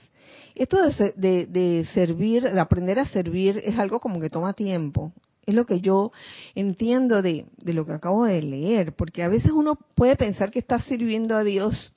Esto 0.53 0.80
de, 1.16 1.45
de 1.45 1.88
servir, 1.93 2.43
de 2.43 2.60
aprender 2.60 2.99
a 2.99 3.07
servir, 3.07 3.62
es 3.64 3.80
algo 3.80 4.01
como 4.01 4.20
que 4.20 4.30
toma 4.30 4.51
tiempo. 4.51 5.14
Es 5.50 5.56
lo 5.56 5.66
que 5.66 5.82
yo 5.82 6.12
entiendo 6.54 7.24
de, 7.24 7.47
lo 7.66 7.84
que 7.84 7.93
acabo 7.93 8.26
de 8.26 8.39
leer, 8.43 8.93
porque 8.93 9.24
a 9.24 9.28
veces 9.28 9.50
uno 9.50 9.80
puede 9.95 10.16
pensar 10.16 10.52
que 10.52 10.60
está 10.60 10.78
sirviendo 10.78 11.36
a 11.36 11.43
Dios 11.43 11.91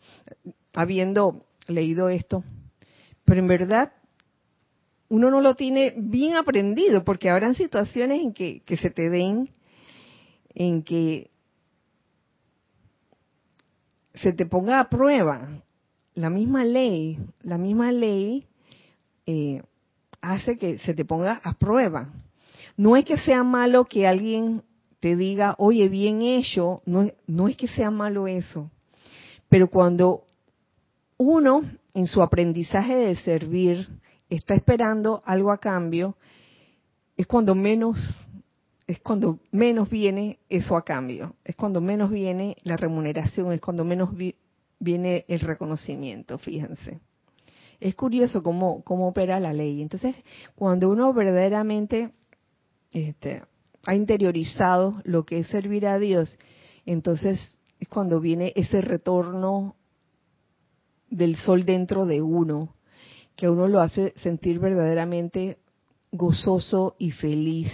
habiendo 0.72 1.44
leído 1.68 2.08
esto, 2.08 2.44
pero 3.26 3.40
en 3.40 3.48
verdad 3.48 3.92
uno 5.10 5.30
no 5.30 5.42
lo 5.42 5.54
tiene 5.54 5.92
bien 5.98 6.34
aprendido, 6.34 7.04
porque 7.04 7.28
habrán 7.28 7.54
situaciones 7.54 8.22
en 8.22 8.32
que, 8.32 8.62
que 8.62 8.78
se 8.78 8.88
te 8.88 9.10
den, 9.10 9.50
en 10.54 10.82
que 10.82 11.30
se 14.14 14.32
te 14.32 14.46
ponga 14.46 14.80
a 14.80 14.88
prueba 14.88 15.62
la 16.14 16.30
misma 16.30 16.64
ley, 16.64 17.18
la 17.42 17.58
misma 17.58 17.92
ley 17.92 18.46
eh, 19.26 19.60
hace 20.22 20.56
que 20.56 20.78
se 20.78 20.94
te 20.94 21.04
ponga 21.04 21.38
a 21.44 21.52
prueba. 21.52 22.08
No 22.76 22.96
es 22.96 23.04
que 23.04 23.16
sea 23.18 23.42
malo 23.42 23.84
que 23.84 24.06
alguien 24.06 24.62
te 25.00 25.16
diga, 25.16 25.56
oye, 25.58 25.88
bien 25.88 26.22
hecho, 26.22 26.80
no, 26.86 27.48
es 27.48 27.56
que 27.56 27.66
sea 27.66 27.90
malo 27.90 28.28
eso, 28.28 28.70
pero 29.48 29.68
cuando 29.68 30.24
uno 31.18 31.62
en 31.92 32.06
su 32.06 32.22
aprendizaje 32.22 32.94
de 32.94 33.16
servir 33.16 33.88
está 34.30 34.54
esperando 34.54 35.22
algo 35.26 35.50
a 35.50 35.58
cambio, 35.58 36.16
es 37.16 37.26
cuando 37.26 37.54
menos 37.54 37.98
es 38.86 39.00
cuando 39.00 39.38
menos 39.50 39.88
viene 39.90 40.38
eso 40.48 40.76
a 40.76 40.84
cambio, 40.84 41.34
es 41.44 41.56
cuando 41.56 41.80
menos 41.80 42.10
viene 42.10 42.56
la 42.62 42.76
remuneración, 42.76 43.52
es 43.52 43.60
cuando 43.60 43.84
menos 43.84 44.10
viene 44.78 45.24
el 45.28 45.40
reconocimiento, 45.40 46.38
fíjense. 46.38 47.00
Es 47.80 47.94
curioso 47.94 48.42
cómo, 48.42 48.82
cómo 48.84 49.08
opera 49.08 49.40
la 49.40 49.52
ley. 49.52 49.82
Entonces, 49.82 50.14
cuando 50.54 50.90
uno 50.90 51.12
verdaderamente 51.12 52.12
este, 52.92 53.42
ha 53.86 53.94
interiorizado 53.94 55.00
lo 55.04 55.24
que 55.24 55.40
es 55.40 55.46
servir 55.48 55.86
a 55.86 55.98
Dios, 55.98 56.36
entonces 56.86 57.56
es 57.80 57.88
cuando 57.88 58.20
viene 58.20 58.52
ese 58.54 58.80
retorno 58.80 59.76
del 61.10 61.36
sol 61.36 61.64
dentro 61.64 62.06
de 62.06 62.22
uno, 62.22 62.74
que 63.36 63.48
uno 63.48 63.68
lo 63.68 63.80
hace 63.80 64.14
sentir 64.22 64.58
verdaderamente 64.58 65.58
gozoso 66.10 66.96
y 66.98 67.10
feliz. 67.10 67.72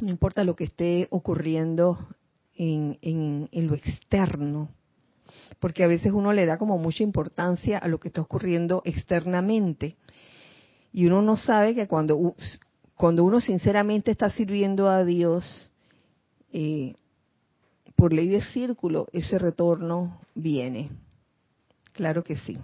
No 0.00 0.08
importa 0.08 0.44
lo 0.44 0.56
que 0.56 0.64
esté 0.64 1.06
ocurriendo 1.10 1.98
en, 2.56 2.98
en, 3.02 3.66
lo 3.66 3.74
externo, 3.74 4.70
porque 5.58 5.84
a 5.84 5.88
veces 5.88 6.12
uno 6.12 6.32
le 6.32 6.46
da 6.46 6.58
como 6.58 6.78
mucha 6.78 7.02
importancia 7.02 7.78
a 7.78 7.88
lo 7.88 7.98
que 7.98 8.08
está 8.08 8.20
ocurriendo 8.20 8.82
externamente. 8.84 9.96
Y 10.92 11.06
uno 11.06 11.22
no 11.22 11.36
sabe 11.36 11.74
que 11.74 11.86
cuando 11.86 12.34
cuando 13.00 13.24
uno 13.24 13.40
sinceramente 13.40 14.10
está 14.10 14.28
sirviendo 14.28 14.90
a 14.90 15.06
Dios, 15.06 15.72
eh, 16.52 16.96
por 17.96 18.12
ley 18.12 18.28
de 18.28 18.42
círculo, 18.42 19.08
ese 19.14 19.38
retorno 19.38 20.20
viene. 20.34 20.90
Claro 21.94 22.22
que 22.22 22.36
sí. 22.36 22.58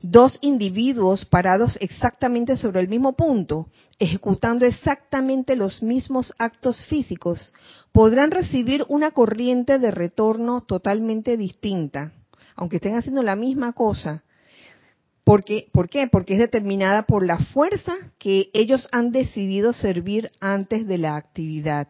Dos 0.00 0.38
individuos 0.42 1.24
parados 1.24 1.76
exactamente 1.80 2.56
sobre 2.56 2.78
el 2.78 2.86
mismo 2.86 3.14
punto, 3.14 3.66
ejecutando 3.98 4.64
exactamente 4.64 5.56
los 5.56 5.82
mismos 5.82 6.32
actos 6.38 6.86
físicos, 6.86 7.52
podrán 7.90 8.30
recibir 8.30 8.84
una 8.88 9.10
corriente 9.10 9.80
de 9.80 9.90
retorno 9.90 10.60
totalmente 10.60 11.36
distinta, 11.36 12.12
aunque 12.54 12.76
estén 12.76 12.94
haciendo 12.94 13.24
la 13.24 13.34
misma 13.34 13.72
cosa, 13.72 14.22
porque, 15.30 15.68
¿Por 15.70 15.88
qué? 15.88 16.08
Porque 16.08 16.32
es 16.32 16.40
determinada 16.40 17.04
por 17.04 17.24
la 17.24 17.38
fuerza 17.38 17.94
que 18.18 18.50
ellos 18.52 18.88
han 18.90 19.12
decidido 19.12 19.72
servir 19.72 20.32
antes 20.40 20.88
de 20.88 20.98
la 20.98 21.14
actividad. 21.14 21.86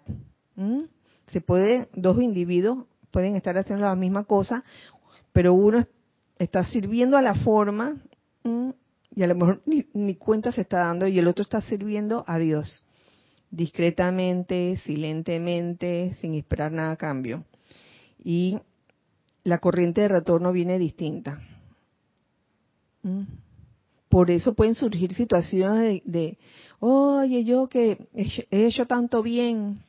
¿Mm? 0.57 0.82
Se 1.32 1.41
puede, 1.41 1.88
dos 1.95 2.20
individuos 2.20 2.84
pueden 3.11 3.36
estar 3.36 3.57
haciendo 3.57 3.86
la 3.86 3.95
misma 3.95 4.24
cosa, 4.24 4.62
pero 5.32 5.55
uno 5.55 5.86
está 6.38 6.64
sirviendo 6.64 7.16
a 7.16 7.22
la 7.22 7.32
forma 7.32 7.97
mm, 8.45 8.72
y 9.16 9.22
a 9.22 9.26
lo 9.26 9.34
mejor 9.34 9.62
ni, 9.64 9.86
ni 9.95 10.16
cuenta 10.16 10.53
se 10.53 10.61
está 10.61 10.80
dando 10.80 11.07
y 11.07 11.18
el 11.18 11.26
otro 11.26 11.43
está 11.43 11.62
sirviendo 11.62 12.24
a 12.26 12.36
Dios 12.36 12.84
discretamente, 13.51 14.76
silentemente, 14.84 16.14
sin 16.20 16.34
esperar 16.34 16.72
nada 16.72 16.91
a 16.91 16.97
cambio. 16.97 17.47
Y 18.22 18.59
la 19.45 19.61
corriente 19.61 20.03
de 20.03 20.09
retorno 20.09 20.53
viene 20.53 20.78
distinta. 20.78 21.41
Mm. 23.03 23.22
Por 24.09 24.30
eso 24.30 24.55
pueden 24.55 24.74
surgir 24.74 25.14
situaciones 25.14 26.03
de, 26.05 26.36
oye, 26.80 27.44
yo 27.44 27.68
que 27.68 28.09
he 28.12 28.66
hecho, 28.66 28.86
tanto 28.86 29.22
bien 29.22 29.84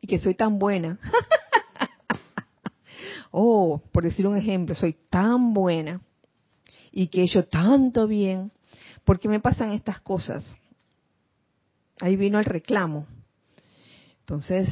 y 0.00 0.06
que 0.06 0.20
soy 0.20 0.34
tan 0.34 0.60
buena. 0.60 0.98
oh, 3.32 3.82
por 3.90 4.04
decir 4.04 4.28
un 4.28 4.36
ejemplo, 4.36 4.76
soy 4.76 4.96
tan 5.10 5.52
buena 5.52 6.00
y 6.92 7.08
que 7.08 7.22
he 7.22 7.24
hecho 7.24 7.44
tanto 7.44 8.06
bien. 8.06 8.52
¿Por 9.04 9.18
qué 9.18 9.28
me 9.28 9.40
pasan 9.40 9.72
estas 9.72 10.00
cosas? 10.00 10.44
Ahí 12.00 12.14
vino 12.14 12.38
el 12.38 12.44
reclamo. 12.44 13.06
Entonces, 14.20 14.68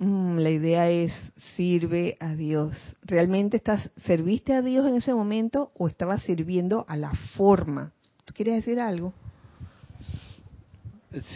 mm, 0.00 0.38
la 0.38 0.50
idea 0.50 0.90
es, 0.90 1.12
sirve 1.54 2.16
a 2.18 2.34
Dios. 2.34 2.96
¿Realmente 3.02 3.56
estás, 3.56 3.90
serviste 4.04 4.54
a 4.54 4.62
Dios 4.62 4.86
en 4.86 4.94
ese 4.96 5.14
momento 5.14 5.70
o 5.78 5.86
estabas 5.86 6.22
sirviendo 6.22 6.84
a 6.88 6.96
la 6.96 7.12
forma? 7.36 7.92
¿Tú 8.24 8.34
quieres 8.34 8.56
decir 8.56 8.80
algo? 8.80 9.12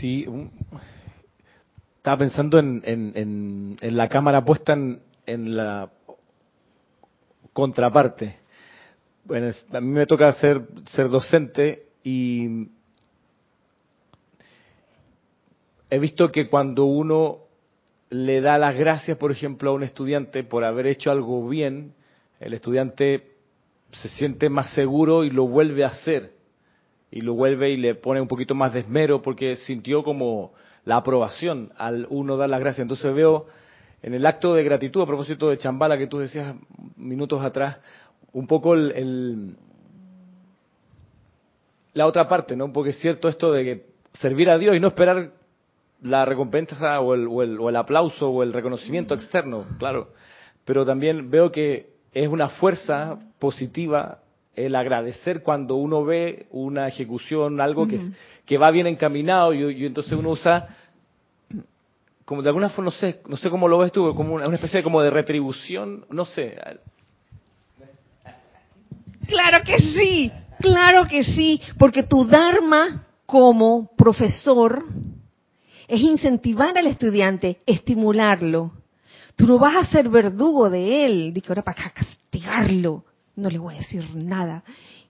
Sí, 0.00 0.26
estaba 1.96 2.18
pensando 2.18 2.58
en, 2.58 2.82
en, 2.84 3.96
la 3.96 4.08
cámara 4.08 4.44
puesta 4.44 4.72
en, 4.72 5.00
en 5.26 5.56
la 5.56 5.90
contraparte. 7.54 8.36
Bueno, 9.24 9.50
a 9.72 9.80
mí 9.80 9.88
me 9.88 10.06
toca 10.06 10.30
ser, 10.32 10.68
ser 10.90 11.08
docente 11.08 11.86
y 12.02 12.68
he 15.88 15.98
visto 15.98 16.30
que 16.30 16.50
cuando 16.50 16.84
uno 16.84 17.43
le 18.14 18.40
da 18.40 18.58
las 18.58 18.76
gracias, 18.76 19.18
por 19.18 19.32
ejemplo, 19.32 19.70
a 19.70 19.74
un 19.74 19.82
estudiante 19.82 20.44
por 20.44 20.62
haber 20.62 20.86
hecho 20.86 21.10
algo 21.10 21.48
bien, 21.48 21.94
el 22.38 22.54
estudiante 22.54 23.32
se 23.90 24.08
siente 24.08 24.48
más 24.48 24.72
seguro 24.74 25.24
y 25.24 25.30
lo 25.30 25.48
vuelve 25.48 25.82
a 25.82 25.88
hacer. 25.88 26.32
Y 27.10 27.22
lo 27.22 27.34
vuelve 27.34 27.70
y 27.70 27.76
le 27.76 27.96
pone 27.96 28.20
un 28.20 28.28
poquito 28.28 28.54
más 28.54 28.72
de 28.72 28.80
esmero 28.80 29.20
porque 29.20 29.56
sintió 29.56 30.04
como 30.04 30.52
la 30.84 30.96
aprobación 30.96 31.72
al 31.76 32.06
uno 32.08 32.36
dar 32.36 32.48
las 32.48 32.60
gracias. 32.60 32.82
Entonces 32.82 33.12
veo 33.12 33.46
en 34.00 34.14
el 34.14 34.24
acto 34.26 34.54
de 34.54 34.62
gratitud, 34.62 35.02
a 35.02 35.06
propósito 35.06 35.50
de 35.50 35.58
Chambala 35.58 35.98
que 35.98 36.06
tú 36.06 36.18
decías 36.18 36.54
minutos 36.96 37.44
atrás, 37.44 37.80
un 38.32 38.46
poco 38.46 38.74
el, 38.74 39.56
la 41.94 42.06
otra 42.06 42.28
parte, 42.28 42.54
¿no? 42.54 42.72
Porque 42.72 42.90
es 42.90 42.98
cierto 42.98 43.28
esto 43.28 43.50
de 43.52 43.86
servir 44.20 44.50
a 44.50 44.58
Dios 44.58 44.76
y 44.76 44.80
no 44.80 44.88
esperar 44.88 45.32
la 46.04 46.26
recompensa 46.26 47.00
o 47.00 47.14
el, 47.14 47.26
o 47.26 47.68
el, 47.70 47.76
aplauso 47.76 48.28
o 48.30 48.42
el 48.42 48.52
reconocimiento 48.52 49.14
externo, 49.14 49.64
claro. 49.78 50.10
Pero 50.66 50.84
también 50.84 51.30
veo 51.30 51.50
que 51.50 51.94
es 52.12 52.28
una 52.28 52.50
fuerza 52.50 53.18
positiva 53.38 54.18
el 54.54 54.76
agradecer 54.76 55.42
cuando 55.42 55.76
uno 55.76 56.04
ve 56.04 56.46
una 56.50 56.86
ejecución, 56.86 57.58
algo 57.58 57.88
que, 57.88 57.98
que 58.44 58.58
va 58.58 58.70
bien 58.70 58.86
encaminado 58.86 59.54
y, 59.54 59.86
entonces 59.86 60.12
uno 60.12 60.30
usa 60.30 60.68
como 62.26 62.42
de 62.42 62.48
alguna 62.48 62.68
forma, 62.68 62.90
no 62.90 62.96
sé, 62.96 63.20
no 63.26 63.36
sé 63.38 63.48
cómo 63.48 63.66
lo 63.66 63.78
ves 63.78 63.90
tú, 63.90 64.14
como 64.14 64.34
una, 64.34 64.54
especie 64.54 64.78
de, 64.78 64.84
como 64.84 65.00
de 65.00 65.10
retribución, 65.10 66.04
no 66.10 66.26
sé. 66.26 66.56
Claro 69.26 69.64
que 69.64 69.78
sí, 69.78 70.30
claro 70.60 71.06
que 71.06 71.24
sí, 71.24 71.60
porque 71.78 72.02
tu 72.02 72.26
Dharma 72.26 73.06
como 73.24 73.90
profesor 73.96 74.84
es 75.88 76.00
incentivar 76.00 76.76
al 76.76 76.86
estudiante, 76.86 77.58
estimularlo. 77.66 78.72
Tú 79.36 79.46
no 79.46 79.58
vas 79.58 79.76
a 79.76 79.86
ser 79.90 80.08
verdugo 80.08 80.70
de 80.70 81.06
él, 81.06 81.34
de 81.34 81.40
que 81.40 81.48
ahora 81.48 81.62
para 81.62 81.90
castigarlo, 81.90 83.04
no 83.36 83.50
le 83.50 83.58
voy 83.58 83.74
a 83.74 83.78
decir 83.78 84.04
nada 84.14 84.62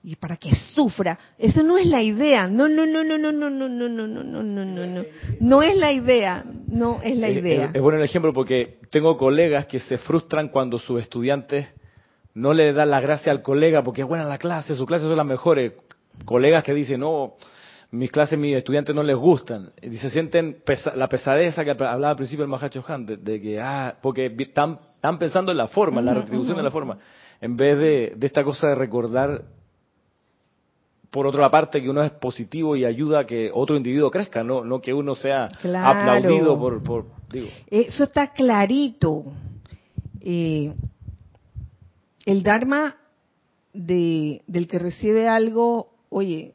y 0.04 0.16
para 0.16 0.36
que 0.36 0.54
sufra. 0.54 1.18
Esa 1.38 1.62
no 1.62 1.78
es 1.78 1.86
la 1.86 2.02
idea. 2.02 2.46
No, 2.46 2.68
no, 2.68 2.84
no, 2.84 3.02
no, 3.02 3.16
no, 3.16 3.32
no, 3.32 3.48
no, 3.48 3.68
no, 3.68 3.88
no, 3.88 4.06
no, 4.06 4.22
no, 4.22 4.42
no, 4.42 4.64
no, 4.64 4.86
no. 4.86 5.04
No 5.40 5.62
es 5.62 5.76
la 5.76 5.92
idea. 5.92 6.44
No 6.68 7.00
es 7.02 7.16
la 7.16 7.30
idea. 7.30 7.70
Es, 7.72 7.80
bueno 7.80 7.98
el 7.98 8.04
ejemplo 8.04 8.34
porque 8.34 8.80
tengo 8.90 9.16
colegas 9.16 9.64
que 9.64 9.80
se 9.80 9.96
frustran 9.96 10.50
cuando 10.50 10.78
sus 10.78 11.00
estudiantes 11.00 11.68
no 12.34 12.52
le 12.52 12.74
dan 12.74 12.90
la 12.90 13.00
gracia 13.00 13.32
al 13.32 13.40
colega 13.40 13.82
porque 13.82 14.02
es 14.02 14.08
buena 14.08 14.24
la 14.24 14.38
clase, 14.38 14.74
sus 14.74 14.86
clases 14.86 15.08
son 15.08 15.16
las 15.16 15.26
mejores. 15.26 15.72
Colegas 16.26 16.62
que 16.64 16.74
dicen, 16.74 17.00
no, 17.00 17.34
mis 17.94 18.10
clases, 18.10 18.38
mis 18.38 18.56
estudiantes 18.56 18.94
no 18.94 19.02
les 19.02 19.16
gustan. 19.16 19.70
Y 19.80 19.96
se 19.96 20.10
sienten 20.10 20.58
la 20.96 21.08
pesadeza 21.08 21.64
que 21.64 21.70
hablaba 21.70 22.10
al 22.10 22.16
principio 22.16 22.44
el 22.44 22.50
Mahacho 22.50 22.84
Han, 22.86 23.06
de, 23.06 23.40
que, 23.40 23.60
ah, 23.60 23.96
porque 24.02 24.34
están, 24.38 24.78
están 24.96 25.18
pensando 25.18 25.52
en 25.52 25.58
la 25.58 25.68
forma, 25.68 26.00
en 26.00 26.06
la 26.06 26.14
retribución 26.14 26.56
de 26.56 26.62
la 26.62 26.70
forma, 26.70 26.98
en 27.40 27.56
vez 27.56 27.78
de, 27.78 28.12
de 28.16 28.26
esta 28.26 28.42
cosa 28.42 28.68
de 28.68 28.74
recordar, 28.74 29.42
por 31.10 31.28
otra 31.28 31.48
parte, 31.48 31.80
que 31.80 31.88
uno 31.88 32.02
es 32.02 32.10
positivo 32.12 32.74
y 32.74 32.84
ayuda 32.84 33.20
a 33.20 33.26
que 33.26 33.48
otro 33.54 33.76
individuo 33.76 34.10
crezca, 34.10 34.42
no, 34.42 34.64
no 34.64 34.80
que 34.80 34.92
uno 34.92 35.14
sea 35.14 35.48
aplaudido 35.84 36.58
por, 36.58 36.82
por 36.82 37.06
digo. 37.30 37.46
Eso 37.70 38.04
está 38.04 38.32
clarito. 38.32 39.24
Eh, 40.20 40.72
el 42.26 42.42
Dharma 42.42 42.96
de, 43.72 44.42
del 44.48 44.66
que 44.66 44.80
recibe 44.80 45.28
algo, 45.28 45.90
oye, 46.08 46.54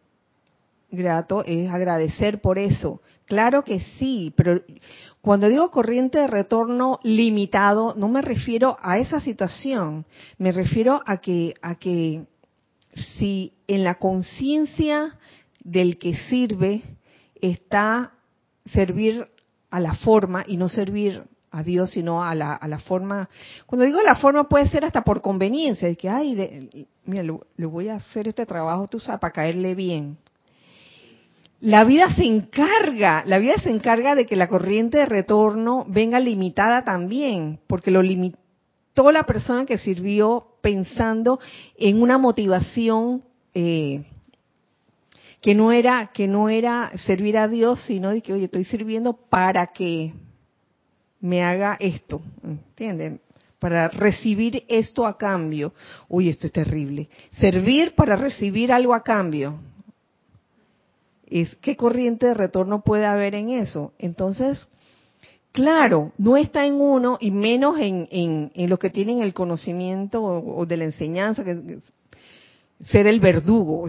grato 0.91 1.43
es 1.45 1.69
agradecer 1.69 2.41
por 2.41 2.57
eso. 2.57 3.01
Claro 3.25 3.63
que 3.63 3.79
sí, 3.79 4.33
pero 4.35 4.61
cuando 5.21 5.47
digo 5.47 5.69
corriente 5.69 6.19
de 6.19 6.27
retorno 6.27 6.99
limitado, 7.03 7.93
no 7.95 8.07
me 8.07 8.21
refiero 8.21 8.77
a 8.81 8.97
esa 8.97 9.19
situación, 9.19 10.05
me 10.37 10.51
refiero 10.51 11.01
a 11.05 11.17
que, 11.17 11.53
a 11.61 11.75
que 11.75 12.23
si 13.17 13.53
en 13.67 13.83
la 13.83 13.95
conciencia 13.95 15.17
del 15.63 15.99
que 15.99 16.15
sirve 16.15 16.81
está 17.41 18.13
servir 18.73 19.27
a 19.69 19.79
la 19.79 19.93
forma 19.93 20.43
y 20.47 20.57
no 20.57 20.69
servir 20.69 21.23
a 21.51 21.63
Dios, 21.63 21.91
sino 21.91 22.23
a 22.23 22.35
la, 22.35 22.53
a 22.53 22.67
la 22.67 22.79
forma. 22.79 23.29
Cuando 23.65 23.85
digo 23.85 24.01
la 24.01 24.15
forma 24.15 24.47
puede 24.47 24.67
ser 24.67 24.85
hasta 24.85 25.03
por 25.03 25.21
conveniencia, 25.21 25.87
de 25.87 25.95
que, 25.95 26.09
ay, 26.09 26.87
mira, 27.05 27.23
le, 27.23 27.65
voy 27.65 27.89
a 27.89 27.95
hacer 27.95 28.27
este 28.27 28.45
trabajo, 28.45 28.87
tú 28.87 28.99
sabes, 28.99 29.19
para 29.19 29.33
caerle 29.33 29.75
bien 29.75 30.17
la 31.61 31.83
vida 31.83 32.13
se 32.15 32.23
encarga, 32.23 33.23
la 33.25 33.37
vida 33.37 33.55
se 33.57 33.69
encarga 33.69 34.15
de 34.15 34.25
que 34.25 34.37
la 34.37 34.47
corriente 34.47 34.99
de 34.99 35.05
retorno 35.05 35.85
venga 35.87 36.19
limitada 36.19 36.83
también, 36.83 37.59
porque 37.67 37.91
lo 37.91 38.01
limitó 38.01 39.11
la 39.11 39.23
persona 39.23 39.65
que 39.65 39.77
sirvió 39.77 40.45
pensando 40.61 41.39
en 41.77 42.01
una 42.01 42.17
motivación 42.17 43.23
eh, 43.53 44.05
que 45.41 45.55
no 45.55 45.71
era 45.71 46.11
que 46.13 46.27
no 46.27 46.49
era 46.49 46.91
servir 47.05 47.37
a 47.37 47.47
Dios, 47.47 47.81
sino 47.81 48.11
de 48.11 48.21
que 48.21 48.33
oye 48.33 48.45
estoy 48.45 48.63
sirviendo 48.63 49.13
para 49.13 49.67
que 49.67 50.13
me 51.21 51.43
haga 51.43 51.75
esto, 51.79 52.21
¿entienden? 52.43 53.19
Para 53.57 53.89
recibir 53.89 54.63
esto 54.69 55.05
a 55.05 55.17
cambio. 55.17 55.73
Uy, 56.07 56.29
esto 56.29 56.47
es 56.47 56.53
terrible. 56.53 57.09
Servir 57.39 57.93
para 57.93 58.15
recibir 58.15 58.71
algo 58.71 58.93
a 58.93 59.03
cambio 59.03 59.59
es 61.29 61.55
qué 61.57 61.75
corriente 61.75 62.27
de 62.27 62.33
retorno 62.33 62.81
puede 62.81 63.05
haber 63.05 63.35
en 63.35 63.49
eso. 63.49 63.93
Entonces, 63.99 64.67
claro, 65.51 66.11
no 66.17 66.37
está 66.37 66.65
en 66.65 66.75
uno 66.75 67.17
y 67.19 67.31
menos 67.31 67.79
en, 67.79 68.07
en, 68.11 68.69
los 68.69 68.79
que 68.79 68.89
tienen 68.89 69.21
el 69.21 69.33
conocimiento 69.33 70.23
o, 70.23 70.65
de 70.65 70.77
la 70.77 70.85
enseñanza, 70.85 71.43
que, 71.43 71.79
ser 72.85 73.07
el 73.07 73.19
verdugo. 73.19 73.87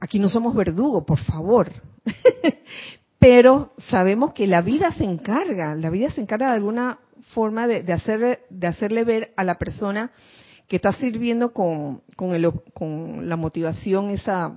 aquí 0.00 0.18
no 0.18 0.28
somos 0.28 0.54
verdugo, 0.54 1.04
por 1.04 1.18
favor. 1.18 1.70
Pero 3.18 3.72
sabemos 3.88 4.32
que 4.32 4.46
la 4.46 4.62
vida 4.62 4.92
se 4.92 5.04
encarga, 5.04 5.74
la 5.74 5.90
vida 5.90 6.08
se 6.10 6.22
encarga 6.22 6.48
de 6.48 6.54
alguna 6.54 6.98
forma 7.34 7.66
de, 7.66 7.82
de, 7.82 8.38
de 8.48 8.66
hacerle 8.66 9.04
ver 9.04 9.32
a 9.36 9.44
la 9.44 9.58
persona 9.58 10.10
que 10.70 10.76
está 10.76 10.92
sirviendo 10.92 11.52
con, 11.52 12.00
con, 12.16 12.32
el, 12.32 12.50
con 12.72 13.28
la 13.28 13.36
motivación 13.36 14.10
esa 14.10 14.56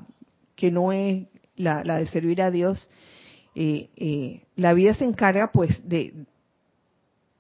que 0.56 0.72
no 0.72 0.94
es 0.94 1.26
la, 1.56 1.84
de 1.84 2.08
servir 2.08 2.42
a 2.42 2.52
Dios, 2.52 2.90
eh, 3.56 3.90
eh, 3.96 4.44
la 4.56 4.74
vida 4.74 4.94
se 4.94 5.06
encarga 5.06 5.52
pues 5.52 5.88
de, 5.88 6.26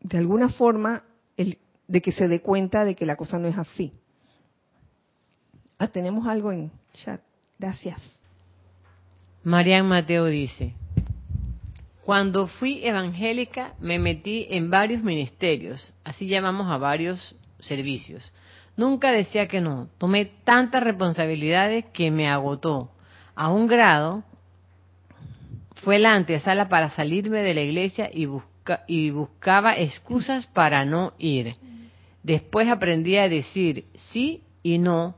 de 0.01 0.17
alguna 0.17 0.49
forma, 0.49 1.03
el, 1.37 1.57
de 1.87 2.01
que 2.01 2.11
se 2.11 2.27
dé 2.27 2.41
cuenta 2.41 2.85
de 2.85 2.95
que 2.95 3.05
la 3.05 3.15
cosa 3.15 3.39
no 3.39 3.47
es 3.47 3.57
así. 3.57 3.91
Ah, 5.77 5.87
tenemos 5.87 6.27
algo 6.27 6.51
en 6.51 6.71
chat. 6.93 7.21
Gracias. 7.59 8.19
Marian 9.43 9.87
Mateo 9.87 10.25
dice, 10.25 10.73
cuando 12.05 12.47
fui 12.47 12.85
evangélica 12.85 13.73
me 13.79 13.99
metí 13.99 14.47
en 14.49 14.69
varios 14.69 15.03
ministerios, 15.03 15.93
así 16.03 16.27
llamamos 16.27 16.71
a 16.71 16.77
varios 16.77 17.35
servicios, 17.59 18.31
Nunca 18.75 19.11
decía 19.11 19.47
que 19.47 19.61
no. 19.61 19.89
Tomé 19.97 20.25
tantas 20.25 20.83
responsabilidades 20.83 21.85
que 21.93 22.09
me 22.09 22.27
agotó. 22.27 22.89
A 23.35 23.49
un 23.51 23.67
grado 23.67 24.23
fue 25.83 25.99
la 25.99 26.13
antesala 26.13 26.69
para 26.69 26.89
salirme 26.89 27.41
de 27.41 27.53
la 27.53 27.61
iglesia 27.61 28.09
y, 28.13 28.25
busca, 28.25 28.83
y 28.87 29.09
buscaba 29.09 29.77
excusas 29.77 30.45
para 30.47 30.85
no 30.85 31.13
ir. 31.17 31.55
Después 32.21 32.69
aprendí 32.69 33.17
a 33.17 33.27
decir 33.27 33.85
sí 34.11 34.43
y 34.61 34.77
no 34.77 35.15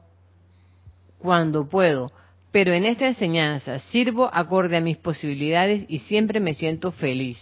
cuando 1.20 1.68
puedo, 1.68 2.12
pero 2.52 2.72
en 2.72 2.86
esta 2.86 3.06
enseñanza 3.06 3.80
sirvo 3.80 4.30
acorde 4.34 4.78
a 4.78 4.82
mis 4.82 4.98
posibilidades 4.98 5.86
y 5.88 6.00
siempre 6.00 6.40
me 6.40 6.54
siento 6.54 6.92
feliz. 6.92 7.38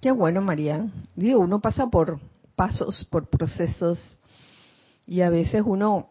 Qué 0.00 0.10
bueno, 0.10 0.40
María. 0.40 0.86
Digo, 1.14 1.40
uno 1.40 1.60
pasa 1.60 1.86
por 1.86 2.20
pasos, 2.56 3.06
por 3.10 3.28
procesos 3.28 4.18
y 5.06 5.22
a 5.22 5.30
veces 5.30 5.62
uno 5.64 6.09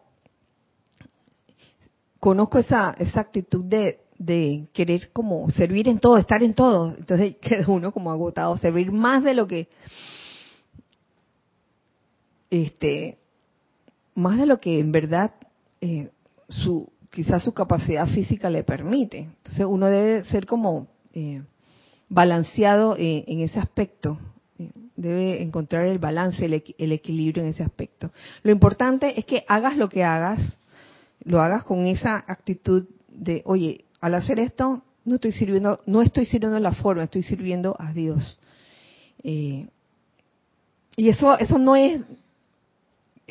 conozco 2.20 2.58
esa, 2.58 2.94
esa 2.98 3.20
actitud 3.20 3.64
de, 3.64 4.00
de 4.18 4.68
querer 4.72 5.10
como 5.12 5.50
servir 5.50 5.88
en 5.88 5.98
todo, 5.98 6.18
estar 6.18 6.42
en 6.42 6.54
todo. 6.54 6.94
Entonces 6.96 7.36
queda 7.40 7.64
uno 7.66 7.90
como 7.92 8.12
agotado, 8.12 8.56
servir 8.58 8.92
más 8.92 9.24
de 9.24 9.34
lo 9.34 9.46
que 9.46 9.68
este 12.50 13.18
más 14.14 14.38
de 14.38 14.46
lo 14.46 14.58
que 14.58 14.80
en 14.80 14.92
verdad 14.92 15.32
eh, 15.80 16.10
su 16.48 16.88
quizás 17.10 17.42
su 17.42 17.52
capacidad 17.52 18.06
física 18.06 18.50
le 18.50 18.62
permite. 18.62 19.18
Entonces 19.18 19.66
uno 19.68 19.86
debe 19.86 20.24
ser 20.26 20.46
como 20.46 20.88
eh, 21.14 21.42
balanceado 22.08 22.96
eh, 22.96 23.24
en 23.26 23.40
ese 23.40 23.58
aspecto. 23.58 24.18
Debe 24.96 25.42
encontrar 25.42 25.86
el 25.86 25.98
balance, 25.98 26.44
el, 26.44 26.62
el, 26.76 26.92
equilibrio 26.92 27.42
en 27.42 27.48
ese 27.48 27.62
aspecto. 27.62 28.10
Lo 28.42 28.52
importante 28.52 29.18
es 29.18 29.24
que 29.24 29.44
hagas 29.48 29.78
lo 29.78 29.88
que 29.88 30.04
hagas, 30.04 30.38
lo 31.24 31.40
hagas 31.40 31.64
con 31.64 31.86
esa 31.86 32.16
actitud 32.16 32.86
de, 33.08 33.42
oye, 33.44 33.84
al 34.00 34.14
hacer 34.14 34.38
esto 34.38 34.82
no 35.04 35.16
estoy 35.16 35.32
sirviendo, 35.32 35.80
no 35.86 36.02
estoy 36.02 36.26
sirviendo 36.26 36.58
la 36.58 36.72
forma, 36.72 37.04
estoy 37.04 37.22
sirviendo 37.22 37.76
a 37.78 37.92
Dios. 37.92 38.38
y 39.22 39.68
eso, 40.96 41.38
eso 41.38 41.58
no 41.58 41.76
es 41.76 42.00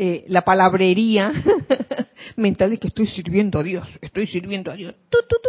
eh, 0.01 0.23
la 0.29 0.43
palabrería 0.43 1.31
mental 2.37 2.69
de 2.69 2.77
que 2.77 2.87
estoy 2.87 3.05
sirviendo 3.07 3.59
a 3.59 3.63
Dios, 3.63 3.85
estoy 4.01 4.27
sirviendo 4.27 4.71
a 4.71 4.75
Dios, 4.75 4.95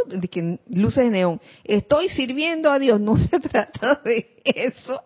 de 0.06 0.28
que 0.28 0.58
luces 0.68 1.04
de 1.04 1.10
neón, 1.10 1.40
estoy 1.62 2.08
sirviendo 2.08 2.70
a 2.70 2.78
Dios, 2.78 3.00
no 3.00 3.16
se 3.28 3.38
trata 3.38 4.00
de 4.04 4.42
eso, 4.44 5.02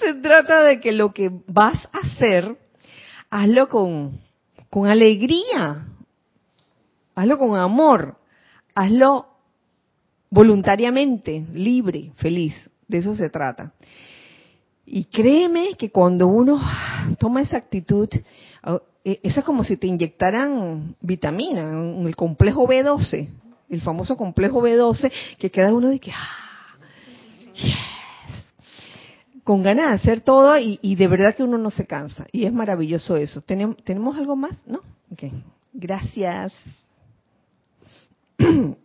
se 0.00 0.14
trata 0.14 0.62
de 0.62 0.80
que 0.80 0.92
lo 0.92 1.12
que 1.12 1.30
vas 1.46 1.88
a 1.92 1.98
hacer, 1.98 2.56
hazlo 3.30 3.68
con, 3.68 4.18
con 4.68 4.88
alegría, 4.88 5.86
hazlo 7.18 7.38
con 7.38 7.56
amor, 7.56 8.16
hazlo 8.74 9.26
voluntariamente, 10.30 11.44
libre, 11.52 12.12
feliz, 12.16 12.54
de 12.86 12.98
eso 12.98 13.14
se 13.14 13.28
trata. 13.28 13.72
Y 14.86 15.04
créeme 15.04 15.74
que 15.76 15.90
cuando 15.90 16.28
uno 16.28 16.60
toma 17.18 17.42
esa 17.42 17.56
actitud, 17.56 18.08
eh, 19.04 19.20
eso 19.22 19.40
es 19.40 19.46
como 19.46 19.64
si 19.64 19.76
te 19.76 19.86
inyectaran 19.86 20.94
vitamina, 21.00 21.72
el 22.06 22.16
complejo 22.16 22.66
B12, 22.66 23.28
el 23.68 23.80
famoso 23.82 24.16
complejo 24.16 24.62
B12, 24.62 25.12
que 25.38 25.50
queda 25.50 25.74
uno 25.74 25.88
de 25.88 25.98
que, 25.98 26.12
ah, 26.12 26.48
con 29.44 29.62
ganas 29.62 29.88
de 29.88 29.94
hacer 29.94 30.20
todo 30.20 30.56
y, 30.58 30.94
de 30.94 31.08
verdad 31.08 31.34
que 31.34 31.42
uno 31.42 31.58
no 31.58 31.70
se 31.70 31.86
cansa. 31.86 32.26
Y 32.32 32.44
es 32.44 32.52
maravilloso 32.52 33.16
eso. 33.16 33.40
¿Tenemos, 33.40 33.76
¿tenemos 33.82 34.16
algo 34.16 34.36
más? 34.36 34.54
¿No? 34.66 34.80
Gracias. 35.72 36.52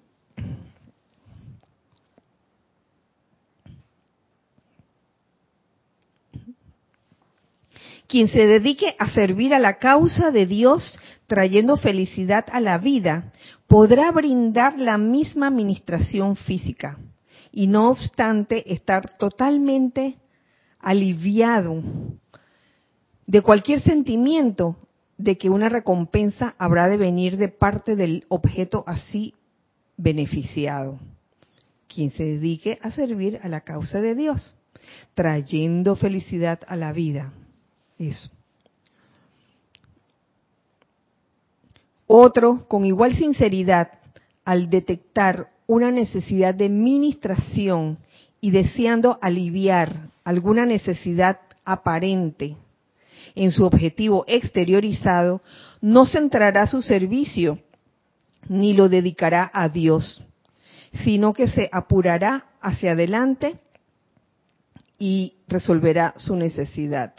Quien 8.07 8.27
se 8.27 8.45
dedique 8.45 8.95
a 8.99 9.09
servir 9.09 9.53
a 9.53 9.59
la 9.59 9.77
causa 9.77 10.31
de 10.31 10.45
Dios 10.45 10.99
trayendo 11.27 11.77
felicidad 11.77 12.45
a 12.51 12.59
la 12.59 12.77
vida, 12.77 13.31
podrá 13.67 14.11
brindar 14.11 14.77
la 14.77 14.97
misma 14.97 15.47
administración 15.47 16.35
física. 16.35 16.97
Y 17.51 17.67
no 17.67 17.89
obstante 17.89 18.73
estar 18.73 19.17
totalmente 19.17 20.17
aliviado 20.79 21.81
de 23.25 23.41
cualquier 23.41 23.81
sentimiento 23.81 24.75
de 25.17 25.37
que 25.37 25.49
una 25.49 25.69
recompensa 25.69 26.55
habrá 26.57 26.89
de 26.89 26.97
venir 26.97 27.37
de 27.37 27.49
parte 27.49 27.95
del 27.95 28.25
objeto 28.27 28.83
así 28.85 29.33
beneficiado. 30.03 30.99
Quien 31.87 32.11
se 32.11 32.23
dedique 32.23 32.77
a 32.81 32.91
servir 32.91 33.39
a 33.41 33.47
la 33.47 33.61
causa 33.61 34.01
de 34.01 34.15
Dios, 34.15 34.57
trayendo 35.13 35.95
felicidad 35.95 36.59
a 36.67 36.75
la 36.75 36.91
vida. 36.91 37.31
Eso. 37.97 38.29
Otro, 42.05 42.67
con 42.67 42.85
igual 42.85 43.15
sinceridad, 43.15 43.89
al 44.43 44.69
detectar 44.69 45.49
una 45.67 45.89
necesidad 45.89 46.53
de 46.53 46.67
ministración 46.67 47.97
y 48.41 48.51
deseando 48.51 49.17
aliviar 49.21 50.09
alguna 50.25 50.65
necesidad 50.65 51.39
aparente 51.63 52.57
en 53.35 53.51
su 53.51 53.63
objetivo 53.63 54.25
exteriorizado, 54.27 55.41
no 55.79 56.05
centrará 56.05 56.67
su 56.67 56.81
servicio 56.81 57.59
ni 58.49 58.73
lo 58.73 58.89
dedicará 58.89 59.49
a 59.53 59.69
Dios, 59.69 60.23
sino 61.03 61.33
que 61.33 61.47
se 61.47 61.69
apurará 61.71 62.45
hacia 62.61 62.91
adelante 62.91 63.59
y 64.99 65.33
resolverá 65.47 66.13
su 66.17 66.35
necesidad. 66.35 67.13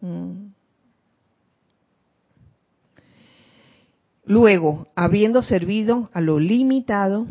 Mm. 0.00 0.52
Luego, 4.24 4.86
habiendo 4.94 5.42
servido 5.42 6.08
a 6.12 6.20
lo 6.20 6.38
limitado, 6.38 7.26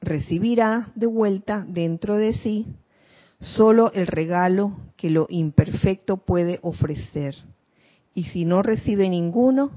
recibirá 0.00 0.88
de 0.94 1.06
vuelta 1.06 1.64
dentro 1.66 2.16
de 2.16 2.32
sí 2.34 2.66
solo 3.40 3.92
el 3.92 4.06
regalo 4.06 4.76
que 4.96 5.10
lo 5.10 5.26
imperfecto 5.28 6.16
puede 6.18 6.58
ofrecer. 6.62 7.34
Y 8.14 8.24
si 8.24 8.44
no 8.44 8.62
recibe 8.62 9.08
ninguno, 9.08 9.70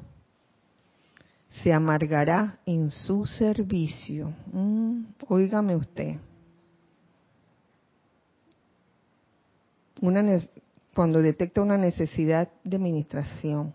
se 1.63 1.73
amargará 1.73 2.59
en 2.65 2.89
su 2.89 3.25
servicio. 3.25 4.33
Mm, 4.51 5.03
usted. 5.75 6.17
Una, 10.01 10.39
cuando 10.93 11.21
detecta 11.21 11.61
una 11.61 11.77
necesidad 11.77 12.49
de 12.63 12.77
administración. 12.77 13.73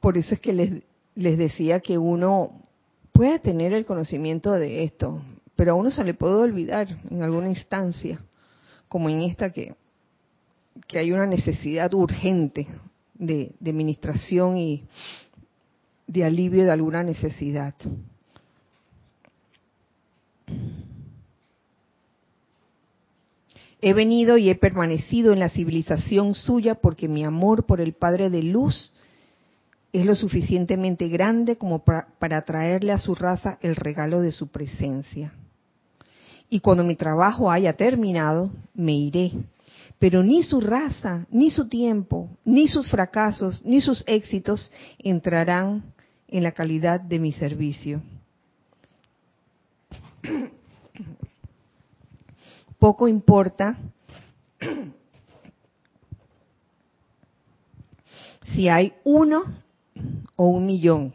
Por 0.00 0.18
eso 0.18 0.34
es 0.34 0.40
que 0.40 0.52
les, 0.52 0.82
les 1.14 1.38
decía 1.38 1.80
que 1.80 1.96
uno 1.96 2.62
puede 3.12 3.38
tener 3.38 3.72
el 3.72 3.84
conocimiento 3.84 4.50
de 4.52 4.82
esto, 4.82 5.22
pero 5.56 5.72
a 5.72 5.74
uno 5.74 5.90
se 5.90 6.04
le 6.04 6.14
puede 6.14 6.34
olvidar 6.34 6.88
en 7.10 7.22
alguna 7.22 7.48
instancia, 7.48 8.20
como 8.88 9.08
en 9.08 9.22
esta 9.22 9.50
que, 9.50 9.74
hay 10.94 11.12
una 11.12 11.26
necesidad 11.26 11.92
urgente 11.92 12.66
de, 13.14 13.52
de 13.60 13.70
administración 13.70 14.56
y, 14.56 14.84
de 16.12 16.24
alivio 16.24 16.64
de 16.64 16.70
alguna 16.70 17.02
necesidad. 17.02 17.74
He 23.80 23.94
venido 23.94 24.36
y 24.36 24.50
he 24.50 24.54
permanecido 24.54 25.32
en 25.32 25.40
la 25.40 25.48
civilización 25.48 26.34
suya 26.34 26.76
porque 26.76 27.08
mi 27.08 27.24
amor 27.24 27.64
por 27.66 27.80
el 27.80 27.94
Padre 27.94 28.30
de 28.30 28.42
Luz 28.42 28.92
es 29.92 30.06
lo 30.06 30.14
suficientemente 30.14 31.08
grande 31.08 31.56
como 31.56 31.84
para, 31.84 32.44
traerle 32.44 32.92
a 32.92 32.98
su 32.98 33.14
raza 33.14 33.58
el 33.60 33.74
regalo 33.74 34.20
de 34.20 34.32
su 34.32 34.48
presencia. 34.48 35.32
Y 36.52 36.60
cuando 36.60 36.84
mi 36.84 36.96
trabajo 36.96 37.50
haya 37.50 37.72
terminado, 37.72 38.50
me 38.74 38.92
iré 38.92 39.32
pero 40.02 40.22
ni 40.24 40.42
su 40.42 40.60
raza, 40.60 41.26
ni 41.30 41.48
su 41.50 41.68
tiempo, 41.68 42.28
ni 42.44 42.66
sus 42.66 42.90
fracasos, 42.90 43.64
ni 43.64 43.80
sus 43.80 44.02
éxitos 44.08 44.72
entrarán 44.98 45.94
en 46.26 46.42
la 46.42 46.50
calidad 46.50 47.00
de 47.00 47.20
mi 47.20 47.30
servicio. 47.30 48.02
Poco 52.80 53.06
importa 53.06 53.78
si 58.52 58.68
hay 58.68 58.94
uno 59.04 59.44
o 60.34 60.48
un 60.48 60.66
millón. 60.66 61.14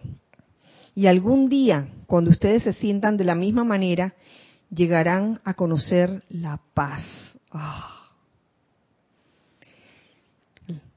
Y 0.95 1.07
algún 1.07 1.49
día, 1.49 1.89
cuando 2.05 2.31
ustedes 2.31 2.63
se 2.63 2.71
sientan 2.71 3.17
de 3.17 3.25
la 3.25 3.35
misma 3.35 3.65
manera, 3.65 4.15
llegarán 4.69 5.39
a 5.43 5.53
conocer 5.53 6.23
la 6.29 6.59
paz. 6.73 7.03
Ah. 7.51 7.93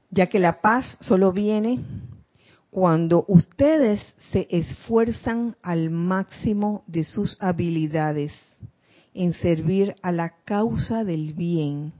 Ya 0.09 0.27
que 0.27 0.39
la 0.39 0.61
paz 0.61 0.97
solo 0.99 1.31
viene 1.31 1.79
cuando 2.69 3.25
ustedes 3.27 4.15
se 4.31 4.47
esfuerzan 4.49 5.55
al 5.61 5.89
máximo 5.89 6.83
de 6.87 7.03
sus 7.03 7.37
habilidades 7.41 8.33
en 9.13 9.33
servir 9.33 9.95
a 10.01 10.11
la 10.11 10.35
causa 10.45 11.03
del 11.03 11.33
bien 11.33 11.93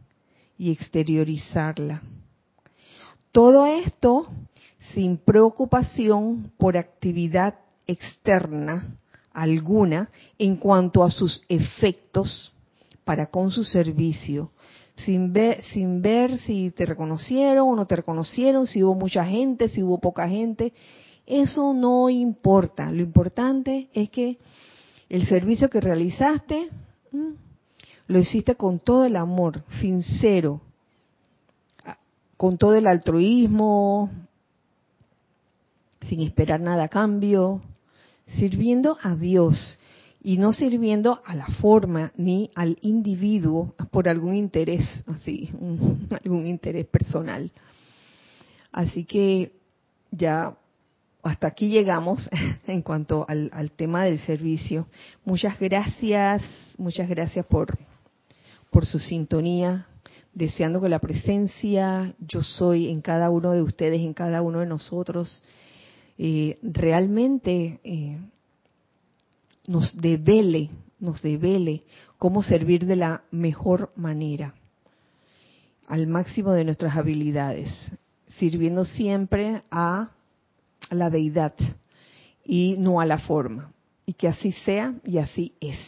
y 0.58 0.72
exteriorizarla. 0.72 2.02
Todo 3.32 3.66
esto 3.66 4.28
sin 4.94 5.18
preocupación 5.18 6.52
por 6.58 6.78
actividad 6.78 7.56
externa 7.88 8.96
alguna 9.34 10.10
en 10.38 10.58
cuanto 10.58 11.04
a 11.04 11.12
sus 11.12 11.44
efectos 11.48 12.54
para 13.04 13.28
con 13.28 13.52
su 13.52 13.64
servicio, 13.64 14.52
sin 14.98 15.34
ver, 15.34 15.64
sin 15.64 16.02
ver 16.02 16.38
si 16.40 16.72
te 16.72 16.86
reconocieron 16.86 17.70
o 17.70 17.76
no 17.76 17.86
te 17.86 17.96
reconocieron, 17.96 18.68
si 18.68 18.84
hubo 18.84 18.96
mucha 18.96 19.26
gente, 19.26 19.70
si 19.70 19.82
hubo 19.82 20.00
poca 20.00 20.28
gente, 20.30 20.74
eso 21.26 21.74
no 21.74 22.10
importa. 22.10 22.92
Lo 22.92 23.02
importante 23.02 23.90
es 23.94 24.10
que 24.10 24.38
el 25.10 25.28
servicio 25.28 25.70
que 25.70 25.82
realizaste 25.82 26.70
lo 28.08 28.20
hiciste 28.20 28.56
con 28.56 28.80
todo 28.80 29.06
el 29.06 29.16
amor, 29.16 29.64
sincero, 29.80 30.62
con 32.38 32.58
todo 32.58 32.76
el 32.76 32.88
altruismo, 32.88 34.10
sin 36.08 36.22
esperar 36.22 36.60
nada 36.60 36.84
a 36.84 36.90
cambio, 36.90 37.62
sirviendo 38.38 38.98
a 39.02 39.16
Dios 39.16 39.78
y 40.24 40.38
no 40.38 40.54
sirviendo 40.54 41.22
a 41.26 41.36
la 41.36 41.48
forma 41.48 42.12
ni 42.16 42.52
al 42.56 42.78
individuo 42.82 43.76
por 43.90 44.08
algún 44.08 44.36
interés, 44.36 44.86
así, 45.08 45.50
algún 46.24 46.46
interés 46.46 46.86
personal. 46.86 47.52
Así 48.72 49.04
que 49.04 49.52
ya 50.12 50.56
hasta 51.24 51.48
aquí 51.48 51.70
llegamos 51.70 52.30
en 52.68 52.82
cuanto 52.82 53.26
al, 53.28 53.50
al, 53.54 53.72
tema 53.72 54.06
del 54.06 54.20
servicio. 54.20 54.88
Muchas 55.26 55.60
gracias, 55.60 56.44
muchas 56.78 57.10
gracias 57.10 57.46
por, 57.46 57.78
por 58.70 58.86
su 58.86 59.00
sintonía, 59.00 59.88
deseando 60.34 60.82
que 60.82 60.90
la 60.90 61.00
presencia 61.00 62.14
yo 62.20 62.44
soy 62.44 62.90
en 62.90 63.02
cada 63.02 63.30
uno 63.30 63.52
de 63.52 63.62
ustedes, 63.62 64.02
en 64.02 64.14
cada 64.14 64.42
uno 64.42 64.60
de 64.60 64.66
nosotros, 64.66 65.44
eh, 66.24 66.60
realmente 66.62 67.80
eh, 67.84 68.20
nos 69.66 69.98
devele, 69.98 70.70
nos 71.00 71.20
devele 71.24 71.82
cómo 72.20 72.44
servir 72.44 72.86
de 72.86 72.96
la 72.96 73.24
mejor 73.32 73.92
manera, 73.96 74.54
al 75.88 76.06
máximo 76.06 76.52
de 76.52 76.64
nuestras 76.64 76.96
habilidades, 76.96 77.74
sirviendo 78.38 78.86
siempre 78.86 79.64
a 79.72 80.12
la 80.92 81.10
deidad 81.10 81.56
y 82.46 82.76
no 82.78 83.02
a 83.02 83.08
la 83.08 83.18
forma. 83.18 83.74
Y 84.06 84.14
que 84.14 84.28
así 84.28 84.52
sea 84.52 84.94
y 85.04 85.18
así 85.18 85.56
es. 85.60 85.80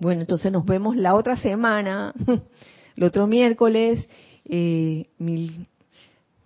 Bueno, 0.00 0.20
entonces 0.20 0.52
nos 0.52 0.66
vemos 0.66 0.96
la 0.96 1.14
otra 1.14 1.38
semana, 1.38 2.12
el 2.96 3.02
otro 3.04 3.26
miércoles. 3.26 4.06
Eh, 4.44 5.06
mil, 5.16 5.66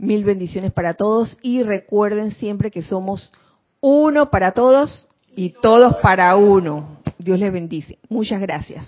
mil 0.02 0.24
bendiciones 0.24 0.72
para 0.72 0.94
todos 0.94 1.38
y 1.42 1.62
recuerden 1.62 2.32
siempre 2.32 2.72
que 2.72 2.82
somos 2.82 3.32
uno 3.80 4.30
para 4.30 4.52
todos 4.52 5.08
y 5.36 5.50
todos 5.50 5.96
para 6.02 6.36
uno. 6.36 6.98
Dios 7.18 7.38
les 7.38 7.52
bendice. 7.52 7.98
Muchas 8.08 8.40
gracias. 8.40 8.86